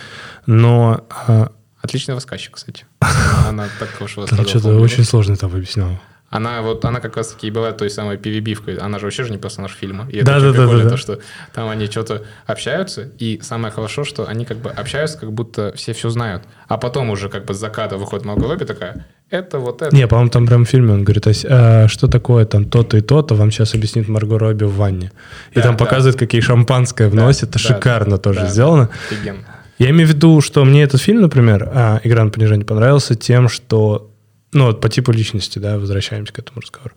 Но 0.46 1.06
а, 1.10 1.52
Отличный 1.80 2.14
рассказчик, 2.14 2.54
кстати. 2.54 2.86
Она 3.46 3.68
так 3.78 3.90
хорошо 3.90 4.26
там 4.26 4.38
рассказывала. 4.38 4.74
что-то 4.74 4.80
очень 4.80 5.04
сложно 5.04 5.36
там 5.36 5.54
объяснял. 5.54 6.00
Она 6.30 6.60
вот, 6.60 6.84
она 6.84 7.00
как 7.00 7.16
раз 7.16 7.28
таки 7.28 7.46
и 7.46 7.50
была 7.50 7.72
той 7.72 7.88
самой 7.88 8.18
перебивкой. 8.18 8.76
Она 8.76 8.98
же 8.98 9.06
вообще 9.06 9.24
же 9.24 9.30
не 9.30 9.38
персонаж 9.38 9.72
фильма. 9.72 10.06
И 10.10 10.16
это 10.18 10.26
Да, 10.26 10.36
очень 10.36 10.52
да, 10.52 10.66
да, 10.66 10.76
да, 10.76 10.82
да. 10.84 10.88
то, 10.90 10.96
что 10.98 11.18
там 11.54 11.68
они 11.70 11.86
что-то 11.86 12.24
общаются, 12.46 13.08
и 13.18 13.40
самое 13.42 13.72
хорошо, 13.72 14.04
что 14.04 14.26
они 14.28 14.44
как 14.44 14.58
бы 14.58 14.68
общаются, 14.70 15.18
как 15.18 15.32
будто 15.32 15.72
все 15.74 15.92
все 15.94 16.10
знают. 16.10 16.42
А 16.68 16.76
потом 16.76 17.08
уже 17.10 17.28
как 17.30 17.46
бы 17.46 17.54
с 17.54 17.56
заката 17.58 17.96
выходит 17.96 18.26
Марго 18.26 18.46
Робби 18.46 18.64
такая, 18.64 19.06
это 19.30 19.58
вот 19.58 19.80
это. 19.82 19.94
Не, 19.96 20.06
по-моему, 20.06 20.30
там 20.30 20.46
прям 20.46 20.64
в 20.64 20.68
фильме 20.68 20.92
он 20.92 21.04
говорит, 21.04 21.26
а, 21.26 21.84
а 21.84 21.88
что 21.88 22.08
такое 22.08 22.44
там 22.44 22.66
то-то 22.66 22.98
и 22.98 23.00
то-то, 23.00 23.34
вам 23.34 23.50
сейчас 23.50 23.74
объяснит 23.74 24.08
Марго 24.08 24.38
Робби 24.38 24.64
в 24.64 24.74
ванне. 24.74 25.12
И 25.52 25.56
Да, 25.56 25.62
там 25.62 25.76
да. 25.76 25.84
показывают, 25.84 26.18
какие 26.18 26.40
шампанское 26.42 27.08
вносят. 27.08 27.50
Это 27.50 27.52
да, 27.54 27.74
шикарно 27.74 28.18
тоже 28.18 28.40
да, 28.40 28.46
сделано. 28.48 28.90
Офигенно. 29.10 29.44
Я 29.78 29.90
имею 29.90 30.08
в 30.08 30.10
виду, 30.12 30.40
что 30.40 30.64
мне 30.64 30.82
этот 30.82 31.00
фильм, 31.00 31.20
например, 31.22 31.70
а, 31.72 32.00
«Игра 32.04 32.24
на 32.24 32.30
понижение» 32.30 32.66
понравился 32.66 33.14
тем, 33.14 33.48
что, 33.48 34.10
ну, 34.52 34.66
вот 34.66 34.80
по 34.80 34.88
типу 34.88 35.12
личности, 35.12 35.58
да, 35.58 35.78
возвращаемся 35.78 36.32
к 36.32 36.38
этому 36.38 36.60
разговору. 36.60 36.94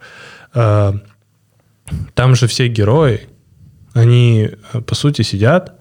А, 0.54 0.96
Там 2.14 2.36
же 2.36 2.48
все 2.48 2.68
герои, 2.68 3.28
они, 3.94 4.52
а, 4.74 4.82
по 4.82 4.96
сути, 4.96 5.22
сидят, 5.24 5.81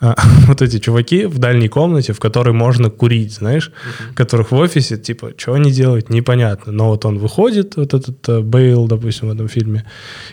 вот 0.46 0.60
эти 0.62 0.78
чуваки 0.78 1.26
в 1.26 1.38
дальней 1.38 1.68
комнате, 1.68 2.12
в 2.12 2.20
которой 2.20 2.52
можно 2.52 2.90
курить, 2.90 3.32
знаешь, 3.34 3.72
которых 4.14 4.50
в 4.50 4.54
офисе, 4.56 4.96
типа, 4.96 5.32
что 5.36 5.54
они 5.54 5.70
делают, 5.72 6.10
непонятно. 6.10 6.72
Но 6.72 6.88
вот 6.88 7.04
он 7.04 7.18
выходит, 7.18 7.76
вот 7.76 7.94
этот 7.94 8.28
э, 8.28 8.40
Бейл, 8.40 8.86
допустим, 8.86 9.28
в 9.28 9.32
этом 9.32 9.48
фильме, 9.48 9.84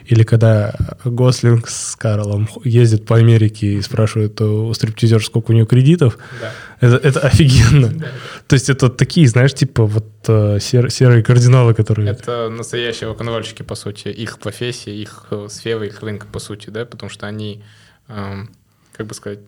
или 0.06 0.24
когда 0.24 0.76
Гослинг 1.06 1.69
с 1.69 1.95
Карлом 1.95 2.47
ездит 2.63 3.06
по 3.06 3.15
Америке 3.17 3.74
и 3.74 3.82
спрашивает 3.82 4.39
у 4.41 4.74
стриптизера, 4.74 5.19
сколько 5.19 5.52
у 5.52 5.54
него 5.54 5.65
кредитов, 5.65 6.17
Да. 6.41 6.52
это, 6.80 6.95
это 7.08 7.19
офигенно. 7.21 7.93
То 8.47 8.54
есть 8.56 8.69
это 8.69 8.89
такие, 8.89 9.28
знаешь, 9.28 9.54
типа 9.54 9.86
вот 9.86 10.06
э, 10.28 10.58
сер- 10.60 10.89
серые 10.91 11.24
кардиналы, 11.24 11.74
которые... 11.74 12.10
Это 12.12 12.50
настоящие 12.50 13.08
рок-н-ролльщики, 13.10 13.62
по 13.63 13.76
сути, 13.76 14.10
их 14.10 14.39
профессия, 14.39 14.93
их 14.95 15.26
э, 15.32 15.47
сфера, 15.50 15.86
их 15.86 16.02
рынка, 16.02 16.28
по 16.32 16.39
сути, 16.39 16.69
да, 16.69 16.86
потому 16.86 17.10
что 17.10 17.28
они, 17.28 17.63
эм, 18.08 18.50
как 19.01 19.07
бы 19.07 19.13
сказать, 19.15 19.39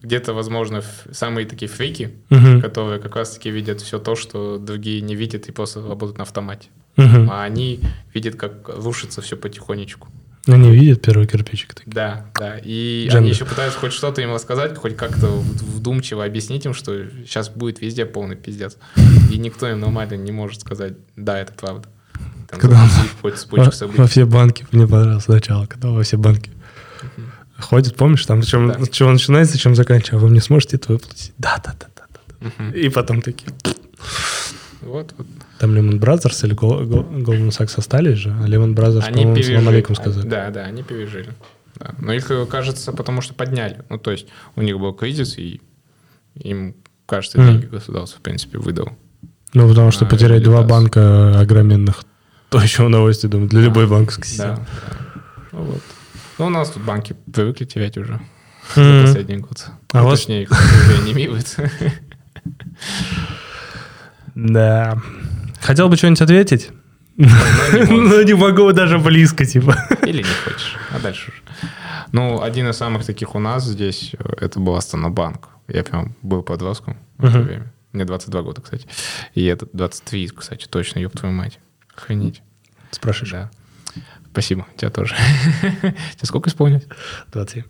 где-то, 0.00 0.32
возможно, 0.32 0.82
самые 1.12 1.46
такие 1.46 1.68
фрики, 1.68 2.12
Мгм. 2.30 2.60
которые 2.62 2.98
как 3.00 3.14
раз-таки 3.14 3.50
видят 3.50 3.80
все 3.80 3.98
то, 3.98 4.16
что 4.16 4.58
другие 4.58 5.00
не 5.02 5.14
видят 5.14 5.46
и 5.48 5.52
просто 5.52 5.80
работают 5.86 6.18
на 6.18 6.24
автомате. 6.24 6.68
Мгм. 6.96 7.30
А 7.30 7.44
они 7.44 7.80
видят, 8.14 8.36
как 8.36 8.68
рушится 8.68 9.20
все 9.22 9.36
потихонечку. 9.36 10.08
Они 10.48 10.70
видят 10.72 11.02
первый 11.02 11.26
кирпичик. 11.28 11.74
такие. 11.74 11.92
Да, 11.94 12.26
да. 12.34 12.58
И 12.64 13.04
Джембе. 13.06 13.18
они 13.18 13.28
еще 13.28 13.44
пытаются 13.44 13.78
хоть 13.78 13.92
что-то 13.92 14.22
им 14.22 14.32
рассказать, 14.34 14.76
хоть 14.76 14.96
как-то 14.96 15.26
вдумчиво 15.28 16.24
объяснить 16.24 16.64
им, 16.66 16.74
что 16.74 17.08
сейчас 17.24 17.48
будет 17.48 17.80
везде 17.80 18.04
полный 18.06 18.34
пиздец. 18.34 18.76
И 19.30 19.38
никто 19.38 19.68
им 19.68 19.78
нормально 19.78 20.14
не 20.14 20.32
может 20.32 20.62
сказать, 20.62 20.94
да, 21.16 21.38
это 21.38 21.52
правда. 21.52 21.88
Там 22.48 22.58
Когда 22.60 22.82
он 22.82 22.88
Во, 23.22 23.70
во 23.96 24.06
все 24.08 24.24
банки, 24.26 24.66
мне 24.72 24.86
понравилось 24.88 25.28
начало, 25.28 25.66
когда 25.66 25.90
во 25.90 26.02
все 26.02 26.16
банки 26.16 26.50
ходит, 27.62 27.96
помнишь, 27.96 28.24
там 28.26 28.42
чем, 28.42 28.68
Да. 28.68 28.84
с 28.84 28.88
чего 28.90 29.10
начинается, 29.10 29.56
чем 29.58 29.74
заканчивается, 29.74 30.16
а 30.16 30.18
вы 30.18 30.28
мне 30.28 30.40
сможете 30.40 30.76
это 30.76 30.92
выплатить? 30.92 31.32
Да, 31.38 31.60
да, 31.64 31.74
да, 31.78 31.86
да. 31.96 32.04
да. 32.40 32.46
Мгм. 32.64 32.72
И 32.74 32.88
потом 32.90 33.22
такие, 33.22 33.50
Вот, 34.80 35.14
вот. 35.16 35.26
там 35.58 35.74
Lehman 35.76 35.98
Brothers 36.00 36.44
или 36.44 36.54
Goldman 36.56 37.50
Sachs 37.50 37.74
остались 37.78 38.18
же, 38.18 38.30
а 38.30 38.46
Lehman 38.48 38.74
Brothers, 38.74 39.04
Они 39.04 39.22
по-моему, 39.24 39.94
сказали. 39.94 40.28
Да, 40.28 40.50
да, 40.50 40.62
они 40.64 40.82
пережили. 40.82 41.32
Да. 41.78 41.94
Но 41.98 42.12
их, 42.12 42.30
э, 42.30 42.46
кажется, 42.46 42.92
потому 42.92 43.22
что 43.22 43.34
подняли. 43.34 43.78
Ну, 43.88 43.98
то 43.98 44.10
есть 44.10 44.26
у 44.56 44.62
них 44.62 44.78
был 44.78 44.92
кризис, 44.92 45.38
и 45.38 45.60
им, 46.34 46.74
кажется, 47.06 47.38
деньги 47.38 47.66
государство, 47.66 48.18
в 48.18 48.22
принципе, 48.22 48.58
выдало. 48.58 48.92
Ну, 49.54 49.68
потому 49.68 49.90
что 49.90 50.04
А, 50.04 50.08
потерять 50.08 50.42
два 50.42 50.62
банка 50.62 51.38
огроменных, 51.38 52.04
то 52.50 52.60
еще 52.60 52.84
удовольствие, 52.86 53.30
думаю, 53.30 53.48
для 53.48 53.60
любой 53.62 53.86
банковской 53.86 54.24
Да. 54.24 54.28
системы. 54.30 54.56
да. 54.66 54.96
Ну, 55.52 55.62
вот. 55.62 55.82
Ну, 56.38 56.46
у 56.46 56.50
нас 56.50 56.70
тут 56.70 56.82
банки 56.82 57.16
привыкли 57.32 57.64
терять 57.64 57.96
уже 57.98 58.20
за 58.74 59.02
последний 59.04 59.36
год. 59.36 59.66
А 59.92 60.02
Ну, 60.02 60.10
Точнее, 60.10 60.42
их 60.42 60.50
уже 60.50 61.02
не 61.04 61.12
мивают. 61.12 61.56
Да. 64.34 64.98
Хотел 65.60 65.88
бы 65.88 65.96
что-нибудь 65.96 66.22
ответить? 66.22 66.70
не 67.16 67.26
можешь. 67.26 67.88
Но 67.88 68.22
не 68.22 68.34
могу 68.34 68.72
даже 68.72 68.98
близко, 68.98 69.44
типа. 69.44 69.76
Или 70.06 70.18
не 70.18 70.34
хочешь. 70.44 70.76
А 70.90 70.98
дальше 70.98 71.30
уже. 71.30 71.70
Ну, 72.12 72.42
один 72.42 72.68
из 72.68 72.76
самых 72.76 73.04
таких 73.04 73.34
у 73.34 73.38
нас 73.38 73.64
здесь, 73.64 74.14
э, 74.18 74.32
это 74.40 74.60
был 74.60 74.74
Астана-банк. 74.74 75.48
Я 75.68 75.82
прям 75.84 76.14
был 76.22 76.42
подростком 76.42 76.96
в 77.18 77.24
это 77.24 77.40
время. 77.40 77.72
Мне 77.92 78.04
22 78.04 78.42
года, 78.42 78.60
кстати. 78.60 78.86
И 79.34 79.44
это 79.44 79.66
23, 79.72 80.28
кстати, 80.28 80.66
точно, 80.66 80.98
ёб 80.98 81.12
твою 81.12 81.34
мать. 81.34 81.58
Охренеть. 81.94 82.42
Спрашиваешь? 82.90 83.32
Да. 83.32 83.50
Спасибо, 84.32 84.66
тебя 84.76 84.90
тоже. 84.90 85.14
Тебе 85.82 85.94
сколько 86.24 86.48
исполнилось? 86.48 86.86
27. 87.32 87.64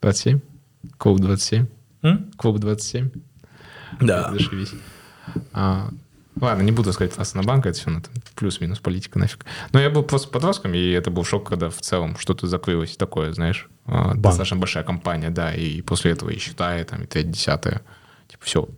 27? 0.00 0.40
Клуб 0.96 1.20
27? 1.20 1.66
М? 2.02 2.30
Клуб 2.36 2.58
27? 2.58 3.10
Да. 4.00 4.30
Зашибись. 4.32 4.72
А, 5.52 5.90
ладно, 6.40 6.62
не 6.62 6.72
буду 6.72 6.92
сказать 6.92 7.16
Астана-банк, 7.18 7.66
это 7.66 7.78
все 7.78 7.90
ну, 7.90 8.00
там 8.00 8.12
плюс-минус 8.34 8.78
политика 8.78 9.18
нафиг. 9.18 9.44
Но 9.72 9.80
я 9.80 9.90
был 9.90 10.02
просто 10.02 10.28
подростком, 10.28 10.72
и 10.74 10.90
это 10.90 11.10
был 11.10 11.24
шок, 11.24 11.48
когда 11.48 11.68
в 11.68 11.80
целом 11.80 12.16
что-то 12.16 12.46
закрылось 12.46 12.96
такое, 12.96 13.32
знаешь. 13.32 13.68
а, 13.86 14.08
Банк. 14.08 14.22
Достаточно 14.22 14.56
большая 14.56 14.84
компания, 14.84 15.30
да, 15.30 15.52
и 15.54 15.82
после 15.82 16.12
этого 16.12 16.30
и 16.30 16.38
считая, 16.38 16.84
там, 16.84 17.02
и 17.02 17.06
третье, 17.06 17.30
десятое. 17.30 17.82
Типа 18.28 18.44
все. 18.44 18.68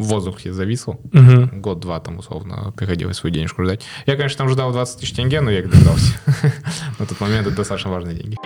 В 0.00 0.04
воздухе 0.04 0.52
зависло. 0.52 0.98
Мгм. 1.12 1.60
Год-два 1.60 2.00
там, 2.00 2.18
условно, 2.18 2.72
приходилось 2.74 3.18
свою 3.18 3.34
денежку 3.34 3.62
ждать. 3.64 3.82
Я, 4.06 4.16
конечно, 4.16 4.38
там 4.38 4.48
ждал 4.48 4.72
20 4.72 5.00
тысяч 5.00 5.12
тенге, 5.12 5.42
но 5.42 5.50
я 5.50 5.58
их 5.58 5.70
дождался. 5.70 6.14
На 6.98 7.06
тот 7.06 7.20
момент 7.20 7.46
это 7.46 7.56
достаточно 7.56 7.90
важные 7.90 8.16
деньги. 8.16 8.36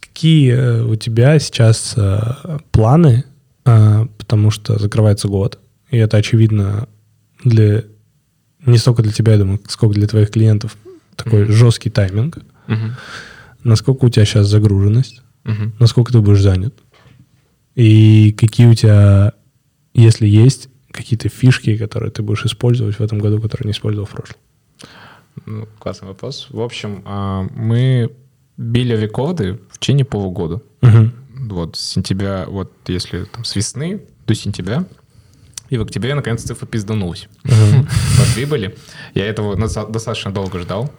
Какие 0.00 0.52
э, 0.52 0.82
у 0.82 0.96
тебя 0.96 1.38
сейчас 1.38 1.94
э, 1.98 2.58
планы, 2.72 3.24
а, 3.66 4.06
потому 4.16 4.50
что 4.50 4.78
закрывается 4.78 5.28
год, 5.28 5.58
и 5.90 5.98
это 5.98 6.16
очевидно 6.16 6.88
для 7.44 7.84
не 8.64 8.78
столько 8.78 9.02
для 9.02 9.12
тебя, 9.12 9.32
я 9.32 9.38
думаю, 9.38 9.60
сколько 9.68 9.94
для 9.94 10.06
твоих 10.06 10.30
клиентов 10.30 10.76
такой 11.16 11.42
mm-hmm. 11.42 11.52
жесткий 11.52 11.90
тайминг. 11.90 12.38
Mm-hmm. 12.68 12.90
Насколько 13.64 14.06
у 14.06 14.08
тебя 14.08 14.24
сейчас 14.24 14.46
загруженность, 14.46 15.22
mm-hmm. 15.44 15.72
насколько 15.78 16.12
ты 16.12 16.20
будешь 16.20 16.40
занят, 16.40 16.74
и 17.74 18.32
какие 18.32 18.66
у 18.66 18.74
тебя, 18.74 19.32
если 19.94 20.26
есть, 20.26 20.68
какие-то 20.90 21.28
фишки, 21.28 21.76
которые 21.76 22.10
ты 22.10 22.22
будешь 22.22 22.44
использовать 22.44 22.98
в 22.98 23.00
этом 23.00 23.18
году, 23.18 23.40
которые 23.40 23.66
не 23.68 23.72
использовал 23.72 24.06
в 24.06 24.10
прошлом. 24.10 24.36
Ну, 25.46 25.68
классный 25.78 26.08
вопрос. 26.08 26.48
В 26.50 26.60
общем, 26.60 27.02
а, 27.04 27.46
мы 27.54 28.10
били 28.56 28.96
рекорды 28.96 29.58
в 29.70 29.78
течение 29.78 30.04
полугода. 30.04 30.62
Угу. 30.82 31.10
Вот 31.50 31.76
с 31.76 31.80
сентября, 31.80 32.46
вот 32.46 32.72
если 32.86 33.24
там 33.24 33.44
с 33.44 33.56
весны 33.56 34.02
до 34.26 34.34
сентября, 34.34 34.84
и 35.70 35.78
в 35.78 35.82
октябре, 35.82 36.14
наконец, 36.14 36.42
цифра 36.42 36.66
пизданулась. 36.66 37.28
По 37.44 38.34
прибыли. 38.34 38.76
Я 39.14 39.26
этого 39.26 39.56
достаточно 39.56 40.32
долго 40.32 40.58
ждал, 40.58 40.92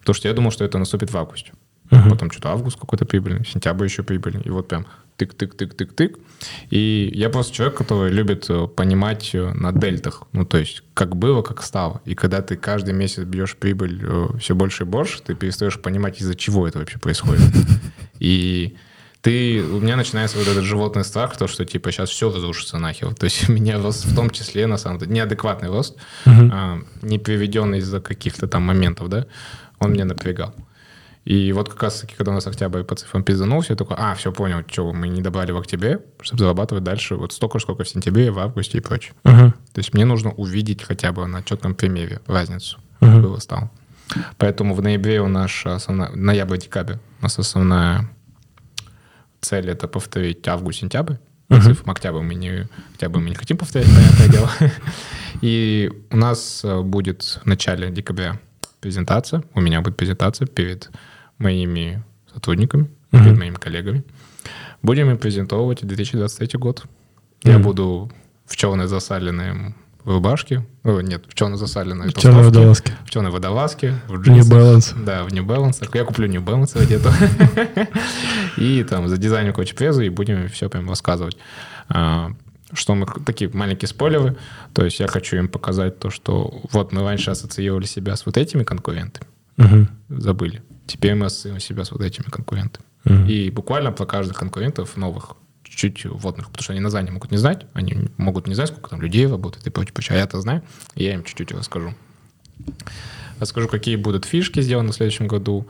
потому 0.00 0.14
что 0.14 0.26
я 0.26 0.34
думал, 0.34 0.50
что 0.50 0.64
это 0.64 0.78
наступит 0.78 1.12
в 1.12 1.16
августе. 1.16 1.52
Uh-huh. 1.90 2.10
Потом 2.10 2.30
что-то 2.30 2.50
август 2.50 2.78
какой-то 2.78 3.04
прибыльный, 3.04 3.44
сентябрь 3.44 3.84
еще 3.84 4.02
прибыльный. 4.02 4.42
И 4.42 4.50
вот 4.50 4.68
прям 4.68 4.86
тык-тык-тык-тык-тык. 5.18 6.18
И 6.70 7.10
я 7.14 7.30
просто 7.30 7.54
человек, 7.54 7.76
который 7.76 8.10
любит 8.10 8.46
э, 8.48 8.66
понимать 8.66 9.30
э, 9.34 9.52
на 9.52 9.72
дельтах. 9.72 10.24
Ну, 10.32 10.44
то 10.44 10.58
есть, 10.58 10.82
как 10.94 11.16
было, 11.16 11.42
как 11.42 11.62
стало. 11.62 12.00
И 12.04 12.14
когда 12.14 12.42
ты 12.42 12.56
каждый 12.56 12.94
месяц 12.94 13.24
бьешь 13.24 13.56
прибыль 13.56 14.00
э, 14.02 14.28
все 14.38 14.54
больше 14.54 14.84
и 14.84 14.86
больше, 14.86 15.22
ты 15.22 15.34
перестаешь 15.34 15.80
понимать, 15.80 16.20
из-за 16.20 16.34
чего 16.34 16.66
это 16.68 16.78
вообще 16.78 16.98
происходит. 16.98 17.42
И 18.18 18.76
ты, 19.20 19.60
у 19.60 19.80
меня 19.80 19.96
начинается 19.96 20.38
вот 20.38 20.46
этот 20.46 20.64
животный 20.64 21.04
страх, 21.04 21.36
то, 21.36 21.48
что 21.48 21.64
типа 21.64 21.90
сейчас 21.90 22.10
все 22.10 22.30
разрушится 22.30 22.78
нахер. 22.78 23.14
То 23.14 23.24
есть 23.24 23.48
у 23.48 23.52
меня 23.52 23.80
рост 23.82 24.04
в 24.04 24.14
том 24.14 24.30
числе, 24.30 24.66
на 24.66 24.76
самом 24.76 24.98
деле, 24.98 25.12
неадекватный 25.12 25.68
рост, 25.68 25.96
uh-huh. 26.24 26.50
а, 26.52 26.78
не 27.02 27.18
приведенный 27.18 27.78
из-за 27.78 28.00
каких-то 28.00 28.46
там 28.46 28.62
моментов, 28.62 29.08
да, 29.08 29.26
он 29.78 29.92
меня 29.92 30.04
напрягал. 30.04 30.54
И 31.26 31.50
вот 31.52 31.68
как 31.68 31.82
раз-таки, 31.82 32.14
когда 32.14 32.30
у 32.30 32.34
нас 32.36 32.46
октябрь 32.46 32.84
по 32.84 32.94
цифрам 32.94 33.24
пизданулся, 33.24 33.72
я 33.72 33.76
такой, 33.76 33.96
а, 33.98 34.14
все, 34.14 34.30
понял, 34.30 34.62
что 34.68 34.92
мы 34.92 35.08
не 35.08 35.22
добавили 35.22 35.50
в 35.50 35.58
октябре, 35.58 35.98
чтобы 36.20 36.44
зарабатывать 36.44 36.84
дальше 36.84 37.16
вот 37.16 37.32
столько, 37.32 37.58
сколько 37.58 37.82
в 37.82 37.88
сентябре, 37.88 38.30
в 38.30 38.38
августе 38.38 38.78
и 38.78 38.80
прочее. 38.80 39.12
Uh-huh. 39.24 39.50
То 39.50 39.78
есть 39.78 39.92
мне 39.92 40.04
нужно 40.04 40.30
увидеть 40.30 40.84
хотя 40.84 41.10
бы 41.10 41.26
на 41.26 41.42
четком 41.42 41.74
примере 41.74 42.20
разницу, 42.28 42.78
uh-huh. 43.00 43.20
было 43.20 43.40
стало. 43.40 43.72
Поэтому 44.38 44.72
в 44.76 44.82
ноябре 44.82 45.20
у 45.20 45.26
нас 45.26 45.50
основная, 45.64 46.10
ноябрь-декабрь 46.10 46.98
у 47.18 47.22
нас 47.24 47.36
основная 47.40 48.08
цель 49.40 49.68
это 49.68 49.88
повторить 49.88 50.46
август-сентябрь. 50.46 51.14
Uh-huh. 51.48 51.90
Октябрь 51.90 52.22
мы 52.22 52.36
не, 52.36 52.68
октябрь 52.92 53.18
мы 53.18 53.30
не 53.30 53.36
хотим 53.36 53.56
повторять, 53.56 53.88
понятное 53.88 54.28
дело. 54.28 54.50
И 55.40 55.90
у 56.12 56.16
нас 56.16 56.64
будет 56.84 57.40
в 57.42 57.46
начале 57.46 57.90
декабря 57.90 58.38
презентация, 58.80 59.42
у 59.54 59.60
меня 59.60 59.80
будет 59.80 59.96
презентация 59.96 60.46
перед 60.46 60.88
моими 61.38 62.02
сотрудниками, 62.32 62.88
перед 63.10 63.36
моими 63.38 63.56
коллегами. 63.56 64.04
Будем 64.82 65.10
им 65.10 65.18
презентовать 65.18 65.86
2023 65.86 66.58
год. 66.58 66.84
Uh-huh. 67.42 67.52
Я 67.52 67.58
буду 67.58 68.10
в 68.44 68.56
черной 68.56 68.86
засаленной 68.86 69.74
в 70.06 70.10
рубашке. 70.10 70.64
О, 70.84 71.00
нет, 71.00 71.24
в 71.28 71.34
черно 71.34 71.56
засаленной 71.56 72.08
В 72.10 72.14
черной 72.14 72.44
водолазке. 72.44 72.92
В 73.04 73.10
черной 73.10 73.32
водолазке. 73.32 73.94
В 74.06 74.20
джинсах. 74.20 74.52
New 74.52 74.58
Balance. 74.58 75.04
Да, 75.04 75.24
в 75.24 75.32
New 75.32 75.44
Balance. 75.44 75.88
Я 75.92 76.04
куплю 76.04 76.28
New 76.28 76.40
Balance 76.42 76.80
где-то. 76.80 77.12
И 78.56 78.84
там 78.84 79.08
за 79.08 79.16
дизайном 79.16 79.52
короче 79.52 79.74
презу 79.74 80.02
и 80.02 80.08
будем 80.08 80.48
все 80.48 80.70
прям 80.70 80.88
рассказывать. 80.88 81.36
А, 81.88 82.30
что 82.72 82.94
мы 82.94 83.06
такие 83.26 83.50
маленькие 83.52 83.88
спойлеры. 83.88 84.36
То 84.74 84.84
есть 84.84 85.00
я 85.00 85.08
хочу 85.08 85.36
им 85.36 85.48
показать 85.48 85.98
то, 85.98 86.10
что 86.10 86.60
вот 86.70 86.92
мы 86.92 87.02
раньше 87.02 87.32
ассоциировали 87.32 87.86
себя 87.86 88.14
с 88.14 88.26
вот 88.26 88.36
этими 88.36 88.62
конкурентами. 88.62 89.26
Забыли. 90.08 90.62
Теперь 90.86 91.14
мы 91.14 91.26
ассоциируем 91.26 91.60
себя 91.60 91.84
с 91.84 91.90
вот 91.90 92.00
этими 92.00 92.26
конкурентами. 92.26 92.84
И 93.28 93.50
буквально 93.50 93.92
про 93.92 94.04
каждых 94.04 94.36
конкурентов 94.36 94.96
новых 94.96 95.36
чуть-чуть 95.62 96.04
вводных, 96.06 96.46
потому 96.46 96.62
что 96.62 96.72
они 96.72 96.80
название 96.80 97.12
могут 97.12 97.30
не 97.30 97.36
знать, 97.36 97.66
они 97.72 98.08
могут 98.16 98.46
не 98.46 98.54
знать, 98.54 98.68
сколько 98.68 98.90
там 98.90 99.00
людей 99.00 99.26
работает 99.26 99.66
и 99.66 99.70
прочее, 99.70 99.92
прочее. 99.92 100.16
А 100.16 100.20
я-то 100.20 100.40
знаю, 100.40 100.62
и 100.94 101.04
я 101.04 101.14
им 101.14 101.24
чуть-чуть 101.24 101.52
расскажу. 101.52 101.94
Расскажу, 103.38 103.68
какие 103.68 103.96
будут 103.96 104.24
фишки 104.24 104.60
сделаны 104.60 104.92
в 104.92 104.94
следующем 104.94 105.28
году. 105.28 105.68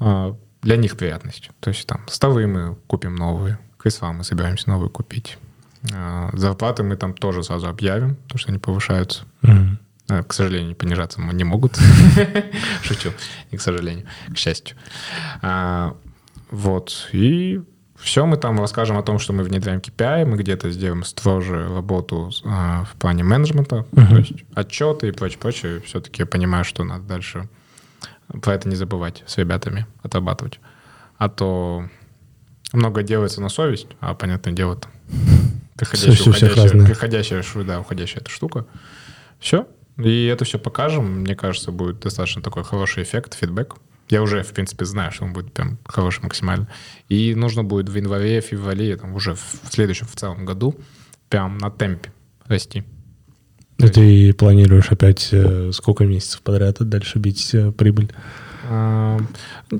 А, 0.00 0.36
для 0.62 0.76
них 0.76 0.96
приятность. 0.96 1.50
То 1.60 1.70
есть 1.70 1.86
там 1.86 2.06
столы 2.08 2.46
мы 2.46 2.76
купим 2.86 3.14
новые, 3.14 3.58
кресла 3.78 4.12
мы 4.12 4.24
собираемся 4.24 4.68
новые 4.68 4.90
купить. 4.90 5.38
А, 5.92 6.30
зарплаты 6.32 6.82
мы 6.82 6.96
там 6.96 7.14
тоже 7.14 7.42
сразу 7.42 7.68
объявим, 7.68 8.16
потому 8.16 8.38
что 8.38 8.48
они 8.50 8.58
повышаются. 8.58 9.24
Mm-hmm. 9.42 9.76
К 10.08 10.32
сожалению, 10.32 10.74
понижаться 10.74 11.20
не 11.20 11.44
могут. 11.44 11.78
Шучу. 12.82 13.12
Не 13.52 13.58
к 13.58 13.60
сожалению, 13.60 14.06
к 14.32 14.36
счастью. 14.36 14.76
Вот. 16.50 17.08
И 17.12 17.60
все 17.98 18.24
мы 18.26 18.36
там 18.36 18.58
расскажем 18.60 18.96
о 18.96 19.02
том, 19.02 19.18
что 19.18 19.32
мы 19.32 19.42
внедряем 19.42 19.80
KPI, 19.80 20.24
мы 20.24 20.36
где-то 20.36 20.70
сделаем 20.70 21.04
строже 21.04 21.68
работу 21.68 22.30
а, 22.44 22.84
в 22.84 22.96
плане 22.96 23.24
менеджмента, 23.24 23.84
uh-huh. 23.90 24.08
то 24.08 24.16
есть 24.18 24.32
отчеты 24.54 25.08
и 25.08 25.10
прочее, 25.10 25.38
прочее. 25.38 25.80
Все-таки 25.80 26.22
я 26.22 26.26
понимаю, 26.26 26.64
что 26.64 26.84
надо 26.84 27.04
дальше 27.04 27.48
про 28.40 28.54
это 28.54 28.68
не 28.68 28.76
забывать 28.76 29.24
с 29.26 29.36
ребятами 29.36 29.86
отрабатывать. 30.02 30.60
А 31.16 31.28
то 31.28 31.84
много 32.72 33.02
делается 33.02 33.40
на 33.40 33.48
совесть, 33.48 33.88
а 34.00 34.14
понятное 34.14 34.52
дело, 34.52 34.76
там, 34.76 34.92
приходящая, 35.76 36.14
все, 36.14 36.30
уходящая, 36.30 36.86
приходящая, 36.86 37.64
да, 37.64 37.80
уходящая 37.80 38.20
эта 38.20 38.30
штука. 38.30 38.66
Все. 39.40 39.66
И 39.98 40.26
это 40.26 40.44
все 40.44 40.58
покажем. 40.58 41.20
Мне 41.20 41.34
кажется, 41.34 41.72
будет 41.72 42.00
достаточно 42.00 42.40
такой 42.40 42.64
хороший 42.64 43.02
эффект, 43.02 43.34
фидбэк. 43.34 43.76
Я 44.08 44.22
уже, 44.22 44.42
в 44.42 44.52
принципе, 44.52 44.84
знаю, 44.84 45.12
что 45.12 45.24
он 45.24 45.32
будет 45.32 45.52
прям 45.52 45.78
хороший 45.84 46.22
максимально. 46.22 46.68
И 47.08 47.34
нужно 47.34 47.62
будет 47.62 47.88
в 47.88 47.96
январе, 47.96 48.40
феврале, 48.40 48.96
там, 48.96 49.14
уже 49.14 49.34
в 49.34 49.60
следующем, 49.70 50.06
в 50.06 50.16
целом 50.16 50.46
году 50.46 50.74
прям 51.28 51.58
на 51.58 51.70
темпе 51.70 52.10
расти. 52.46 52.84
И 53.78 53.88
ты 53.88 54.32
планируешь 54.32 54.90
опять 54.90 55.28
э, 55.30 55.70
сколько 55.72 56.04
месяцев 56.04 56.40
подряд 56.42 56.78
дальше 56.80 57.18
бить 57.18 57.54
э, 57.54 57.70
прибыль? 57.70 58.10
А, 58.64 59.18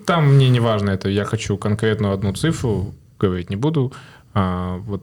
там 0.06 0.34
мне 0.34 0.48
не 0.50 0.60
важно 0.60 0.90
это. 0.90 1.08
Я 1.08 1.24
хочу 1.24 1.56
конкретно 1.56 2.12
одну 2.12 2.32
цифру, 2.32 2.94
говорить 3.18 3.50
не 3.50 3.56
буду. 3.56 3.92
А, 4.34 4.76
вот 4.78 5.02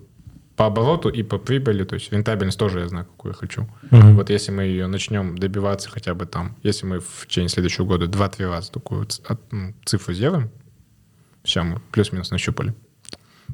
по 0.56 0.68
обороту 0.68 1.10
и 1.10 1.22
по 1.24 1.38
прибыли, 1.38 1.84
то 1.84 1.96
есть 1.96 2.12
рентабельность 2.12 2.58
тоже 2.58 2.80
я 2.80 2.88
знаю, 2.88 3.06
какую 3.06 3.34
я 3.34 3.38
хочу. 3.38 3.68
Uh-huh. 3.92 4.14
Вот 4.14 4.30
если 4.30 4.52
мы 4.52 4.64
ее 4.64 4.88
начнем 4.88 5.38
добиваться 5.38 5.90
хотя 5.90 6.14
бы 6.14 6.26
там, 6.26 6.56
если 6.64 6.86
мы 6.86 7.00
в 7.00 7.28
течение 7.28 7.50
следующего 7.50 7.86
года 7.86 8.06
2-3 8.06 8.50
раза 8.50 8.72
такую 8.72 9.08
ну, 9.52 9.74
цифру 9.84 10.14
сделаем, 10.14 10.50
все, 11.44 11.64
мы 11.64 11.82
плюс-минус 11.92 12.32
нащупали. 12.32 12.74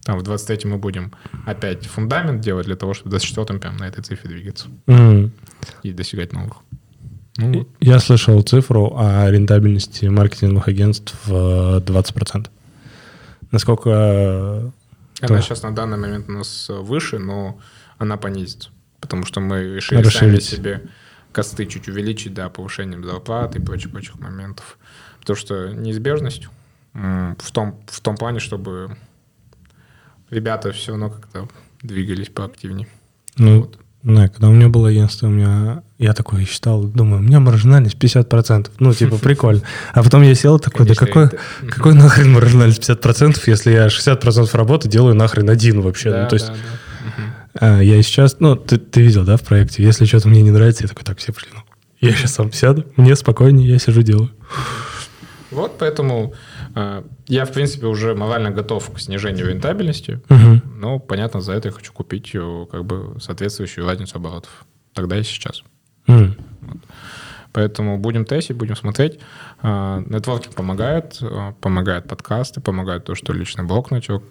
Там 0.04 0.18
в 0.18 0.24
23 0.24 0.70
мы 0.70 0.78
будем 0.78 1.12
опять 1.45 1.86
фундамент 1.86 2.41
делать 2.41 2.66
для 2.66 2.76
того, 2.76 2.93
чтобы 2.93 3.10
в 3.10 3.12
24 3.12 3.60
прям 3.60 3.78
на 3.78 3.88
этой 3.88 4.04
цифре 4.04 4.30
двигаться. 4.30 4.68
Uh-huh. 4.86 5.32
И 5.84 5.93
достигать 5.93 6.34
новых. 6.34 6.58
Ну, 7.38 7.60
вот. 7.60 7.68
Я 7.80 7.99
слышал 7.99 8.41
цифру 8.43 8.93
о 8.95 9.30
рентабельности 9.30 10.06
маркетинговых 10.06 10.68
агентств 10.68 11.16
в 11.26 11.80
20%. 11.80 12.47
Насколько 13.52 14.72
она 15.22 15.41
сейчас 15.41 15.63
на 15.63 15.74
данный 15.74 15.97
момент 15.97 16.30
у 16.30 16.34
нас 16.34 16.67
выше, 16.69 17.19
но 17.19 17.59
она 17.97 18.17
понизится. 18.17 18.69
Потому 18.99 19.26
что 19.26 19.39
мы 19.39 19.76
решили 19.76 20.03
сами 20.03 20.39
себе 20.39 20.89
косты 21.32 21.65
чуть 21.65 21.88
увеличить, 21.88 22.34
да, 22.34 22.49
повышением 22.49 23.03
зарплаты 23.03 23.59
и 23.59 23.61
прочих-прочих 23.61 24.19
моментов. 24.19 24.78
Потому 25.19 25.38
что 25.38 25.69
неизбежность 25.74 26.47
в 26.93 27.51
том, 27.51 27.82
в 27.88 28.01
том 28.01 28.17
плане, 28.17 28.39
чтобы 28.39 28.97
ребята 30.30 30.72
все 30.72 30.91
равно 30.91 31.09
как-то 31.09 31.47
двигались 31.82 32.30
поактивнее. 32.30 32.88
Ну, 33.38 33.61
вот. 33.61 33.80
Да, 34.04 34.28
когда 34.30 34.49
у 34.49 34.52
меня 34.52 34.68
было 34.68 34.89
агентство, 34.89 35.28
у 35.28 35.30
меня 35.30 35.84
я 35.99 36.14
такой 36.14 36.45
считал, 36.45 36.84
думаю, 36.84 37.22
у 37.22 37.24
меня 37.24 37.39
маржинальность 37.39 37.97
50%. 37.97 38.72
Ну, 38.80 38.93
типа, 38.93 39.18
прикольно. 39.22 39.62
А 39.93 40.02
потом 40.02 40.24
я 40.24 40.34
сел 40.34 40.60
такой, 40.60 40.88
да 40.88 40.95
какой, 40.95 41.30
какой 41.70 41.93
нахрен 41.93 42.32
маржинальность 42.32 42.82
50%, 42.82 43.41
если 43.45 43.72
я 43.72 43.88
60% 43.88 44.49
работы 44.58 44.89
делаю 44.89 45.14
нахрен 45.14 45.49
один 45.49 45.82
вообще. 45.82 46.10
Да, 46.10 46.24
ну, 46.24 46.30
то 46.30 46.36
есть 46.36 46.47
да, 46.47 46.54
да. 46.54 46.60
А, 47.54 47.82
я 47.82 48.02
сейчас, 48.02 48.38
ну, 48.39 48.56
ты, 48.56 48.78
ты 48.78 49.02
видел, 49.02 49.24
да, 49.24 49.38
в 49.38 49.43
проекте, 49.43 49.84
если 49.84 50.06
что-то 50.06 50.30
мне 50.30 50.41
не 50.41 50.52
нравится, 50.52 50.84
я 50.84 50.88
такой, 50.88 51.04
так, 51.04 51.20
все 51.20 51.34
пошли, 51.34 51.49
ну, 51.54 51.62
я 51.99 52.14
сейчас 52.14 52.34
сам 52.34 52.52
сяду, 52.52 52.86
мне 52.95 53.16
спокойнее, 53.16 53.70
я 53.70 53.78
сижу, 53.78 54.02
делаю. 54.02 54.32
Вот 55.52 55.78
поэтому 55.78 56.34
э, 56.76 57.04
я, 57.28 57.45
в 57.45 57.52
принципе, 57.52 57.88
уже 57.88 58.16
морально 58.16 58.52
готов 58.52 58.89
к 58.91 58.99
снижению 58.99 59.49
рентабельности. 59.49 60.22
Угу. 60.30 60.62
Но, 60.82 60.97
понятно, 60.97 61.41
за 61.41 61.53
это 61.53 61.67
я 61.67 61.71
хочу 61.71 61.93
купить 61.93 62.32
э, 62.34 62.65
как 62.71 62.84
бы 62.86 63.15
соответствующую 63.21 63.86
разницу 63.86 64.17
оборотов. 64.17 64.65
Тогда 64.93 65.17
и 65.17 65.23
сейчас. 65.23 65.61
Угу. 66.07 66.36
Вот. 66.61 66.77
Поэтому 67.53 67.99
будем 67.99 68.25
тестить, 68.25 68.57
будем 68.57 68.75
смотреть. 68.75 69.19
Э, 69.61 70.03
нетворкинг 70.07 70.55
помогает, 70.55 71.19
э, 71.21 71.53
помогает 71.61 72.07
подкасты, 72.07 72.61
помогает 72.61 73.05
то, 73.05 73.13
что 73.13 73.32
личный 73.32 73.63
блог 73.63 73.91
начал 73.91 74.23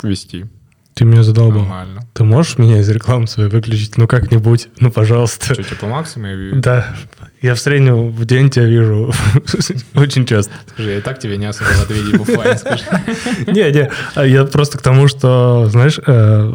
вести. 0.00 0.46
Ты 0.94 1.04
меня 1.04 1.24
задолбал. 1.24 1.62
Нормально. 1.62 2.02
Ты 2.14 2.22
можешь 2.22 2.58
меня 2.58 2.78
из 2.78 2.88
рекламы 2.88 3.26
своей 3.26 3.50
выключить? 3.50 3.96
Ну, 3.96 4.06
как-нибудь. 4.06 4.68
Ну, 4.78 4.92
пожалуйста. 4.92 5.54
Что, 5.54 5.64
типа 5.64 5.86
максимум? 5.86 6.60
Да. 6.60 6.94
Я 7.40 7.54
в 7.54 7.60
среднем 7.60 8.10
в 8.10 8.24
день 8.24 8.50
тебя 8.50 8.64
вижу 8.64 9.12
очень 9.94 10.26
часто. 10.26 10.52
Скажи, 10.66 10.90
я 10.90 11.00
так 11.00 11.18
тебе 11.20 11.36
не 11.36 11.46
особо 11.46 11.68
в 11.68 11.82
ответе 11.82 12.16
буфай, 12.18 12.58
скажи. 12.58 12.84
Не, 13.46 13.70
не, 13.72 13.90
а 14.14 14.26
я 14.26 14.44
просто 14.44 14.78
к 14.78 14.82
тому, 14.82 15.06
что, 15.08 15.66
знаешь... 15.66 16.00
э, 16.04 16.52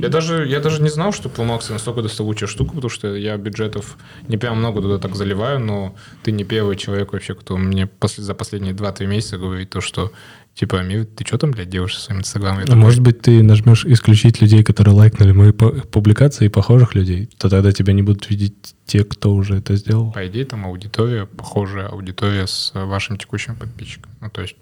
Я 0.00 0.08
даже, 0.08 0.46
я 0.46 0.60
даже 0.60 0.82
не 0.82 0.88
знал, 0.90 1.12
что 1.12 1.28
Plumax 1.28 1.70
настолько 1.72 2.02
доставучая 2.02 2.48
штука, 2.48 2.74
потому 2.74 2.90
что 2.90 3.14
я 3.14 3.36
бюджетов 3.36 3.96
не 4.28 4.36
прям 4.36 4.58
много 4.58 4.80
туда 4.82 4.98
так 4.98 5.14
заливаю, 5.14 5.60
но 5.60 5.94
ты 6.24 6.32
не 6.32 6.44
первый 6.44 6.76
человек 6.76 7.12
вообще, 7.12 7.34
кто 7.34 7.56
мне 7.56 7.86
после, 7.86 8.24
за 8.24 8.34
последние 8.34 8.74
2-3 8.74 9.06
месяца 9.06 9.38
говорит 9.38 9.70
то, 9.70 9.80
что 9.80 10.10
типа, 10.54 10.80
Амир, 10.80 11.04
ты 11.06 11.24
что 11.26 11.38
там, 11.38 11.50
блядь, 11.50 11.68
делаешь 11.68 11.94
со 11.96 12.00
своим 12.00 12.20
инстаграмом? 12.20 12.60
А 12.60 12.62
такой, 12.66 12.76
может 12.76 13.00
быть, 13.00 13.20
ты 13.22 13.42
нажмешь 13.42 13.84
исключить 13.84 14.40
людей, 14.40 14.62
которые 14.62 14.94
лайкнули 14.94 15.32
мои 15.32 15.50
пу- 15.50 15.86
публикации 15.88 16.46
и 16.46 16.48
похожих 16.48 16.94
людей, 16.94 17.28
то 17.38 17.48
тогда 17.48 17.72
тебя 17.72 17.92
не 17.92 18.02
будут 18.02 18.30
видеть 18.30 18.74
те, 18.86 19.04
кто 19.04 19.34
уже 19.34 19.56
это 19.56 19.76
сделал. 19.76 20.12
По 20.12 20.26
идее, 20.26 20.44
там 20.44 20.64
аудитория, 20.66 21.26
похожая 21.26 21.88
аудитория 21.88 22.46
с 22.46 22.70
вашим 22.74 23.16
текущим 23.18 23.56
подписчиком. 23.56 24.12
Ну, 24.20 24.30
то 24.30 24.42
есть 24.42 24.56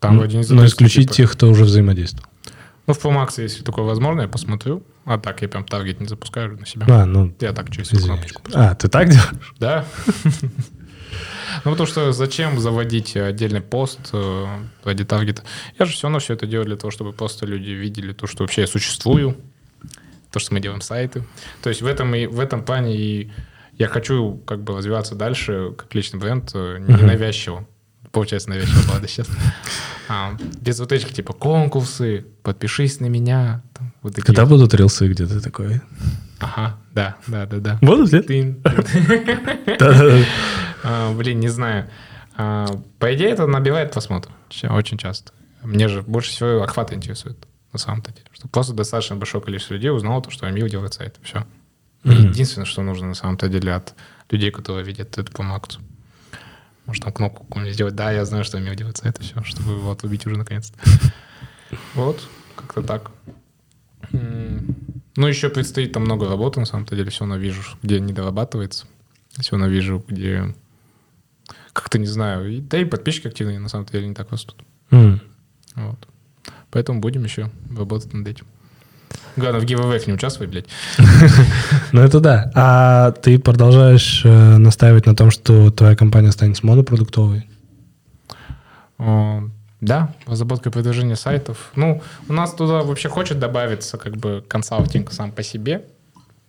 там 0.00 0.18
в 0.18 0.22
один 0.22 0.40
из 0.40 0.50
Но 0.50 0.58
записей, 0.58 0.72
исключить 0.74 1.02
типа- 1.04 1.14
тех, 1.14 1.32
кто 1.32 1.48
уже 1.48 1.64
взаимодействовал. 1.64 2.26
Ну, 2.86 2.94
в 2.94 3.04
Plumax, 3.04 3.42
если 3.42 3.62
такое 3.62 3.84
возможно, 3.84 4.22
я 4.22 4.28
посмотрю. 4.28 4.82
А 5.04 5.18
так, 5.18 5.42
я 5.42 5.48
прям 5.48 5.64
таргет 5.64 6.00
не 6.00 6.06
запускаю 6.06 6.58
на 6.58 6.64
себя. 6.66 6.86
А, 6.88 7.04
ну, 7.06 7.34
Я 7.40 7.52
так 7.52 7.70
через 7.70 7.92
извиняюсь. 7.92 8.32
кнопочку. 8.32 8.42
А, 8.54 8.74
ты 8.74 8.88
так 8.88 9.08
делаешь? 9.10 9.54
Да. 9.58 9.84
Ну, 11.64 11.70
потому 11.72 11.86
что 11.86 12.12
зачем 12.12 12.58
заводить 12.60 13.16
отдельный 13.16 13.60
пост 13.60 13.98
э, 14.12 14.46
ради 14.84 15.04
таргета? 15.04 15.42
Я 15.78 15.86
же 15.86 15.92
все 15.92 16.04
равно 16.04 16.18
все 16.18 16.34
это 16.34 16.46
делаю 16.46 16.66
для 16.66 16.76
того, 16.76 16.90
чтобы 16.90 17.12
просто 17.12 17.46
люди 17.46 17.70
видели 17.70 18.12
то, 18.12 18.26
что 18.26 18.44
вообще 18.44 18.62
я 18.62 18.66
существую, 18.66 19.36
то, 20.30 20.38
что 20.38 20.54
мы 20.54 20.60
делаем 20.60 20.80
сайты. 20.80 21.24
То 21.62 21.68
есть 21.70 21.82
в 21.82 21.86
этом, 21.86 22.14
и, 22.14 22.26
в 22.26 22.38
этом 22.40 22.62
плане 22.64 22.96
и 22.96 23.30
я 23.76 23.88
хочу 23.88 24.40
как 24.46 24.62
бы 24.62 24.76
развиваться 24.76 25.14
дальше 25.14 25.72
как 25.76 25.94
личный 25.94 26.18
бренд 26.20 26.50
э, 26.54 26.78
не 26.78 26.94
Мгм. 26.94 27.06
навязчиво. 27.06 27.66
Получается 28.12 28.50
навязчиво, 28.50 28.92
ладно, 28.92 29.06
сейчас. 29.08 29.28
А, 30.08 30.36
без 30.60 30.80
вот 30.80 30.92
этих 30.92 31.12
типа 31.12 31.32
конкурсы, 31.34 32.24
подпишись 32.42 33.00
на 33.00 33.06
меня. 33.06 33.62
там, 33.74 33.92
вот 34.02 34.14
такие. 34.14 34.24
Когда 34.26 34.46
будут 34.46 34.72
рилсы, 34.74 35.06
где 35.08 35.26
ты 35.26 35.40
такой? 35.40 35.80
Ага, 36.40 36.78
да, 36.94 37.16
да, 37.26 37.46
да, 37.46 37.56
да. 37.58 37.78
Будут, 37.82 38.12
нет? 38.12 38.26
А, 40.82 41.12
Блин, 41.14 41.40
не 41.40 41.48
знаю. 41.48 41.88
А, 42.36 42.66
По 42.98 43.14
идее, 43.14 43.30
это 43.30 43.46
набивает 43.46 43.92
просмотр 43.92 44.30
очень 44.70 44.98
часто. 44.98 45.32
Мне 45.62 45.88
же 45.88 46.02
больше 46.02 46.30
всего 46.30 46.62
охват 46.62 46.92
интересует, 46.92 47.36
на 47.72 47.78
самом-то 47.78 48.12
деле. 48.12 48.26
Что 48.32 48.48
просто 48.48 48.72
достаточно 48.74 49.16
большое 49.16 49.42
количество 49.42 49.74
людей 49.74 49.90
узнало 49.90 50.22
то, 50.22 50.30
что 50.30 50.46
Амил 50.46 50.68
делает 50.68 50.94
сайт. 50.94 51.18
Все. 51.22 51.46
Единственное, 52.04 52.64
что 52.64 52.82
нужно 52.82 53.08
на 53.08 53.14
самом-то 53.14 53.48
деле 53.48 53.74
от 53.74 53.94
людей, 54.30 54.50
которые 54.50 54.84
видят 54.84 55.18
эту 55.18 55.32
помакцию. 55.32 55.82
Может, 56.86 57.04
там 57.04 57.12
кнопку 57.12 57.44
какую-нибудь 57.44 57.74
сделать. 57.74 57.94
Да, 57.94 58.12
я 58.12 58.24
знаю, 58.24 58.44
что 58.44 58.56
Амил 58.56 58.74
делает 58.74 58.96
сайт, 58.96 59.18
и 59.18 59.22
все, 59.22 59.42
чтобы 59.42 59.72
его 59.72 59.90
отрубить 59.90 60.26
уже 60.26 60.36
наконец-то. 60.36 60.78
Вот, 61.94 62.26
как-то 62.56 62.82
так. 62.82 63.10
Ну, 64.10 65.26
еще 65.26 65.50
предстоит 65.50 65.92
там 65.92 66.04
много 66.04 66.26
работы, 66.26 66.60
на 66.60 66.64
самом-то 66.64 66.96
деле. 66.96 67.10
Все 67.10 67.20
равно 67.20 67.36
вижу, 67.36 67.60
где 67.82 68.00
не 68.00 68.14
дорабатывается. 68.14 68.86
Все 69.38 69.50
равно 69.52 69.66
вижу, 69.66 70.02
где... 70.08 70.54
Как-то 71.78 71.98
не 72.00 72.06
знаю. 72.06 72.60
Да 72.62 72.78
и 72.78 72.84
подписчики 72.84 73.28
активные, 73.28 73.60
на 73.60 73.68
самом-то 73.68 73.92
деле, 73.92 74.08
не 74.08 74.14
так 74.14 74.32
растут. 74.32 74.56
М. 74.90 75.20
Вот. 75.76 76.08
Поэтому 76.72 76.98
будем 76.98 77.22
еще 77.22 77.50
работать 77.76 78.12
над 78.12 78.26
этим. 78.26 78.46
Главное, 79.36 79.60
в 79.60 79.64
giveaway 79.64 80.02
не 80.08 80.12
участвуй, 80.12 80.48
блядь. 80.48 80.66
Ну, 81.92 82.00
это 82.00 82.18
да. 82.18 82.50
А 82.56 83.12
ты 83.12 83.38
продолжаешь 83.38 84.22
э, 84.24 84.56
настаивать 84.56 85.06
на 85.06 85.14
том, 85.14 85.30
что 85.30 85.70
твоя 85.70 85.94
компания 85.94 86.32
станет 86.32 86.64
монопродуктовой? 86.64 87.46
Да, 89.80 90.12
разработка 90.26 90.70
и 90.70 90.72
продвижение 90.72 91.14
сайтов. 91.14 91.70
Ну, 91.76 92.02
у 92.28 92.32
нас 92.32 92.52
туда 92.54 92.82
вообще 92.82 93.08
хочет 93.08 93.38
добавиться 93.38 93.98
как 93.98 94.16
бы 94.16 94.44
консалтинг 94.48 95.12
сам 95.12 95.30
по 95.30 95.44
себе. 95.44 95.84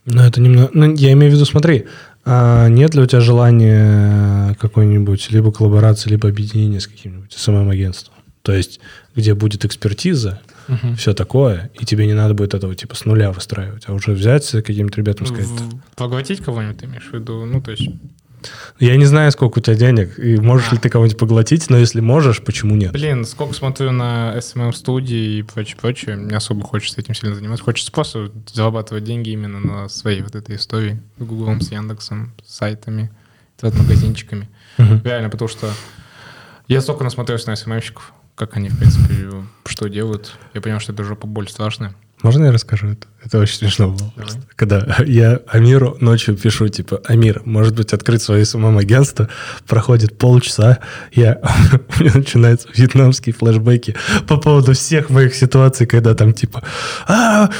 Ну, 0.04 0.22
это 0.22 0.40
немного... 0.40 0.70
Ну, 0.72 0.92
я 0.94 1.12
имею 1.12 1.30
в 1.30 1.34
виду, 1.36 1.44
смотри, 1.44 1.86
а 2.24 2.68
нет 2.68 2.94
ли 2.94 3.02
у 3.02 3.06
тебя 3.06 3.20
желания 3.20 4.54
какой-нибудь 4.60 5.30
либо 5.30 5.52
коллаборации, 5.52 6.10
либо 6.10 6.28
объединения 6.28 6.80
с 6.80 6.86
каким-нибудь 6.86 7.32
СММ-агентством? 7.32 8.14
То 8.42 8.52
есть, 8.52 8.80
где 9.14 9.34
будет 9.34 9.64
экспертиза, 9.64 10.40
все 10.96 11.14
такое, 11.14 11.70
и 11.80 11.84
тебе 11.84 12.06
не 12.06 12.14
надо 12.14 12.32
будет 12.34 12.54
этого 12.54 12.74
типа 12.76 12.94
с 12.94 13.04
нуля 13.04 13.32
выстраивать, 13.32 13.84
а 13.88 13.92
уже 13.92 14.12
взять 14.12 14.48
каким-то 14.50 14.98
ребятам 14.98 15.26
сказать, 15.26 15.46
В- 15.48 15.80
Поглотить 15.96 16.40
кого-нибудь 16.40 16.78
ты 16.78 16.86
имеешь 16.86 17.08
в 17.10 17.12
виду? 17.12 17.44
Ну, 17.44 17.60
то 17.60 17.72
есть, 17.72 17.88
я 18.78 18.96
не 18.96 19.04
знаю, 19.04 19.30
сколько 19.32 19.58
у 19.58 19.60
тебя 19.62 19.76
денег, 19.76 20.18
и 20.18 20.36
можешь 20.36 20.72
ли 20.72 20.78
ты 20.78 20.88
кого-нибудь 20.88 21.18
поглотить, 21.18 21.68
но 21.70 21.76
если 21.76 22.00
можешь, 22.00 22.42
почему 22.42 22.76
нет? 22.76 22.92
блин, 22.92 23.24
сколько 23.24 23.54
смотрю 23.54 23.92
на 23.92 24.34
SMM-студии 24.36 25.38
и 25.38 25.42
прочее-прочее, 25.42 26.16
не 26.16 26.34
особо 26.34 26.62
хочется 26.64 27.00
этим 27.00 27.14
сильно 27.14 27.34
заниматься. 27.34 27.64
Хочется 27.64 27.92
просто 27.92 28.30
зарабатывать 28.52 29.04
деньги 29.04 29.30
именно 29.30 29.60
на 29.60 29.88
своей 29.88 30.22
вот 30.22 30.34
этой 30.34 30.56
истории 30.56 31.00
с 31.18 31.22
Гуглом, 31.22 31.60
с 31.60 31.70
Яндексом, 31.70 32.32
с 32.44 32.56
сайтами, 32.56 33.10
интернет-магазинчиками. 33.56 34.48
Мгм. 34.78 35.02
Реально, 35.04 35.30
потому 35.30 35.48
что 35.48 35.70
я 36.68 36.80
столько 36.80 37.04
насмотрелся 37.04 37.48
на 37.48 37.56
СММщиков, 37.56 38.12
как 38.34 38.56
они, 38.56 38.68
в 38.68 38.78
принципе, 38.78 39.30
что 39.66 39.88
делают. 39.88 40.32
Я 40.54 40.60
понял, 40.60 40.80
что 40.80 40.92
это 40.92 41.04
жопа 41.04 41.26
боль 41.26 41.48
страшная. 41.48 41.94
Можно 42.22 42.46
я 42.46 42.52
расскажу 42.52 42.88
это? 42.88 43.06
Это 43.24 43.38
очень 43.38 43.56
смешно 43.56 43.88
было. 43.88 43.98
Давай. 43.98 44.12
просто. 44.16 44.40
Когда 44.56 44.96
я 45.06 45.40
Амиру 45.48 45.96
ночью 46.00 46.36
пишу, 46.36 46.68
типа, 46.68 47.00
Амир, 47.04 47.42
может 47.44 47.74
быть, 47.74 47.92
открыть 47.92 48.22
свое 48.22 48.44
СММ-агентство, 48.44 49.28
проходит 49.66 50.18
полчаса, 50.18 50.78
я, 51.12 51.40
у 51.98 52.02
меня 52.02 52.12
начинаются 52.14 52.68
вьетнамские 52.74 53.34
флешбеки 53.34 53.94
по 54.26 54.36
поводу 54.36 54.72
всех 54.72 55.10
моих 55.10 55.34
ситуаций, 55.34 55.86
когда 55.86 56.14
там, 56.14 56.32
типа, 56.32 56.62
а, 57.06 57.50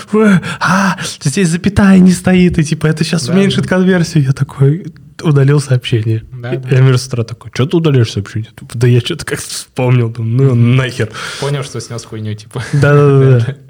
а, 0.61 0.99
здесь 1.23 1.49
запятая 1.49 1.99
не 1.99 2.13
стоит, 2.13 2.59
и, 2.59 2.65
типа, 2.65 2.87
это 2.87 3.05
сейчас 3.05 3.27
Да, 3.27 3.35
уменьшит 3.35 3.67
конверсию. 3.67 4.25
Я 4.25 4.33
такой, 4.33 4.87
удалил 5.23 5.61
сообщение. 5.61 6.25
Да, 6.33 6.55
и 6.55 6.57
да. 6.57 6.77
Амир 6.77 6.99
с 6.99 7.07
утра 7.07 7.25
такой, 7.25 7.51
что 7.55 7.67
ты 7.67 7.77
удаляешь 7.77 8.11
сообщение? 8.11 8.51
Да 8.75 8.87
я 8.87 9.01
что-то 9.01 9.25
как-то 9.25 9.49
вспомнил, 9.49 10.11
думаю, 10.11 10.55
ну 10.55 10.75
нахер. 10.75 11.11
Понял, 11.41 11.63
что 11.65 11.81
снес 11.81 12.05
хуйню, 12.05 12.35
типа. 12.35 12.63
Да-да-да. 12.73 13.57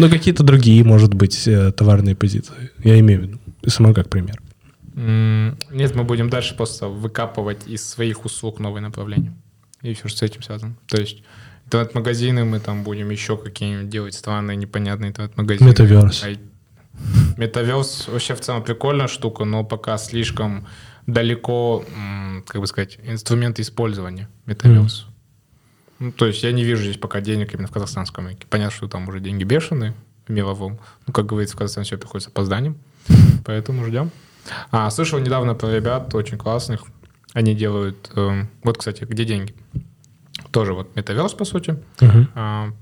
Ну, 0.00 0.10
какие-то 0.10 0.42
другие, 0.42 0.82
может 0.84 1.14
быть, 1.14 1.46
э, 1.46 1.72
товарные 1.72 2.14
позиции. 2.14 2.70
Я 2.82 2.98
имею 3.00 3.20
в 3.20 3.22
виду. 3.24 3.38
SMM 3.66 3.94
как 3.94 4.08
пример. 4.08 4.40
Нет, 4.94 5.94
мы 5.94 6.04
будем 6.04 6.30
дальше 6.30 6.56
просто 6.56 6.88
выкапывать 6.88 7.68
из 7.68 7.88
своих 7.88 8.24
услуг 8.24 8.60
новые 8.60 8.82
направления. 8.82 9.34
И 9.82 9.94
все, 9.94 10.08
что 10.08 10.18
с 10.18 10.22
этим 10.22 10.42
связано. 10.42 10.74
То 10.86 11.00
есть 11.00 11.22
интернет-магазины 11.66 12.44
мы 12.44 12.60
там 12.60 12.82
будем 12.82 13.10
еще 13.10 13.36
какие-нибудь 13.36 13.88
делать 13.88 14.14
странные, 14.14 14.56
непонятные 14.56 15.10
интернет-магазины. 15.10 15.68
Metaverse. 15.68 16.24
Метаверс 17.36 18.08
вообще 18.08 18.34
в 18.34 18.40
целом 18.40 18.62
прикольная 18.62 19.08
штука, 19.08 19.44
но 19.44 19.64
пока 19.64 19.96
слишком 19.98 20.66
далеко, 21.06 21.84
как 22.46 22.60
бы 22.60 22.66
сказать, 22.66 22.98
инструменты 23.04 23.62
использования 23.62 24.28
метаверс. 24.46 25.06
Ну, 26.00 26.12
то 26.12 26.26
есть 26.26 26.42
я 26.42 26.50
не 26.50 26.64
вижу 26.64 26.82
здесь 26.82 26.96
пока 26.96 27.20
денег 27.20 27.52
именно 27.54 27.68
в 27.68 27.70
казахстанском 27.70 28.26
рынке. 28.26 28.46
Понятно, 28.48 28.74
что 28.74 28.88
там 28.88 29.06
уже 29.08 29.20
деньги 29.20 29.44
бешеные 29.44 29.94
в 30.26 30.32
мировом. 30.32 30.78
Ну, 31.06 31.12
как 31.12 31.26
говорится, 31.26 31.54
в 31.54 31.58
Казахстане 31.58 31.84
все 31.84 31.98
приходит 31.98 32.24
с 32.24 32.28
опозданием. 32.28 32.78
Поэтому 33.44 33.84
ждем. 33.84 34.10
А, 34.70 34.88
слышал 34.90 35.18
недавно 35.18 35.54
про 35.54 35.70
ребят 35.70 36.14
очень 36.14 36.38
классных. 36.38 36.84
Они 37.34 37.54
делают... 37.54 38.10
эм, 38.16 38.48
вот, 38.64 38.78
кстати, 38.78 39.04
где 39.04 39.24
деньги? 39.26 39.54
Тоже 40.50 40.72
вот 40.72 40.96
метаверс, 40.96 41.34
по 41.34 41.44
сути. 41.44 41.76
А, 42.34 42.72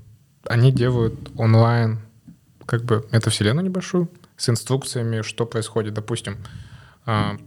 Они 0.45 0.71
делают 0.71 1.31
онлайн 1.35 1.99
как 2.65 2.83
бы 2.85 3.05
метавселенную 3.11 3.65
небольшую 3.65 4.09
с 4.37 4.47
инструкциями, 4.47 5.23
что 5.23 5.45
происходит. 5.45 5.93
Допустим, 5.93 6.37
а, 7.05 7.37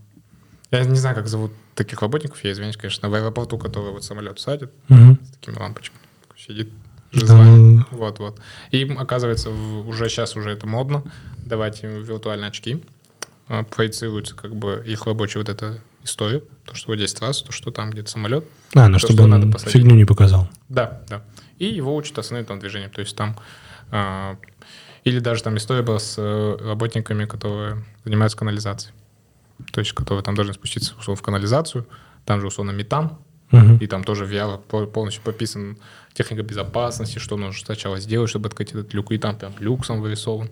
я 0.78 0.84
не 0.84 0.96
знаю, 0.96 1.14
как 1.16 1.28
зовут 1.28 1.52
таких 1.74 2.00
работников, 2.02 2.42
я 2.44 2.52
извиняюсь, 2.52 2.76
конечно, 2.76 3.08
в 3.08 3.14
аэропорту, 3.14 3.58
которые 3.58 3.92
вот 3.92 4.04
самолет 4.04 4.40
садят 4.40 4.72
Мгм. 4.88 5.18
с 5.24 5.30
такими 5.36 5.58
лампочками. 5.58 6.00
Сидит 6.36 6.70
Да. 7.12 7.20
жизнь. 7.44 7.84
Вот, 7.90 8.18
вот. 8.18 8.40
И 8.70 8.84
оказывается, 8.98 9.50
уже 9.50 10.08
сейчас 10.08 10.34
уже 10.36 10.50
это 10.50 10.66
модно 10.66 11.02
давать 11.44 11.82
им 11.84 12.02
виртуальные 12.02 12.48
очки. 12.48 12.82
А, 13.48 13.64
Проецируется 13.64 14.34
как 14.34 14.54
бы 14.56 14.82
их 14.86 15.04
рабочая 15.06 15.40
вот 15.40 15.48
эта 15.48 15.80
история. 16.04 16.42
То, 16.64 16.74
что 16.74 16.88
вот 16.88 16.96
здесь 16.96 17.12
трасса, 17.14 17.44
то, 17.44 17.52
что 17.52 17.70
там 17.70 17.90
где-то 17.90 18.10
самолет. 18.10 18.44
А, 18.74 18.88
ну 18.88 18.94
То, 18.94 19.00
чтобы 19.00 19.14
что 19.20 19.26
надо 19.26 19.46
он 19.46 19.52
посадить. 19.52 19.74
фигню 19.74 19.94
не 19.94 20.04
показал. 20.04 20.48
Да, 20.68 21.02
да. 21.08 21.22
И 21.58 21.66
его 21.66 21.94
учат 21.94 22.18
остановительным 22.18 22.60
движением. 22.60 22.90
То 22.90 23.00
есть 23.02 23.14
там... 23.16 23.36
а, 23.90 24.36
или 25.04 25.18
даже 25.18 25.42
там 25.42 25.56
история 25.56 25.82
была 25.82 25.98
с 25.98 26.14
э, 26.16 26.56
работниками, 26.60 27.24
которые 27.26 27.84
занимаются 28.04 28.38
канализацией. 28.38 28.94
То 29.70 29.80
есть, 29.80 29.92
которые 29.92 30.22
там 30.22 30.34
должны 30.34 30.54
спуститься 30.54 30.94
условно 30.98 31.18
в 31.20 31.22
канализацию. 31.22 31.86
Там 32.24 32.40
же 32.40 32.46
условно 32.46 32.70
метан. 32.72 33.18
Мгм. 33.50 33.76
И 33.76 33.86
там 33.86 34.02
тоже 34.02 34.26
по- 34.68 34.86
полностью 34.86 35.22
пописан 35.22 35.76
техника 36.14 36.42
безопасности, 36.42 37.18
что 37.18 37.36
нужно 37.36 37.64
сначала 37.64 38.00
сделать, 38.00 38.30
чтобы 38.30 38.48
открыть 38.48 38.70
этот 38.70 38.94
люк. 38.94 39.12
И 39.12 39.18
там 39.18 39.36
прям 39.36 39.52
люк 39.58 39.84
сам 39.84 40.00
вырисован. 40.00 40.50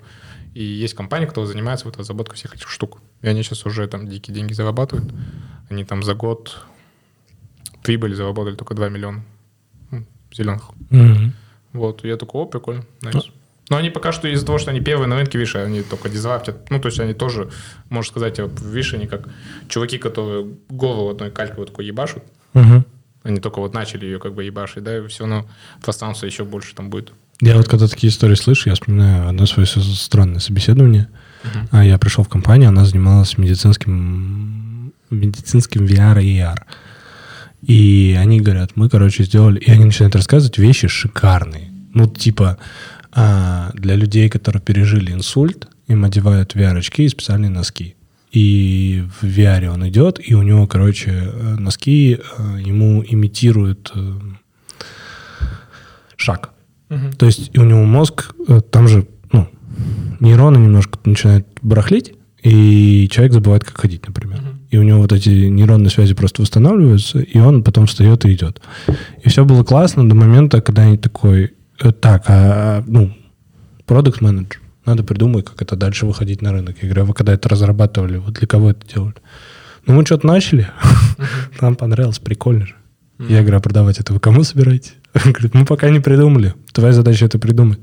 И 0.54 0.62
есть 0.62 0.94
компания, 0.94 1.26
которая 1.26 1.48
занимается 1.50 1.86
вот 1.86 1.96
разработкой 1.96 2.36
всех 2.36 2.54
этих 2.54 2.68
штук. 2.68 2.98
И 3.22 3.28
они 3.28 3.42
сейчас 3.42 3.64
уже 3.64 3.86
там 3.88 4.06
дикие 4.06 4.34
деньги 4.34 4.52
зарабатывают. 4.52 5.10
Они 5.70 5.84
там 5.84 6.02
за 6.02 6.14
год 6.14 6.64
прибыли 7.82 8.14
заработали 8.14 8.56
только 8.56 8.74
2 8.74 8.88
миллиона 8.88 9.24
зеленых. 10.32 10.70
Мгм. 10.90 11.32
Вот, 11.72 12.04
я 12.04 12.16
такой, 12.16 12.42
о, 12.42 12.46
прикольно, 12.46 12.84
найс. 13.02 13.30
Но 13.70 13.76
они 13.76 13.88
пока 13.88 14.12
что 14.12 14.28
из-за 14.28 14.44
того, 14.44 14.58
что 14.58 14.70
они 14.70 14.80
первые 14.80 15.08
на 15.08 15.16
рынке, 15.16 15.38
видишь, 15.38 15.54
они 15.56 15.82
только 15.82 16.10
дизраптят. 16.10 16.68
Ну, 16.70 16.78
то 16.80 16.86
есть 16.86 17.00
они 17.00 17.14
тоже, 17.14 17.48
можно 17.88 18.10
сказать, 18.10 18.38
видишь, 18.38 18.92
они 18.92 19.06
как 19.06 19.28
чуваки, 19.68 19.96
которые 19.96 20.48
голову 20.68 21.08
одной 21.08 21.30
калькой 21.30 21.58
вот 21.58 21.68
такой 21.68 21.86
ебашут. 21.86 22.22
Мгм. 22.52 22.84
Они 23.22 23.40
только 23.40 23.60
вот 23.60 23.72
начали 23.72 24.04
ее 24.06 24.18
как 24.18 24.34
бы 24.34 24.44
ебашить, 24.44 24.82
да, 24.82 24.98
и 24.98 25.06
все 25.06 25.24
равно 25.24 25.46
пространство 25.82 26.26
еще 26.26 26.44
больше 26.44 26.74
там 26.74 26.90
будет. 26.90 27.12
Я 27.40 27.56
вот 27.56 27.68
когда 27.68 27.88
такие 27.88 28.10
истории 28.10 28.34
слышу, 28.34 28.68
я 28.68 28.74
вспоминаю 28.74 29.28
одно 29.28 29.46
свое 29.46 29.66
странное 29.66 30.40
собеседование. 30.40 31.08
А 31.70 31.84
Я 31.84 31.96
пришел 31.96 32.22
в 32.22 32.28
компанию, 32.28 32.68
она 32.68 32.84
занималась 32.84 33.38
медицинским, 33.38 34.92
медицинским 35.08 35.86
VR 35.86 36.22
и 36.22 36.38
AR. 36.38 36.58
И 37.62 38.16
они 38.18 38.40
говорят, 38.40 38.72
мы, 38.74 38.88
короче, 38.88 39.24
сделали... 39.24 39.58
И 39.58 39.70
они 39.70 39.84
начинают 39.84 40.16
рассказывать 40.16 40.58
вещи 40.58 40.88
шикарные. 40.88 41.70
Ну, 41.92 42.06
типа, 42.06 42.58
а, 43.12 43.70
для 43.74 43.96
людей, 43.96 44.28
которые 44.28 44.62
пережили 44.62 45.12
инсульт, 45.12 45.68
им 45.86 46.04
одевают 46.04 46.54
VR-очки 46.54 47.04
и 47.04 47.08
специальные 47.08 47.50
носки. 47.50 47.96
И 48.32 49.04
в 49.20 49.24
VR 49.24 49.66
он 49.68 49.88
идет, 49.88 50.20
и 50.24 50.34
у 50.34 50.42
него, 50.42 50.68
короче, 50.68 51.10
э, 51.10 51.56
носки 51.58 52.16
э, 52.16 52.58
ему 52.64 53.04
имитируют 53.06 53.90
э, 53.94 54.12
шаг. 56.16 56.50
То 57.18 57.26
есть 57.26 57.56
у 57.56 57.62
него 57.62 57.84
мозг, 57.84 58.34
там 58.72 58.88
же, 58.88 59.06
ну, 59.30 59.48
нейроны 60.18 60.58
немножко 60.58 60.98
начинают 61.04 61.46
барахлить, 61.62 62.14
и 62.42 63.08
человек 63.12 63.32
забывает, 63.32 63.64
как 63.64 63.80
ходить, 63.80 64.06
например. 64.08 64.40
И 64.70 64.78
у 64.78 64.82
него 64.82 65.00
вот 65.00 65.12
эти 65.12 65.28
нейронные 65.28 65.90
связи 65.90 66.14
просто 66.14 66.42
восстанавливаются, 66.42 67.20
и 67.20 67.38
он 67.38 67.62
потом 67.62 67.86
встает 67.86 68.24
и 68.24 68.32
идет. 68.32 68.60
И 69.22 69.28
все 69.28 69.44
было 69.44 69.64
классно 69.64 70.08
до 70.08 70.14
момента, 70.14 70.60
когда 70.60 70.82
они 70.82 70.96
такой, 70.96 71.44
«Э, 71.44 71.48
так, 72.00 72.24
а, 72.28 72.84
ну, 72.86 73.12
продукт 73.86 74.20
менеджер 74.20 74.60
надо 74.86 75.04
придумать, 75.04 75.44
как 75.44 75.62
это 75.62 75.76
дальше 75.76 76.06
выходить 76.06 76.42
на 76.42 76.52
рынок. 76.52 76.76
Я 76.80 76.88
говорю, 76.88 77.02
а 77.02 77.04
вы 77.06 77.14
когда 77.14 77.32
это 77.32 77.48
разрабатывали, 77.48 78.18
вот 78.18 78.34
для 78.34 78.46
кого 78.46 78.70
это 78.70 78.86
делали? 78.86 79.14
Ну, 79.86 79.94
мы 79.94 80.04
что-то 80.04 80.26
начали, 80.26 80.68
нам 81.60 81.76
понравилось, 81.76 82.18
прикольно 82.18 82.66
же. 82.66 82.74
Я 83.28 83.42
говорю, 83.42 83.58
а 83.58 83.60
продавать 83.60 83.98
это 83.98 84.12
вы 84.12 84.20
кому 84.20 84.44
собираете? 84.44 84.92
Он 85.14 85.32
говорит, 85.32 85.54
мы 85.54 85.64
пока 85.66 85.90
не 85.90 86.00
придумали. 86.00 86.54
Твоя 86.72 86.92
задача 86.92 87.26
это 87.26 87.38
придумать. 87.38 87.80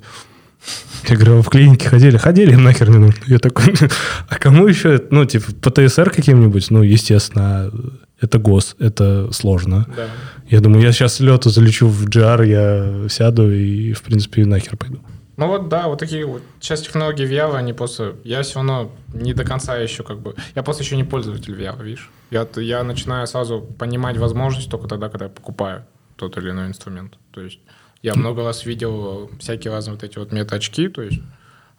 Я 1.08 1.16
говорю, 1.16 1.34
а 1.34 1.36
вы 1.38 1.44
в 1.44 1.50
клинике 1.50 1.88
ходили? 1.88 2.18
Ходили, 2.18 2.54
им 2.54 2.64
нахер 2.64 2.90
не 2.90 2.98
нужно. 2.98 3.22
Я 3.28 3.38
такой, 3.38 3.76
а 4.30 4.36
кому 4.36 4.68
еще? 4.68 5.02
Ну, 5.12 5.26
типа, 5.26 5.54
по 5.62 5.70
ТСР 5.70 6.10
каким-нибудь? 6.10 6.72
Ну, 6.72 6.82
естественно, 6.82 7.72
это 8.20 8.40
ГОС, 8.40 8.76
это 8.80 9.32
сложно. 9.32 9.86
Да. 9.96 10.08
Я 10.50 10.62
думаю, 10.62 10.82
я 10.82 10.92
сейчас 10.92 11.20
лету 11.20 11.50
залечу 11.50 11.88
в 11.88 12.08
GR, 12.08 12.46
я 12.46 13.10
сяду 13.10 13.52
и, 13.52 13.94
в 13.94 14.02
принципе, 14.02 14.46
нахер 14.46 14.78
пойду. 14.78 15.00
Ну 15.38 15.48
вот 15.48 15.70
да, 15.70 15.88
вот 15.88 16.00
такие 16.00 16.26
вот. 16.26 16.42
Сейчас 16.60 16.82
технологии 16.82 17.30
VR, 17.30 17.56
они 17.56 17.72
просто... 17.74 18.16
Я 18.24 18.42
все 18.42 18.56
равно 18.56 18.92
не 19.14 19.34
до 19.34 19.44
конца 19.44 19.78
еще 19.78 20.04
как 20.04 20.20
бы... 20.20 20.34
Я 20.56 20.64
просто 20.64 20.82
еще 20.82 20.96
не 20.96 21.04
пользователь 21.04 21.54
VR, 21.54 21.82
видишь? 21.84 22.10
Я, 22.32 22.48
я 22.56 22.84
начинаю 22.84 23.28
сразу 23.28 23.62
понимать 23.62 24.18
возможность 24.18 24.70
только 24.70 24.88
тогда, 24.88 25.10
когда 25.10 25.26
я 25.26 25.32
покупаю 25.32 25.86
тот 26.16 26.38
или 26.38 26.50
иной 26.50 26.68
инструмент. 26.68 27.20
То 27.32 27.42
есть 27.42 27.60
я 28.02 28.14
много 28.16 28.44
раз 28.44 28.66
видел 28.66 29.30
всякие 29.40 29.72
разные 29.72 29.94
вот 29.94 30.04
эти 30.04 30.18
вот 30.18 30.32
мета-очки, 30.32 30.88
то 30.88 31.04
есть 31.04 31.22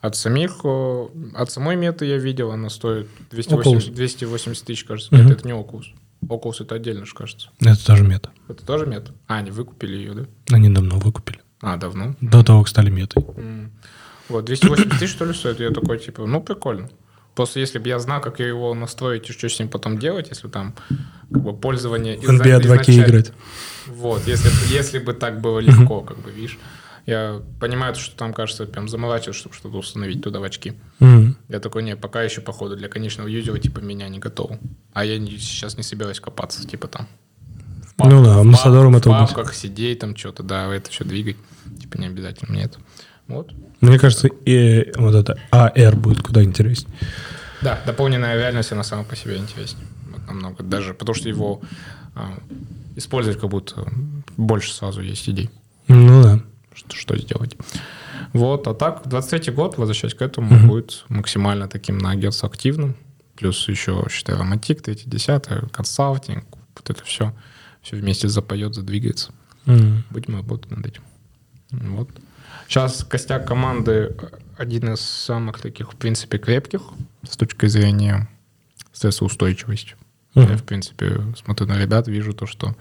от 0.00 0.14
самих, 0.14 0.60
э, 0.62 1.06
от 1.34 1.50
самой 1.50 1.74
меты 1.74 2.06
я 2.06 2.18
видел, 2.18 2.52
она 2.52 2.70
стоит 2.70 3.08
280, 3.32 3.92
280 3.92 4.64
тысяч, 4.64 4.84
кажется. 4.84 5.12
Мгм. 5.12 5.24
Мета 5.24 5.34
это 5.40 5.48
не 5.48 5.52
Oculus. 5.52 5.86
Oculus 6.22 6.56
это 6.60 6.74
отдельно 6.74 7.06
же, 7.06 7.14
кажется. 7.14 7.50
Это 7.60 7.84
тоже 7.86 8.04
мета. 8.04 8.30
Это 8.48 8.64
тоже 8.64 8.86
мета? 8.86 9.12
А, 9.26 9.36
они 9.36 9.50
выкупили 9.50 9.96
ее, 9.96 10.14
да? 10.14 10.26
Они 10.54 10.68
давно 10.68 10.98
выкупили. 10.98 11.40
А, 11.60 11.76
давно? 11.76 12.14
До 12.20 12.42
того, 12.42 12.60
как 12.62 12.68
стали 12.68 12.90
метой. 12.90 13.24
М. 13.36 13.72
Вот, 14.28 14.44
280 14.44 14.98
тысяч, 14.98 15.10
что 15.10 15.24
ли, 15.24 15.32
стоит? 15.32 15.60
Я 15.60 15.70
такой, 15.70 15.98
типа, 15.98 16.26
ну, 16.26 16.42
прикольно. 16.42 16.90
Просто 17.34 17.60
если 17.60 17.78
бы 17.78 17.88
я 17.88 17.98
знал, 18.00 18.20
как 18.20 18.40
его 18.40 18.74
настроить 18.74 19.30
и 19.30 19.32
что 19.32 19.48
с 19.48 19.58
ним 19.58 19.68
потом 19.68 19.98
делать, 19.98 20.28
если 20.28 20.48
там 20.48 20.74
как 21.32 21.42
бы 21.42 21.56
пользование... 21.56 22.18
В 22.18 22.28
NBA 22.28 22.58
2K 22.60 22.64
изначально- 22.64 23.04
играть. 23.04 23.32
Вот, 23.86 24.26
если, 24.26 24.50
если 24.74 24.98
бы 24.98 25.14
так 25.14 25.40
было 25.40 25.60
легко, 25.60 26.00
как 26.02 26.18
бы, 26.18 26.30
видишь. 26.30 26.58
Я 27.08 27.40
понимаю, 27.58 27.94
что 27.94 28.14
там, 28.16 28.34
кажется, 28.34 28.66
прям 28.66 28.86
заморачиваться, 28.86 29.40
чтобы 29.40 29.54
что-то 29.54 29.78
установить 29.78 30.22
туда 30.22 30.40
в 30.40 30.42
очки. 30.42 30.74
Мгм. 30.98 31.38
Я 31.48 31.58
такой, 31.58 31.82
не, 31.82 31.96
пока 31.96 32.22
еще, 32.22 32.42
походу, 32.42 32.76
для 32.76 32.88
конечного 32.88 33.28
юзера, 33.28 33.58
типа, 33.58 33.78
меня 33.80 34.06
не 34.10 34.18
готов. 34.18 34.50
А 34.92 35.06
я 35.06 35.18
не- 35.18 35.38
сейчас 35.38 35.78
не 35.78 35.82
собираюсь 35.82 36.20
копаться, 36.20 36.68
типа, 36.68 36.86
там. 36.86 37.08
в 37.96 38.06
Ну 38.06 38.22
да, 38.22 38.40
амбассадором 38.40 38.92
пап- 38.92 39.00
этого 39.00 39.14
В 39.14 39.18
папках 39.34 39.54
сидеть 39.54 40.00
там 40.00 40.14
что-то, 40.16 40.42
да, 40.42 40.70
это 40.74 40.90
все 40.90 41.04
двигать. 41.04 41.36
Типа, 41.80 41.96
не 41.96 42.08
обязательно 42.08 42.52
мне 42.52 42.64
это. 42.64 42.78
Вот. 43.26 43.52
Мне 43.80 43.98
кажется, 43.98 44.28
и 44.28 44.92
вот 44.96 45.14
это 45.14 45.40
AR 45.50 45.96
будет 45.96 46.22
куда 46.22 46.42
интереснее. 46.44 46.94
Да, 47.62 47.80
дополненная 47.86 48.36
реальность, 48.36 48.70
она 48.72 48.84
сама 48.84 49.04
по 49.04 49.16
себе 49.16 49.38
интереснее. 49.38 49.86
Вот 50.12 50.26
намного. 50.26 50.62
Даже 50.62 50.92
потому 50.92 51.14
что 51.14 51.28
его 51.30 51.62
а, 52.14 52.38
использовать 52.96 53.40
как 53.40 53.48
будто 53.48 53.88
больше 54.36 54.74
сразу 54.74 55.00
есть 55.00 55.26
идей, 55.28 55.48
Ну 55.88 56.22
да. 56.22 56.40
Что, 56.78 56.96
что 56.96 57.16
сделать. 57.16 57.56
Вот, 58.32 58.66
а 58.66 58.74
так, 58.74 59.02
23 59.06 59.52
год, 59.52 59.78
возвращаясь 59.78 60.14
к 60.14 60.22
этому, 60.22 60.66
будет 60.66 61.04
максимально 61.08 61.68
таким 61.68 61.98
на 61.98 62.10
агентство 62.10 62.48
активным. 62.48 62.96
Плюс 63.36 63.68
еще, 63.68 64.04
считаю, 64.10 64.38
романтик, 64.38 64.82
3 64.82 65.02
10 65.04 65.72
консалтинг, 65.72 66.44
вот 66.74 66.90
это 66.90 67.04
все. 67.04 67.34
Все 67.82 67.96
вместе 67.96 68.28
запоет, 68.28 68.74
задвигается. 68.74 69.32
Мгм. 69.64 70.04
Будем 70.10 70.36
работать 70.36 70.70
над 70.70 70.86
этим. 70.86 71.02
Вот. 71.70 72.10
Сейчас 72.66 73.04
костяк 73.04 73.46
команды 73.46 74.16
один 74.56 74.92
из 74.94 75.00
самых 75.00 75.60
таких, 75.60 75.92
в 75.92 75.96
принципе, 75.96 76.38
крепких 76.38 76.82
с 77.22 77.36
точки 77.36 77.66
зрения 77.66 78.28
стрессоустойчивости. 78.92 79.94
Мгм. 80.34 80.50
Я, 80.50 80.56
в 80.56 80.64
принципе, 80.64 81.20
смотрю 81.36 81.66
на 81.66 81.78
ребят, 81.78 82.08
вижу 82.08 82.32
то, 82.32 82.46
что 82.46 82.74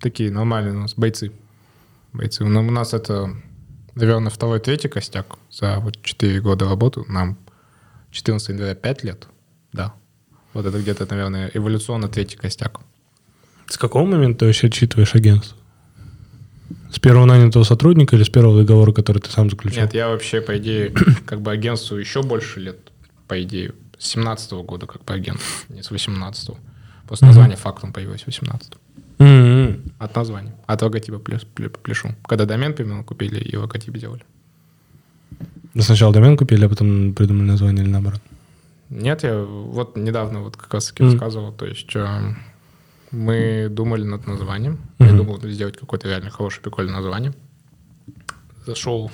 такие 0.00 0.30
нормальные 0.30 0.74
у 0.74 0.80
нас 0.80 0.94
бойцы. 0.94 1.32
Бойцы. 2.16 2.44
Ну, 2.44 2.60
у 2.60 2.70
нас 2.70 2.94
это, 2.94 3.30
наверное, 3.94 4.30
второй, 4.30 4.60
третий 4.60 4.88
костяк 4.88 5.36
за 5.50 5.78
вот 5.80 6.02
4 6.02 6.40
года 6.40 6.68
работы. 6.68 7.02
Нам 7.08 7.38
14 8.10 8.48
января 8.48 8.74
5 8.74 9.04
лет. 9.04 9.28
Да. 9.72 9.94
Вот 10.54 10.64
это 10.64 10.78
где-то, 10.78 11.06
наверное, 11.10 11.50
эволюционно 11.52 12.08
третий 12.08 12.36
костяк. 12.36 12.80
С 13.68 13.76
какого 13.76 14.06
момента 14.06 14.40
ты 14.40 14.46
вообще 14.46 14.68
отчитываешь 14.68 15.14
агентство? 15.14 15.56
С 16.90 16.98
первого 16.98 17.26
нанятого 17.26 17.64
сотрудника 17.64 18.16
или 18.16 18.22
с 18.22 18.30
первого 18.30 18.58
договора, 18.58 18.92
который 18.92 19.18
ты 19.18 19.30
сам 19.30 19.50
заключил? 19.50 19.82
Нет, 19.82 19.92
я 19.92 20.08
вообще, 20.08 20.40
по 20.40 20.56
идее, 20.56 20.90
как 21.26 21.42
бы 21.42 21.50
агентству 21.50 21.96
еще 21.96 22.22
больше 22.22 22.60
лет, 22.60 22.78
по 23.28 23.42
идее. 23.42 23.74
С 23.98 24.08
17 24.08 24.52
года 24.52 24.86
как 24.86 25.04
бы 25.04 25.12
агент, 25.12 25.40
не 25.68 25.82
с 25.82 25.90
18 25.90 26.50
Просто 27.06 27.26
название 27.26 27.56
фактом 27.56 27.92
появилось 27.92 28.22
в 28.22 28.26
18 28.26 28.72
М-м. 29.18 29.82
От 29.98 30.14
названия. 30.16 30.54
От 30.66 30.82
логотипа 30.82 31.18
плюс, 31.18 31.42
плю- 31.54 31.70
пляшу. 31.70 32.14
Когда 32.26 32.44
домен 32.44 32.74
примерно 32.74 33.04
купили 33.04 33.38
и 33.40 33.56
логотип 33.56 33.96
сделали. 33.96 34.24
Ну, 35.74 35.82
Сначала 35.82 36.12
домен 36.12 36.36
купили, 36.36 36.64
а 36.64 36.68
потом 36.68 37.14
придумали 37.14 37.46
название 37.46 37.84
или 37.84 37.90
наоборот. 37.92 38.20
Нет, 38.90 39.22
я 39.24 39.42
вот 39.42 39.96
недавно 39.96 40.40
вот 40.42 40.56
как 40.56 40.72
раз 40.74 40.86
таки 40.88 41.02
Мгм. 41.02 41.12
рассказывал, 41.12 41.52
то 41.52 41.66
есть 41.66 41.90
э, 41.96 42.34
мы 43.10 43.68
думали 43.70 44.04
над 44.04 44.26
названием. 44.26 44.78
Я 44.98 45.06
Мгм. 45.06 45.16
думал 45.16 45.40
сделать 45.42 45.76
какое-то 45.76 46.08
реально 46.08 46.30
хорошее, 46.30 46.62
прикольное 46.62 46.94
название. 46.94 47.32
Зашел 48.66 49.10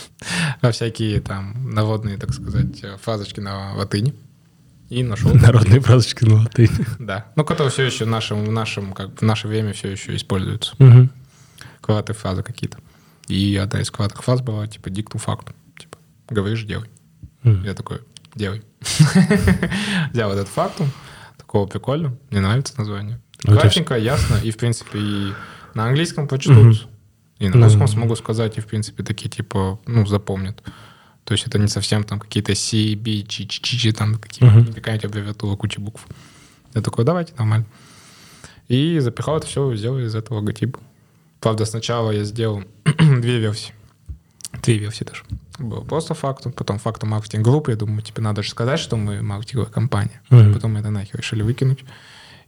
во 0.62 0.70
всякие 0.70 1.20
там 1.20 1.72
народные, 1.74 2.16
так 2.18 2.32
сказать, 2.32 2.82
э, 2.84 2.96
фразочки 2.98 3.40
на 3.40 3.74
латыни. 3.74 4.14
И 4.90 5.04
нашел. 5.04 5.32
Народные 5.32 5.80
фразочки 5.80 6.24
на 6.24 6.42
латыни. 6.42 6.70
Да. 6.98 7.26
Ну, 7.36 7.44
которые 7.44 7.70
все 7.70 7.84
еще 7.84 8.04
в 8.04 8.08
нашем, 8.08 8.44
в 8.44 8.50
нашем, 8.50 8.92
как 8.92 9.20
в 9.20 9.24
наше 9.24 9.46
время 9.46 9.72
все 9.72 9.88
еще 9.88 10.14
используются. 10.16 10.74
Мгм. 10.78 11.10
Крылатые 11.80 12.16
фразы 12.16 12.42
какие-то. 12.42 12.78
И 13.28 13.56
одна 13.56 13.80
из 13.80 13.90
крылатых 13.90 14.24
фраз 14.24 14.42
была, 14.42 14.66
типа, 14.66 14.90
дикту 14.90 15.18
факту. 15.18 15.54
Типа, 15.78 15.96
говоришь, 16.28 16.64
делай. 16.64 16.88
Мгм. 17.44 17.64
Я 17.64 17.74
такой, 17.74 18.00
делай. 18.34 18.62
Взял 20.12 20.32
этот 20.32 20.48
фактум, 20.48 20.90
такого 21.38 21.66
прикольно, 21.66 22.16
мне 22.30 22.40
нравится 22.40 22.74
название. 22.76 23.20
Это 23.44 23.58
Кратенько, 23.58 23.96
ясно, 23.96 24.36
и, 24.42 24.50
в 24.50 24.56
принципе, 24.56 24.98
и 24.98 25.32
на 25.74 25.86
английском 25.86 26.26
прочтут, 26.26 26.88
и 27.38 27.48
на 27.48 27.64
русском 27.64 27.86
смогу 27.86 28.16
сказать, 28.16 28.58
и, 28.58 28.60
в 28.60 28.66
принципе, 28.66 29.04
такие, 29.04 29.30
типа, 29.30 29.78
ну, 29.86 30.04
запомнят. 30.04 30.62
То 31.30 31.34
есть 31.34 31.46
это 31.46 31.60
не 31.60 31.68
совсем 31.68 32.02
там 32.02 32.18
какие-то 32.18 32.56
C, 32.56 32.96
B, 32.96 33.22
Ч, 33.22 33.46
Ч, 33.46 33.60
Ч, 33.62 33.76
Ч, 33.78 33.92
там 33.92 34.16
какие- 34.16 34.48
Мгм. 34.48 34.72
какая-нибудь 34.72 35.04
аббревиатура, 35.04 35.54
куча 35.54 35.80
букв. 35.80 36.04
Я 36.74 36.80
такой, 36.82 37.04
давайте, 37.04 37.34
нормально. 37.38 37.66
И 38.66 38.98
запихал 38.98 39.36
это 39.36 39.46
все, 39.46 39.76
сделал 39.76 40.00
из 40.00 40.16
этого 40.16 40.38
логотип. 40.38 40.76
Правда, 41.38 41.66
сначала 41.66 42.10
я 42.10 42.24
сделал 42.24 42.64
две 42.98 43.38
версии. 43.38 43.72
Три 44.60 44.78
версии 44.78 45.04
даже. 45.04 45.22
Было 45.60 45.82
просто 45.82 46.14
факту, 46.14 46.50
потом 46.50 46.80
факту 46.80 47.06
маркетинг 47.06 47.44
группы. 47.44 47.70
Я 47.70 47.76
думаю, 47.76 48.02
тебе 48.02 48.22
надо 48.24 48.42
же 48.42 48.50
сказать, 48.50 48.80
что 48.80 48.96
мы 48.96 49.22
маркетинговая 49.22 49.70
компания. 49.70 50.20
Мгм. 50.30 50.52
Потом 50.54 50.72
мы 50.72 50.80
это 50.80 50.90
нахер 50.90 51.16
решили 51.20 51.42
выкинуть. 51.42 51.84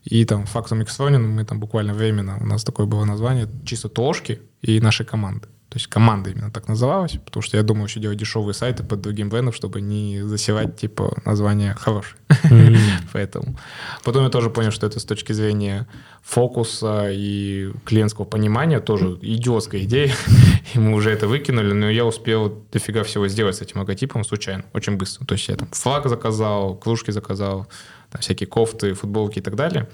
И 0.03 0.25
там 0.25 0.45
фактом 0.47 0.81
Миксфонин 0.81 1.23
мы 1.29 1.45
там 1.45 1.61
буквально 1.61 1.95
временно, 1.95 2.37
у 2.41 2.47
нас 2.47 2.65
такое 2.65 2.87
было 2.87 3.05
название, 3.05 3.49
чисто 3.65 3.89
тошки 3.89 4.41
и 4.61 4.81
нашей 4.81 5.07
команды. 5.07 5.47
То 5.73 5.79
есть 5.79 5.87
команда 5.87 6.29
именно 6.29 6.51
так 6.51 6.69
называлась, 6.69 7.13
потому 7.25 7.43
что 7.43 7.57
я 7.57 7.63
думал 7.63 7.87
еще 7.87 7.99
делать 7.99 8.19
дешевые 8.19 8.53
сайты 8.53 8.85
под 8.85 9.01
другим 9.01 9.31
брендом, 9.31 9.55
чтобы 9.55 9.81
не 9.81 10.21
засевать, 10.21 10.77
типа, 10.77 11.17
название 11.25 11.73
хорошее. 11.73 12.17
Поэтому. 13.15 13.57
Потом 14.05 14.25
я 14.25 14.29
тоже 14.29 14.51
понял, 14.51 14.71
что 14.71 14.87
это 14.87 15.01
с 15.01 15.05
точки 15.07 15.33
зрения 15.33 15.89
фокуса 16.23 17.07
и 17.11 17.73
клиентского 17.87 18.27
понимания 18.27 18.81
тоже 18.81 19.19
идиотская 19.23 19.85
идея. 19.85 20.13
И 20.75 20.79
мы 20.79 20.93
уже 20.95 21.11
это 21.11 21.27
выкинули, 21.27 21.73
но 21.73 21.89
я 21.89 22.05
успел 22.05 22.63
дофига 22.71 23.03
всего 23.03 23.27
сделать 23.29 23.57
с 23.57 23.63
этим 23.63 23.81
логотипом 23.81 24.25
случайно, 24.25 24.65
очень 24.75 24.99
быстро. 24.99 25.25
То 25.25 25.33
есть 25.33 25.49
я 25.49 25.57
там 25.57 25.69
флаг 25.73 26.07
заказал, 26.07 26.75
кружки 26.77 27.13
заказал, 27.13 27.67
там 28.13 28.21
всякие 28.21 28.47
кофты, 28.47 28.93
футболки 28.93 29.39
и 29.39 29.43
так 29.43 29.57
далее. 29.57 29.89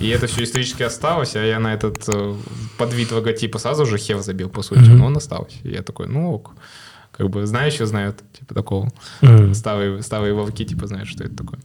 И 0.00 0.08
это 0.08 0.26
все 0.26 0.44
исторически 0.44 0.82
осталось, 0.82 1.34
а 1.34 1.42
я 1.42 1.58
на 1.58 1.72
этот 1.72 2.04
э, 2.08 2.34
подвид 2.76 3.10
логотипа 3.10 3.58
сразу 3.58 3.86
же 3.86 3.96
хер 3.96 4.20
забил, 4.20 4.50
по 4.50 4.62
сути, 4.62 4.90
но 4.90 5.06
он 5.06 5.16
остался. 5.16 5.56
И 5.62 5.70
я 5.70 5.82
такой, 5.82 6.06
ну 6.06 6.34
ок. 6.34 6.52
Как 7.10 7.30
бы 7.30 7.46
знающие 7.46 7.86
знают, 7.86 8.22
типа 8.38 8.54
такого. 8.54 8.92
Старые, 9.54 10.02
старые 10.02 10.34
вовки 10.34 10.64
типа 10.64 10.86
знают, 10.86 11.08
что 11.08 11.24
это 11.24 11.36
такое. 11.36 11.60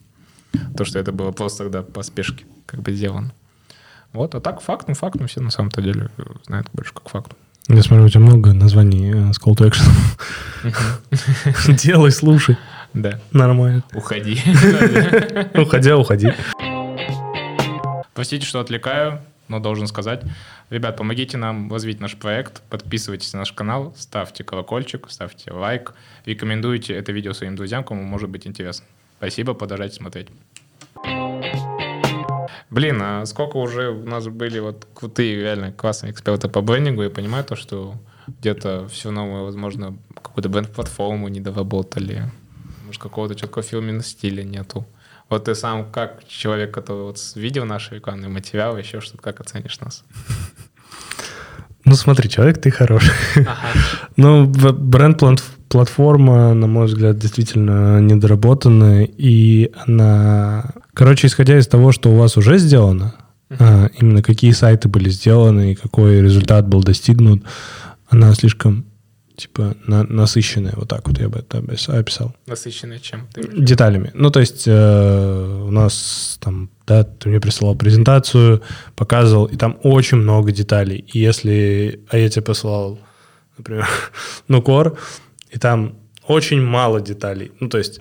То, 0.77 0.85
что 0.85 0.99
это 0.99 1.11
было 1.11 1.31
просто 1.31 1.63
тогда 1.63 1.81
по 1.81 2.01
спешке 2.03 2.45
как 2.65 2.81
бы 2.81 2.93
сделано. 2.93 3.33
Вот, 4.13 4.35
а 4.35 4.39
так 4.39 4.61
фактом, 4.61 4.95
фактом 4.95 5.27
все 5.27 5.41
на 5.41 5.51
самом-то 5.51 5.81
деле 5.81 6.09
э, 6.17 6.23
знают 6.45 6.67
больше 6.73 6.93
как 6.93 7.09
факту. 7.09 7.35
Я 7.67 7.83
смотрю, 7.83 8.05
у 8.05 8.09
тебя 8.09 8.21
много 8.21 8.53
названий 8.53 9.11
э, 9.11 9.33
с 9.33 9.39
call 9.39 9.55
to 9.55 9.69
action. 9.69 9.85
Делай, 11.83 12.11
слушай. 12.11 12.57
Да, 12.93 13.19
Нормально. 13.31 13.83
уходи. 13.93 14.39
Уходя, 15.55 15.97
уходи. 15.97 16.31
Простите, 18.13 18.45
что 18.45 18.59
отвлекаю, 18.59 19.21
но 19.47 19.59
должен 19.59 19.87
сказать. 19.87 20.21
Ребят, 20.69 20.97
помогите 20.97 21.37
нам 21.37 21.71
развить 21.71 21.99
наш 21.99 22.15
проект, 22.17 22.61
подписывайтесь 22.69 23.33
на 23.33 23.39
наш 23.39 23.51
канал, 23.53 23.93
ставьте 23.97 24.43
колокольчик, 24.43 25.07
ставьте 25.09 25.51
лайк, 25.51 25.93
рекомендуйте 26.25 26.93
это 26.93 27.11
видео 27.11 27.33
своим 27.33 27.55
друзьям, 27.55 27.83
кому 27.83 28.03
может 28.03 28.29
быть 28.29 28.45
интересно. 28.45 28.85
Спасибо, 29.17 29.53
продолжайте 29.53 29.95
смотреть. 29.95 30.27
Блин, 32.69 33.01
а 33.01 33.25
сколько 33.25 33.57
уже 33.57 33.89
у 33.89 34.05
нас 34.05 34.27
были 34.27 34.59
вот 34.59 34.87
крутые, 34.93 35.41
реально 35.41 35.71
классные 35.71 36.11
эксперты 36.11 36.49
по 36.49 36.61
брендингу, 36.61 37.01
я 37.03 37.09
понимаю 37.09 37.43
то, 37.43 37.55
что 37.55 37.95
где-то 38.39 38.87
все 38.89 39.09
равно, 39.11 39.45
возможно, 39.45 39.97
какую-то 40.13 40.49
бренд-платформу 40.49 41.27
не 41.29 41.39
доработали, 42.89 42.89
может, 42.89 43.01
какого-то 43.01 43.35
четкого 43.35 43.63
фирменного 43.63 44.03
стиля 44.03 44.43
нету. 44.43 44.85
Вот 45.29 45.45
ты 45.45 45.55
сам, 45.55 45.91
как 45.91 46.27
человек, 46.27 46.73
который 46.73 47.03
вот 47.03 47.17
видел 47.35 47.65
наши 47.65 47.95
рекламные 47.95 48.29
материалы, 48.29 48.79
еще 48.79 49.01
что-то, 49.01 49.21
как 49.21 49.39
оценишь 49.39 49.79
нас? 49.79 50.03
Ну 51.85 51.95
смотри, 51.95 52.29
человек 52.29 52.61
ты 52.61 52.71
хороший. 52.71 53.13
Ага. 53.35 53.55
Ну, 54.17 54.45
бренд-платформа, 54.45 56.53
на 56.53 56.67
мой 56.67 56.85
взгляд, 56.85 57.17
действительно 57.17 57.99
недоработанная, 57.99 59.09
и 59.17 59.71
она... 59.87 60.73
Короче, 60.93 61.27
исходя 61.27 61.57
из 61.57 61.67
того, 61.67 61.91
что 61.91 62.11
у 62.11 62.17
вас 62.17 62.37
уже 62.37 62.59
сделано, 62.59 63.13
а, 63.49 63.89
именно 63.99 64.21
какие 64.21 64.51
сайты 64.51 64.89
были 64.89 65.09
сделаны 65.09 65.71
и 65.71 65.75
какой 65.75 66.21
результат 66.21 66.67
был 66.67 66.83
достигнут, 66.83 67.43
она 68.09 68.35
слишком, 68.35 68.85
типа, 69.39 69.75
на- 69.87 70.03
насыщенная, 70.03 70.73
вот 70.75 70.89
так 70.89 71.07
вот 71.07 71.17
я 71.19 71.29
бы 71.29 71.39
это 71.39 71.59
опис- 71.59 71.89
описал. 71.89 72.35
Насыщенный 72.45 72.99
чем? 72.99 73.27
Ты? 73.33 73.43
Деталями. 73.57 74.11
Ну, 74.13 74.29
то 74.29 74.39
есть 74.39 74.67
э, 74.67 75.63
у 75.67 75.71
нас 75.71 76.37
там, 76.41 76.69
да, 76.85 77.03
ты 77.03 77.29
мне 77.29 77.39
присылал 77.39 77.75
презентацию, 77.75 78.61
показывал, 78.95 79.45
и 79.45 79.55
там 79.55 79.79
очень 79.83 80.17
много 80.17 80.51
деталей. 80.51 81.05
И 81.13 81.19
если, 81.19 82.01
а 82.09 82.17
я 82.17 82.29
тебе 82.29 82.41
посылал, 82.43 82.99
например, 83.57 83.87
Нукор, 84.47 84.97
и 85.49 85.57
там 85.57 85.95
очень 86.27 86.61
мало 86.61 87.01
деталей. 87.01 87.51
Ну, 87.59 87.69
то 87.69 87.77
есть, 87.77 87.99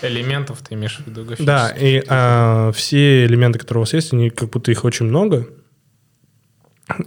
Элементов 0.00 0.60
ты 0.62 0.74
имеешь 0.74 0.98
в 0.98 1.06
виду? 1.06 1.26
да, 1.40 1.70
и 1.70 2.02
а, 2.08 2.70
все 2.72 3.26
элементы, 3.26 3.58
которые 3.58 3.80
у 3.80 3.82
вас 3.82 3.94
есть, 3.94 4.12
они 4.12 4.30
как 4.30 4.50
будто 4.50 4.70
их 4.70 4.84
очень 4.84 5.06
много. 5.06 5.48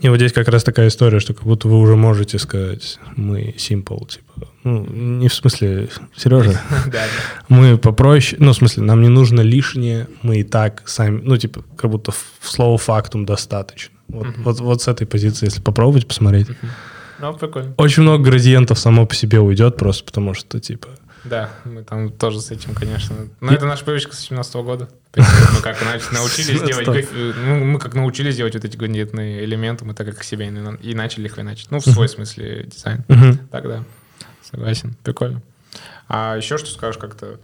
И 0.02 0.10
вот 0.10 0.18
здесь 0.18 0.32
как 0.32 0.48
раз 0.48 0.64
такая 0.64 0.90
история, 0.90 1.20
что 1.20 1.34
как 1.34 1.44
будто 1.44 1.68
вы 1.68 1.80
уже 1.80 1.96
можете 1.96 2.38
сказать, 2.38 3.00
мы 3.16 3.56
simple, 3.58 4.08
типа, 4.08 4.48
ну, 4.64 4.86
не 4.86 5.28
в 5.28 5.34
смысле, 5.34 5.90
Сережа, 6.16 6.62
мы 7.50 7.78
попроще, 7.78 8.38
ну, 8.40 8.52
в 8.52 8.56
смысле, 8.56 8.84
нам 8.84 9.02
не 9.02 9.08
нужно 9.10 9.42
лишнее, 9.42 10.08
мы 10.22 10.40
и 10.42 10.44
так 10.44 10.84
сами, 10.86 11.20
ну, 11.24 11.36
типа, 11.38 11.64
как 11.76 11.90
будто 11.90 12.12
в 12.12 12.26
слово 12.42 12.78
фактум 12.78 13.26
достаточно. 13.26 13.96
Вот, 14.08 14.28
Мгм. 14.28 14.44
вот, 14.44 14.60
вот 14.60 14.82
с 14.82 14.88
этой 14.88 15.08
позиции, 15.08 15.46
если 15.46 15.62
попробовать 15.62 16.08
посмотреть. 16.08 16.48
Ну, 17.20 17.34
прикольно. 17.34 17.74
Очень 17.78 18.04
много 18.04 18.24
градиентов 18.24 18.78
само 18.80 19.06
по 19.06 19.16
себе 19.16 19.40
уйдет, 19.40 19.78
просто 19.78 20.04
потому 20.04 20.34
что, 20.34 20.60
типа, 20.60 20.90
Да, 21.24 21.52
мы 21.66 21.84
там 21.84 22.12
тоже 22.12 22.42
с 22.42 22.50
этим, 22.52 22.74
конечно. 22.74 23.16
Но 23.42 23.52
это 23.54 23.66
наша 23.66 23.86
привычка 23.86 24.16
с 24.16 24.20
17 24.22 24.56
года. 24.56 24.90
Мы 25.16 25.62
как 25.62 25.80
научились 26.12 26.62
17-го. 26.62 26.82
делать, 26.94 27.08
ну, 27.38 27.64
мы 27.66 27.78
как 27.80 27.94
научились 27.94 28.36
делать 28.38 28.56
вот 28.56 28.66
эти 28.66 28.76
градиентные 28.76 29.44
элементы, 29.46 29.86
мы 29.86 29.94
так 29.94 30.08
как 30.08 30.24
себе 30.24 30.48
и 30.48 30.50
на- 30.50 30.76
и 30.76 30.96
начали 30.96 31.26
их 31.26 31.34
хреначить. 31.34 31.70
Ну, 31.70 31.80
в 31.80 31.84
свой 31.84 32.10
смысле 32.10 32.64
дизайн. 32.64 33.04
Так, 33.52 33.68
да. 33.68 33.84
Согласен. 34.42 34.96
Прикольно. 35.04 35.42
А 36.08 36.36
еще 36.36 36.58
что 36.58 36.70
скажешь 36.72 36.98
как-то? 37.00 37.40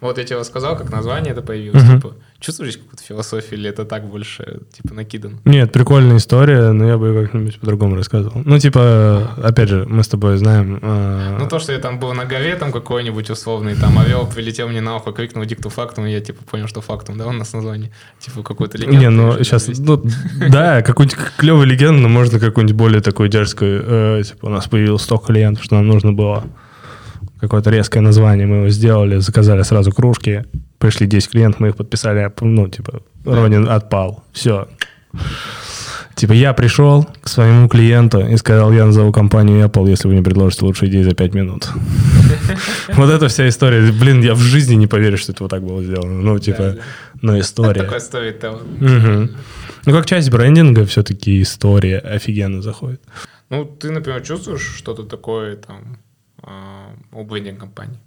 Вот 0.00 0.18
я 0.18 0.24
тебе 0.24 0.38
рассказал, 0.38 0.76
как 0.76 0.90
название 0.92 1.32
это 1.32 1.40
появилось. 1.42 1.82
Мгм. 1.82 1.96
Типа, 1.96 2.14
чувствуешь 2.38 2.76
какую-то 2.76 3.02
философию 3.02 3.58
или 3.58 3.70
это 3.70 3.84
так 3.86 4.04
больше, 4.06 4.60
типа, 4.72 4.94
накидано? 4.94 5.38
Нет, 5.46 5.72
прикольная 5.72 6.18
история, 6.18 6.72
но 6.72 6.86
я 6.86 6.98
бы 6.98 7.08
ее 7.08 7.22
как-нибудь 7.22 7.58
по-другому 7.58 7.96
рассказывал. 7.96 8.42
Ну, 8.44 8.58
типа, 8.58 9.30
опять 9.42 9.68
же, 9.70 9.86
мы 9.88 10.02
с 10.02 10.08
тобой 10.08 10.36
знаем... 10.36 10.78
э, 10.82 11.36
Ну, 11.40 11.48
то, 11.48 11.58
что 11.58 11.72
я 11.72 11.78
там 11.78 11.98
был 11.98 12.12
на 12.12 12.26
горе 12.26 12.54
там 12.56 12.70
какой-нибудь 12.70 13.30
условный, 13.30 13.74
там 13.76 13.98
орел 13.98 14.26
прилетел 14.26 14.68
мне 14.68 14.80
на 14.82 14.96
ухо, 14.96 15.12
крикнул 15.12 15.44
дикту 15.46 15.70
фактум, 15.70 16.04
и 16.04 16.12
я, 16.12 16.20
типа, 16.20 16.44
понял, 16.44 16.68
что 16.68 16.80
фактум, 16.82 17.16
да, 17.16 17.26
у 17.26 17.32
нас 17.32 17.52
название. 17.54 17.90
Типа, 18.20 18.42
какой-то 18.42 18.76
легенда. 18.76 18.98
Не, 19.00 19.08
ну 19.10 19.32
сейчас, 19.38 19.68
ну, 19.78 20.02
да, 20.50 20.82
какую-нибудь 20.82 21.18
клевую 21.38 21.66
легенду, 21.66 22.02
но 22.02 22.08
можно 22.08 22.38
какую-нибудь 22.38 22.76
более 22.76 23.00
такую 23.00 23.30
дерзкую. 23.30 23.82
э, 24.18 24.22
типа, 24.22 24.46
у 24.46 24.50
нас 24.50 24.68
появилось 24.68 25.02
столько 25.02 25.28
клиентов, 25.28 25.64
что 25.64 25.76
нам 25.76 25.86
нужно 25.86 26.12
было 26.12 26.44
какое-то 27.44 27.70
резкое 27.70 28.00
название, 28.00 28.46
мы 28.46 28.56
его 28.56 28.68
сделали, 28.68 29.18
заказали 29.18 29.62
сразу 29.62 29.92
кружки, 29.92 30.44
пришли 30.78 31.06
10 31.06 31.30
клиентов, 31.30 31.60
мы 31.60 31.68
их 31.68 31.76
подписали, 31.76 32.30
ну, 32.40 32.68
типа, 32.68 33.02
Ронин 33.24 33.68
отпал. 33.68 34.22
Все. 34.32 34.68
Типа, 36.14 36.32
я 36.32 36.52
пришел 36.52 37.08
к 37.22 37.28
своему 37.28 37.68
клиенту 37.68 38.20
и 38.20 38.36
сказал, 38.36 38.72
я 38.72 38.86
назову 38.86 39.12
компанию 39.12 39.66
Apple, 39.66 39.90
если 39.90 40.08
вы 40.08 40.14
не 40.14 40.22
предложите 40.22 40.64
лучшие 40.64 40.88
идеи 40.88 41.02
за 41.02 41.14
5 41.14 41.34
минут. 41.34 41.68
Вот 42.94 43.10
эта 43.10 43.28
вся 43.28 43.48
история. 43.48 43.92
Блин, 43.92 44.22
я 44.22 44.34
в 44.34 44.38
жизни 44.38 44.74
не 44.74 44.86
поверю, 44.86 45.16
что 45.16 45.32
это 45.32 45.44
вот 45.44 45.50
так 45.50 45.62
было 45.62 45.82
сделано. 45.82 46.20
Ну, 46.22 46.38
типа, 46.38 46.76
ну, 47.22 47.38
история. 47.40 47.82
Такой 47.82 48.00
сторителлинг. 48.00 48.80
Мгм. 48.80 49.30
Ну, 49.86 49.92
как 49.92 50.06
часть 50.06 50.30
брендинга, 50.30 50.84
все-таки 50.84 51.42
история 51.42 51.98
офигенно 51.98 52.62
заходит. 52.62 53.00
Ну, 53.50 53.64
ты, 53.64 53.90
например, 53.90 54.22
чувствуешь 54.22 54.74
что-то 54.76 55.02
такое 55.02 55.56
там 55.56 55.98
у 57.12 57.24
брендинг-компаний? 57.24 57.98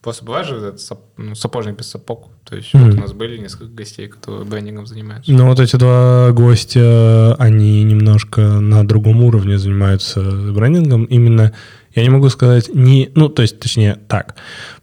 Просто 0.00 0.24
бывает 0.24 0.46
же 0.46 0.56
этот 0.56 0.80
сап- 0.80 1.10
ну, 1.16 1.34
сапожник 1.34 1.76
без 1.76 1.88
сапог. 1.90 2.30
То 2.44 2.54
есть 2.56 2.72
вот 2.72 2.82
Мгм. 2.82 2.98
у 2.98 3.00
нас 3.00 3.12
были 3.12 3.36
несколько 3.36 3.66
гостей, 3.72 4.06
которые 4.06 4.44
брендингом 4.44 4.86
занимаются. 4.86 5.32
Но 5.32 5.46
вот 5.46 5.58
эти 5.58 5.74
два 5.76 6.30
гостя, 6.30 7.34
они 7.34 7.82
немножко 7.82 8.40
на 8.60 8.86
другом 8.86 9.22
уровне 9.24 9.58
занимаются 9.58 10.20
брендингом. 10.52 11.04
Именно, 11.04 11.52
я 11.96 12.02
не 12.04 12.10
могу 12.10 12.28
сказать, 12.28 12.72
не, 12.72 13.10
ну, 13.16 13.28
то 13.28 13.42
есть, 13.42 13.58
точнее, 13.58 13.96
так, 14.08 14.36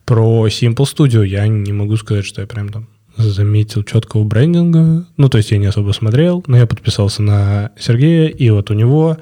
про 0.03 0.47
Simple 0.47 0.75
Studio 0.75 1.25
я 1.25 1.47
не 1.47 1.71
могу 1.71 1.95
сказать, 1.95 2.25
что 2.25 2.41
я 2.41 2.47
прям 2.47 2.69
там 2.69 2.89
заметил 3.17 3.83
четкого 3.83 4.25
брендинга. 4.25 5.05
Ну, 5.15 5.29
то 5.29 5.37
есть 5.37 5.49
я 5.49 5.57
не 5.57 5.67
особо 5.67 5.93
смотрел, 5.93 6.43
но 6.47 6.57
я 6.57 6.67
подписался 6.67 7.21
на 7.21 7.71
Сергея, 7.79 8.27
и 8.27 8.49
вот 8.49 8.69
у 8.69 8.73
него, 8.73 9.17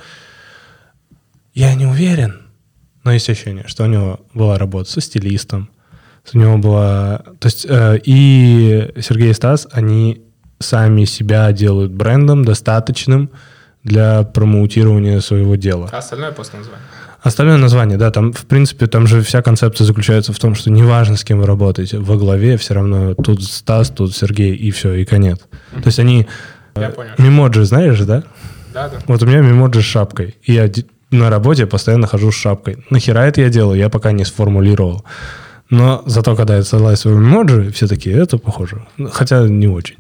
я 1.54 1.76
не 1.76 1.86
уверен, 1.86 2.42
но 3.04 3.12
есть 3.12 3.30
ощущение, 3.30 3.66
что 3.68 3.84
у 3.84 3.88
него 3.88 4.20
была 4.34 4.58
работа 4.58 4.90
со 4.90 5.02
стилистом, 5.02 5.70
у 6.34 6.38
него 6.38 6.58
была... 6.58 7.22
То 7.40 7.48
есть 7.48 7.66
э, 7.68 8.00
и 8.04 8.92
Сергей 9.02 9.32
и 9.32 9.34
Стас, 9.34 9.68
они 9.72 10.22
сами 10.60 11.04
себя 11.06 11.52
делают 11.52 11.92
брендом 11.92 12.46
достаточным 12.46 13.30
для 13.84 14.24
промоутирования 14.24 15.20
своего 15.20 15.56
дела. 15.56 15.90
А 15.92 15.98
остальное 15.98 16.32
просто 16.32 16.58
название. 16.58 16.86
Остальное 17.22 17.58
название, 17.58 17.98
да, 17.98 18.12
там, 18.12 18.34
в 18.34 18.46
принципе, 18.46 18.88
там 18.88 19.08
же 19.08 19.22
вся 19.22 19.42
концепция 19.42 19.86
заключается 19.86 20.34
в 20.34 20.40
том, 20.40 20.56
что 20.56 20.70
неважно, 20.70 21.16
с 21.16 21.24
кем 21.24 21.40
вы 21.40 21.46
работаете, 21.46 22.00
во 22.00 22.18
главе 22.18 22.58
все 22.58 22.74
равно 22.74 23.16
тут 23.16 23.44
Стас, 23.44 23.90
тут 23.90 24.14
Сергей, 24.14 24.54
и 24.56 24.72
все, 24.72 24.94
и 24.94 25.06
конец. 25.06 25.40
То 25.72 25.86
есть 25.86 26.00
они 26.00 26.28
Я 26.76 26.90
понял. 26.90 27.12
Мемоджи 27.18 27.64
знаешь, 27.64 28.00
да? 28.00 28.24
Да, 28.74 28.90
да. 28.90 28.98
Вот 29.08 29.24
у 29.24 29.26
меня 29.26 29.40
мемоджи 29.40 29.82
с 29.82 29.86
шапкой. 29.86 30.36
И 30.44 30.54
я 30.54 30.70
на 31.14 31.30
работе 31.30 31.66
постоянно 31.66 32.08
хожу 32.08 32.32
с 32.32 32.36
шапкой. 32.36 32.78
Нахера 32.90 33.20
это 33.20 33.42
я 33.42 33.50
делаю, 33.50 33.80
я 33.80 33.90
пока 33.90 34.12
не 34.12 34.26
сформулировал. 34.26 35.06
Но 35.70 36.04
зато, 36.06 36.36
когда 36.36 36.58
я 36.58 36.64
ссылаю 36.64 36.98
свой 36.98 37.16
мемоджи, 37.16 37.72
все 37.72 37.88
такие, 37.88 38.18
это 38.18 38.38
похоже. 38.38 38.86
Хотя 39.12 39.48
не 39.48 39.68
очень. 39.68 39.98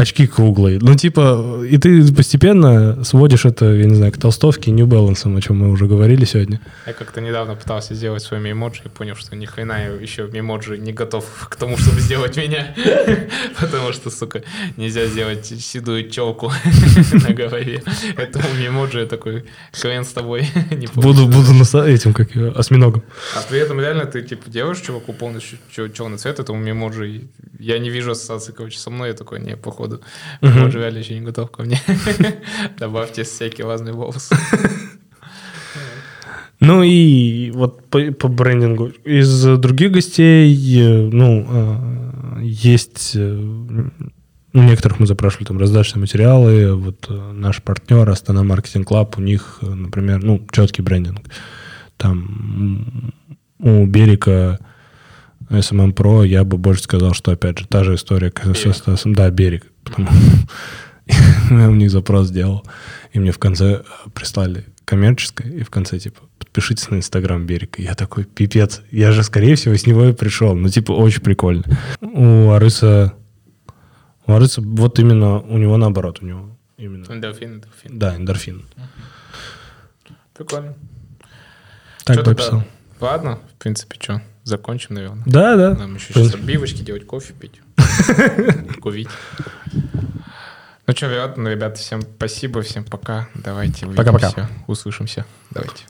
Очки 0.00 0.26
круглые. 0.26 0.78
Ну, 0.80 0.94
типа, 0.94 1.62
и 1.68 1.76
ты 1.76 2.10
постепенно 2.14 3.04
сводишь 3.04 3.44
это, 3.44 3.66
я 3.66 3.84
не 3.84 3.94
знаю, 3.94 4.12
к 4.12 4.16
толстовке, 4.16 4.70
New 4.70 4.86
Balance, 4.86 5.36
о 5.36 5.40
чем 5.42 5.58
мы 5.58 5.70
уже 5.70 5.84
говорили 5.86 6.24
сегодня. 6.24 6.58
Я 6.86 6.94
как-то 6.94 7.20
недавно 7.20 7.54
пытался 7.54 7.94
сделать 7.94 8.22
своими 8.22 8.52
эмоджи 8.52 8.80
и 8.86 8.88
понял, 8.88 9.14
что 9.14 9.36
ни 9.36 9.44
хрена 9.44 9.72
я 9.72 9.88
еще 9.88 10.26
мемоджи 10.32 10.78
не 10.78 10.94
готов 10.94 11.26
к 11.50 11.54
тому, 11.56 11.76
чтобы 11.76 12.00
сделать 12.00 12.34
меня. 12.38 12.74
Потому 13.60 13.92
что, 13.92 14.08
сука, 14.08 14.42
нельзя 14.78 15.04
сделать 15.04 15.44
седую 15.44 16.08
челку 16.08 16.50
на 17.12 17.34
голове. 17.34 17.82
Этому 18.16 18.46
мемоджи 18.58 19.00
я 19.00 19.06
такой, 19.06 19.44
хрен 19.72 20.04
с 20.06 20.12
тобой. 20.12 20.48
Буду, 20.94 21.26
буду 21.26 21.52
этим, 21.84 22.14
как 22.14 22.34
осьминогом. 22.56 23.02
А 23.36 23.42
при 23.50 23.58
этом 23.58 23.78
реально 23.78 24.06
ты, 24.06 24.22
типа, 24.22 24.48
делаешь 24.50 24.80
чуваку 24.80 25.12
полностью 25.12 25.58
черный 25.70 26.16
цвет 26.16 26.40
этому 26.40 26.58
мемоджи. 26.58 27.08
и 27.10 27.28
Я 27.58 27.78
не 27.78 27.90
вижу 27.90 28.12
ассоциации, 28.12 28.52
короче, 28.52 28.78
со 28.78 28.88
мной. 28.88 29.08
Я 29.08 29.14
такой, 29.14 29.40
не, 29.40 29.56
походу, 29.56 29.89
мемоджи 30.40 30.78
реально 30.78 30.98
еще 30.98 31.14
не 31.14 31.24
готов 31.26 31.50
ко 31.50 31.62
мне. 31.62 31.80
Добавьте 32.78 33.22
всякие 33.24 33.66
разные 33.66 33.94
волосы. 33.94 34.34
Ну 36.62 36.82
и 36.82 37.50
вот 37.52 37.88
по, 37.88 38.12
по 38.12 38.28
брендингу. 38.28 38.88
Из 39.04 39.44
других 39.58 39.92
гостей, 39.92 40.54
э, 40.78 41.08
ну, 41.10 41.46
э, 41.48 42.40
есть... 42.42 43.12
э, 43.14 43.88
У 44.52 44.58
некоторых 44.58 45.00
мы 45.00 45.06
запрашивали 45.06 45.46
там 45.46 45.58
раздачные 45.58 46.00
материалы. 46.02 46.74
Вот 46.74 47.06
э, 47.08 47.32
наш 47.32 47.62
партнер 47.62 48.08
Astana 48.10 48.42
Marketing 48.42 48.88
Club, 48.88 49.16
у 49.16 49.22
них, 49.22 49.60
например, 49.62 50.22
ну, 50.22 50.46
четкий 50.52 50.82
брендинг. 50.82 51.22
Там 51.96 53.14
у 53.58 53.86
Берега 53.86 54.58
SMM 55.50 55.94
Pro 55.94 56.26
я 56.26 56.44
бы 56.44 56.58
больше 56.58 56.84
сказал, 56.84 57.12
что, 57.12 57.32
опять 57.32 57.58
же, 57.58 57.66
та 57.66 57.84
же 57.84 57.94
история 57.94 58.30
как 58.30 58.56
со 58.56 58.72
Стасом. 58.72 59.14
Да, 59.14 59.28
Берег. 59.30 59.66
Потому 59.84 60.08
я 61.50 61.68
у 61.68 61.74
них 61.74 61.90
запрос 61.90 62.28
сделал, 62.28 62.64
и 63.12 63.18
мне 63.18 63.32
в 63.32 63.38
конце 63.38 63.82
прислали 64.14 64.66
коммерческое, 64.84 65.50
и 65.52 65.62
в 65.62 65.70
конце, 65.70 65.98
типа, 65.98 66.22
подпишитесь 66.38 66.90
на 66.90 66.96
Инстаграм 66.96 67.44
Берег. 67.46 67.78
И 67.78 67.82
я 67.82 67.94
такой, 67.94 68.24
пипец, 68.24 68.82
я 68.90 69.12
же, 69.12 69.22
скорее 69.22 69.54
всего, 69.54 69.74
с 69.74 69.86
него 69.86 70.04
и 70.04 70.12
пришел. 70.12 70.54
Ну, 70.54 70.68
типа, 70.68 70.92
очень 70.92 71.22
прикольно. 71.22 71.64
У 72.00 72.50
Арыса, 72.50 73.14
у 74.26 74.32
Арыса 74.32 74.60
вот 74.60 74.98
именно, 74.98 75.38
у 75.40 75.58
него 75.58 75.76
наоборот, 75.76 76.18
у 76.22 76.26
него 76.26 76.56
именно, 76.76 77.04
Эндорфин, 77.08 77.54
эндорфин. 77.54 77.98
да, 77.98 78.16
эндорфин. 78.16 78.64
Прикольно. 80.34 80.74
Так 82.04 82.16
Чё 82.16 82.24
бы 82.24 82.30
описал. 82.32 82.64
Ладно, 83.00 83.38
в 83.54 83.62
принципе, 83.62 83.98
что, 84.00 84.20
закончим, 84.44 84.94
наверное. 84.94 85.22
Да, 85.26 85.56
да. 85.56 85.74
Нам 85.74 85.94
еще 85.94 86.12
сейчас 86.12 86.34
отбивочки 86.34 86.82
делать, 86.82 87.06
кофе 87.06 87.32
пить, 87.32 87.60
курить. 88.80 89.08
Ну 90.86 90.96
что, 90.96 91.06
ребята, 91.08 91.76
всем 91.76 92.02
спасибо, 92.02 92.62
всем 92.62 92.84
пока. 92.84 93.28
Давайте 93.34 93.86
Пока-пока. 93.86 94.50
услышимся. 94.66 95.24
Давайте. 95.50 95.84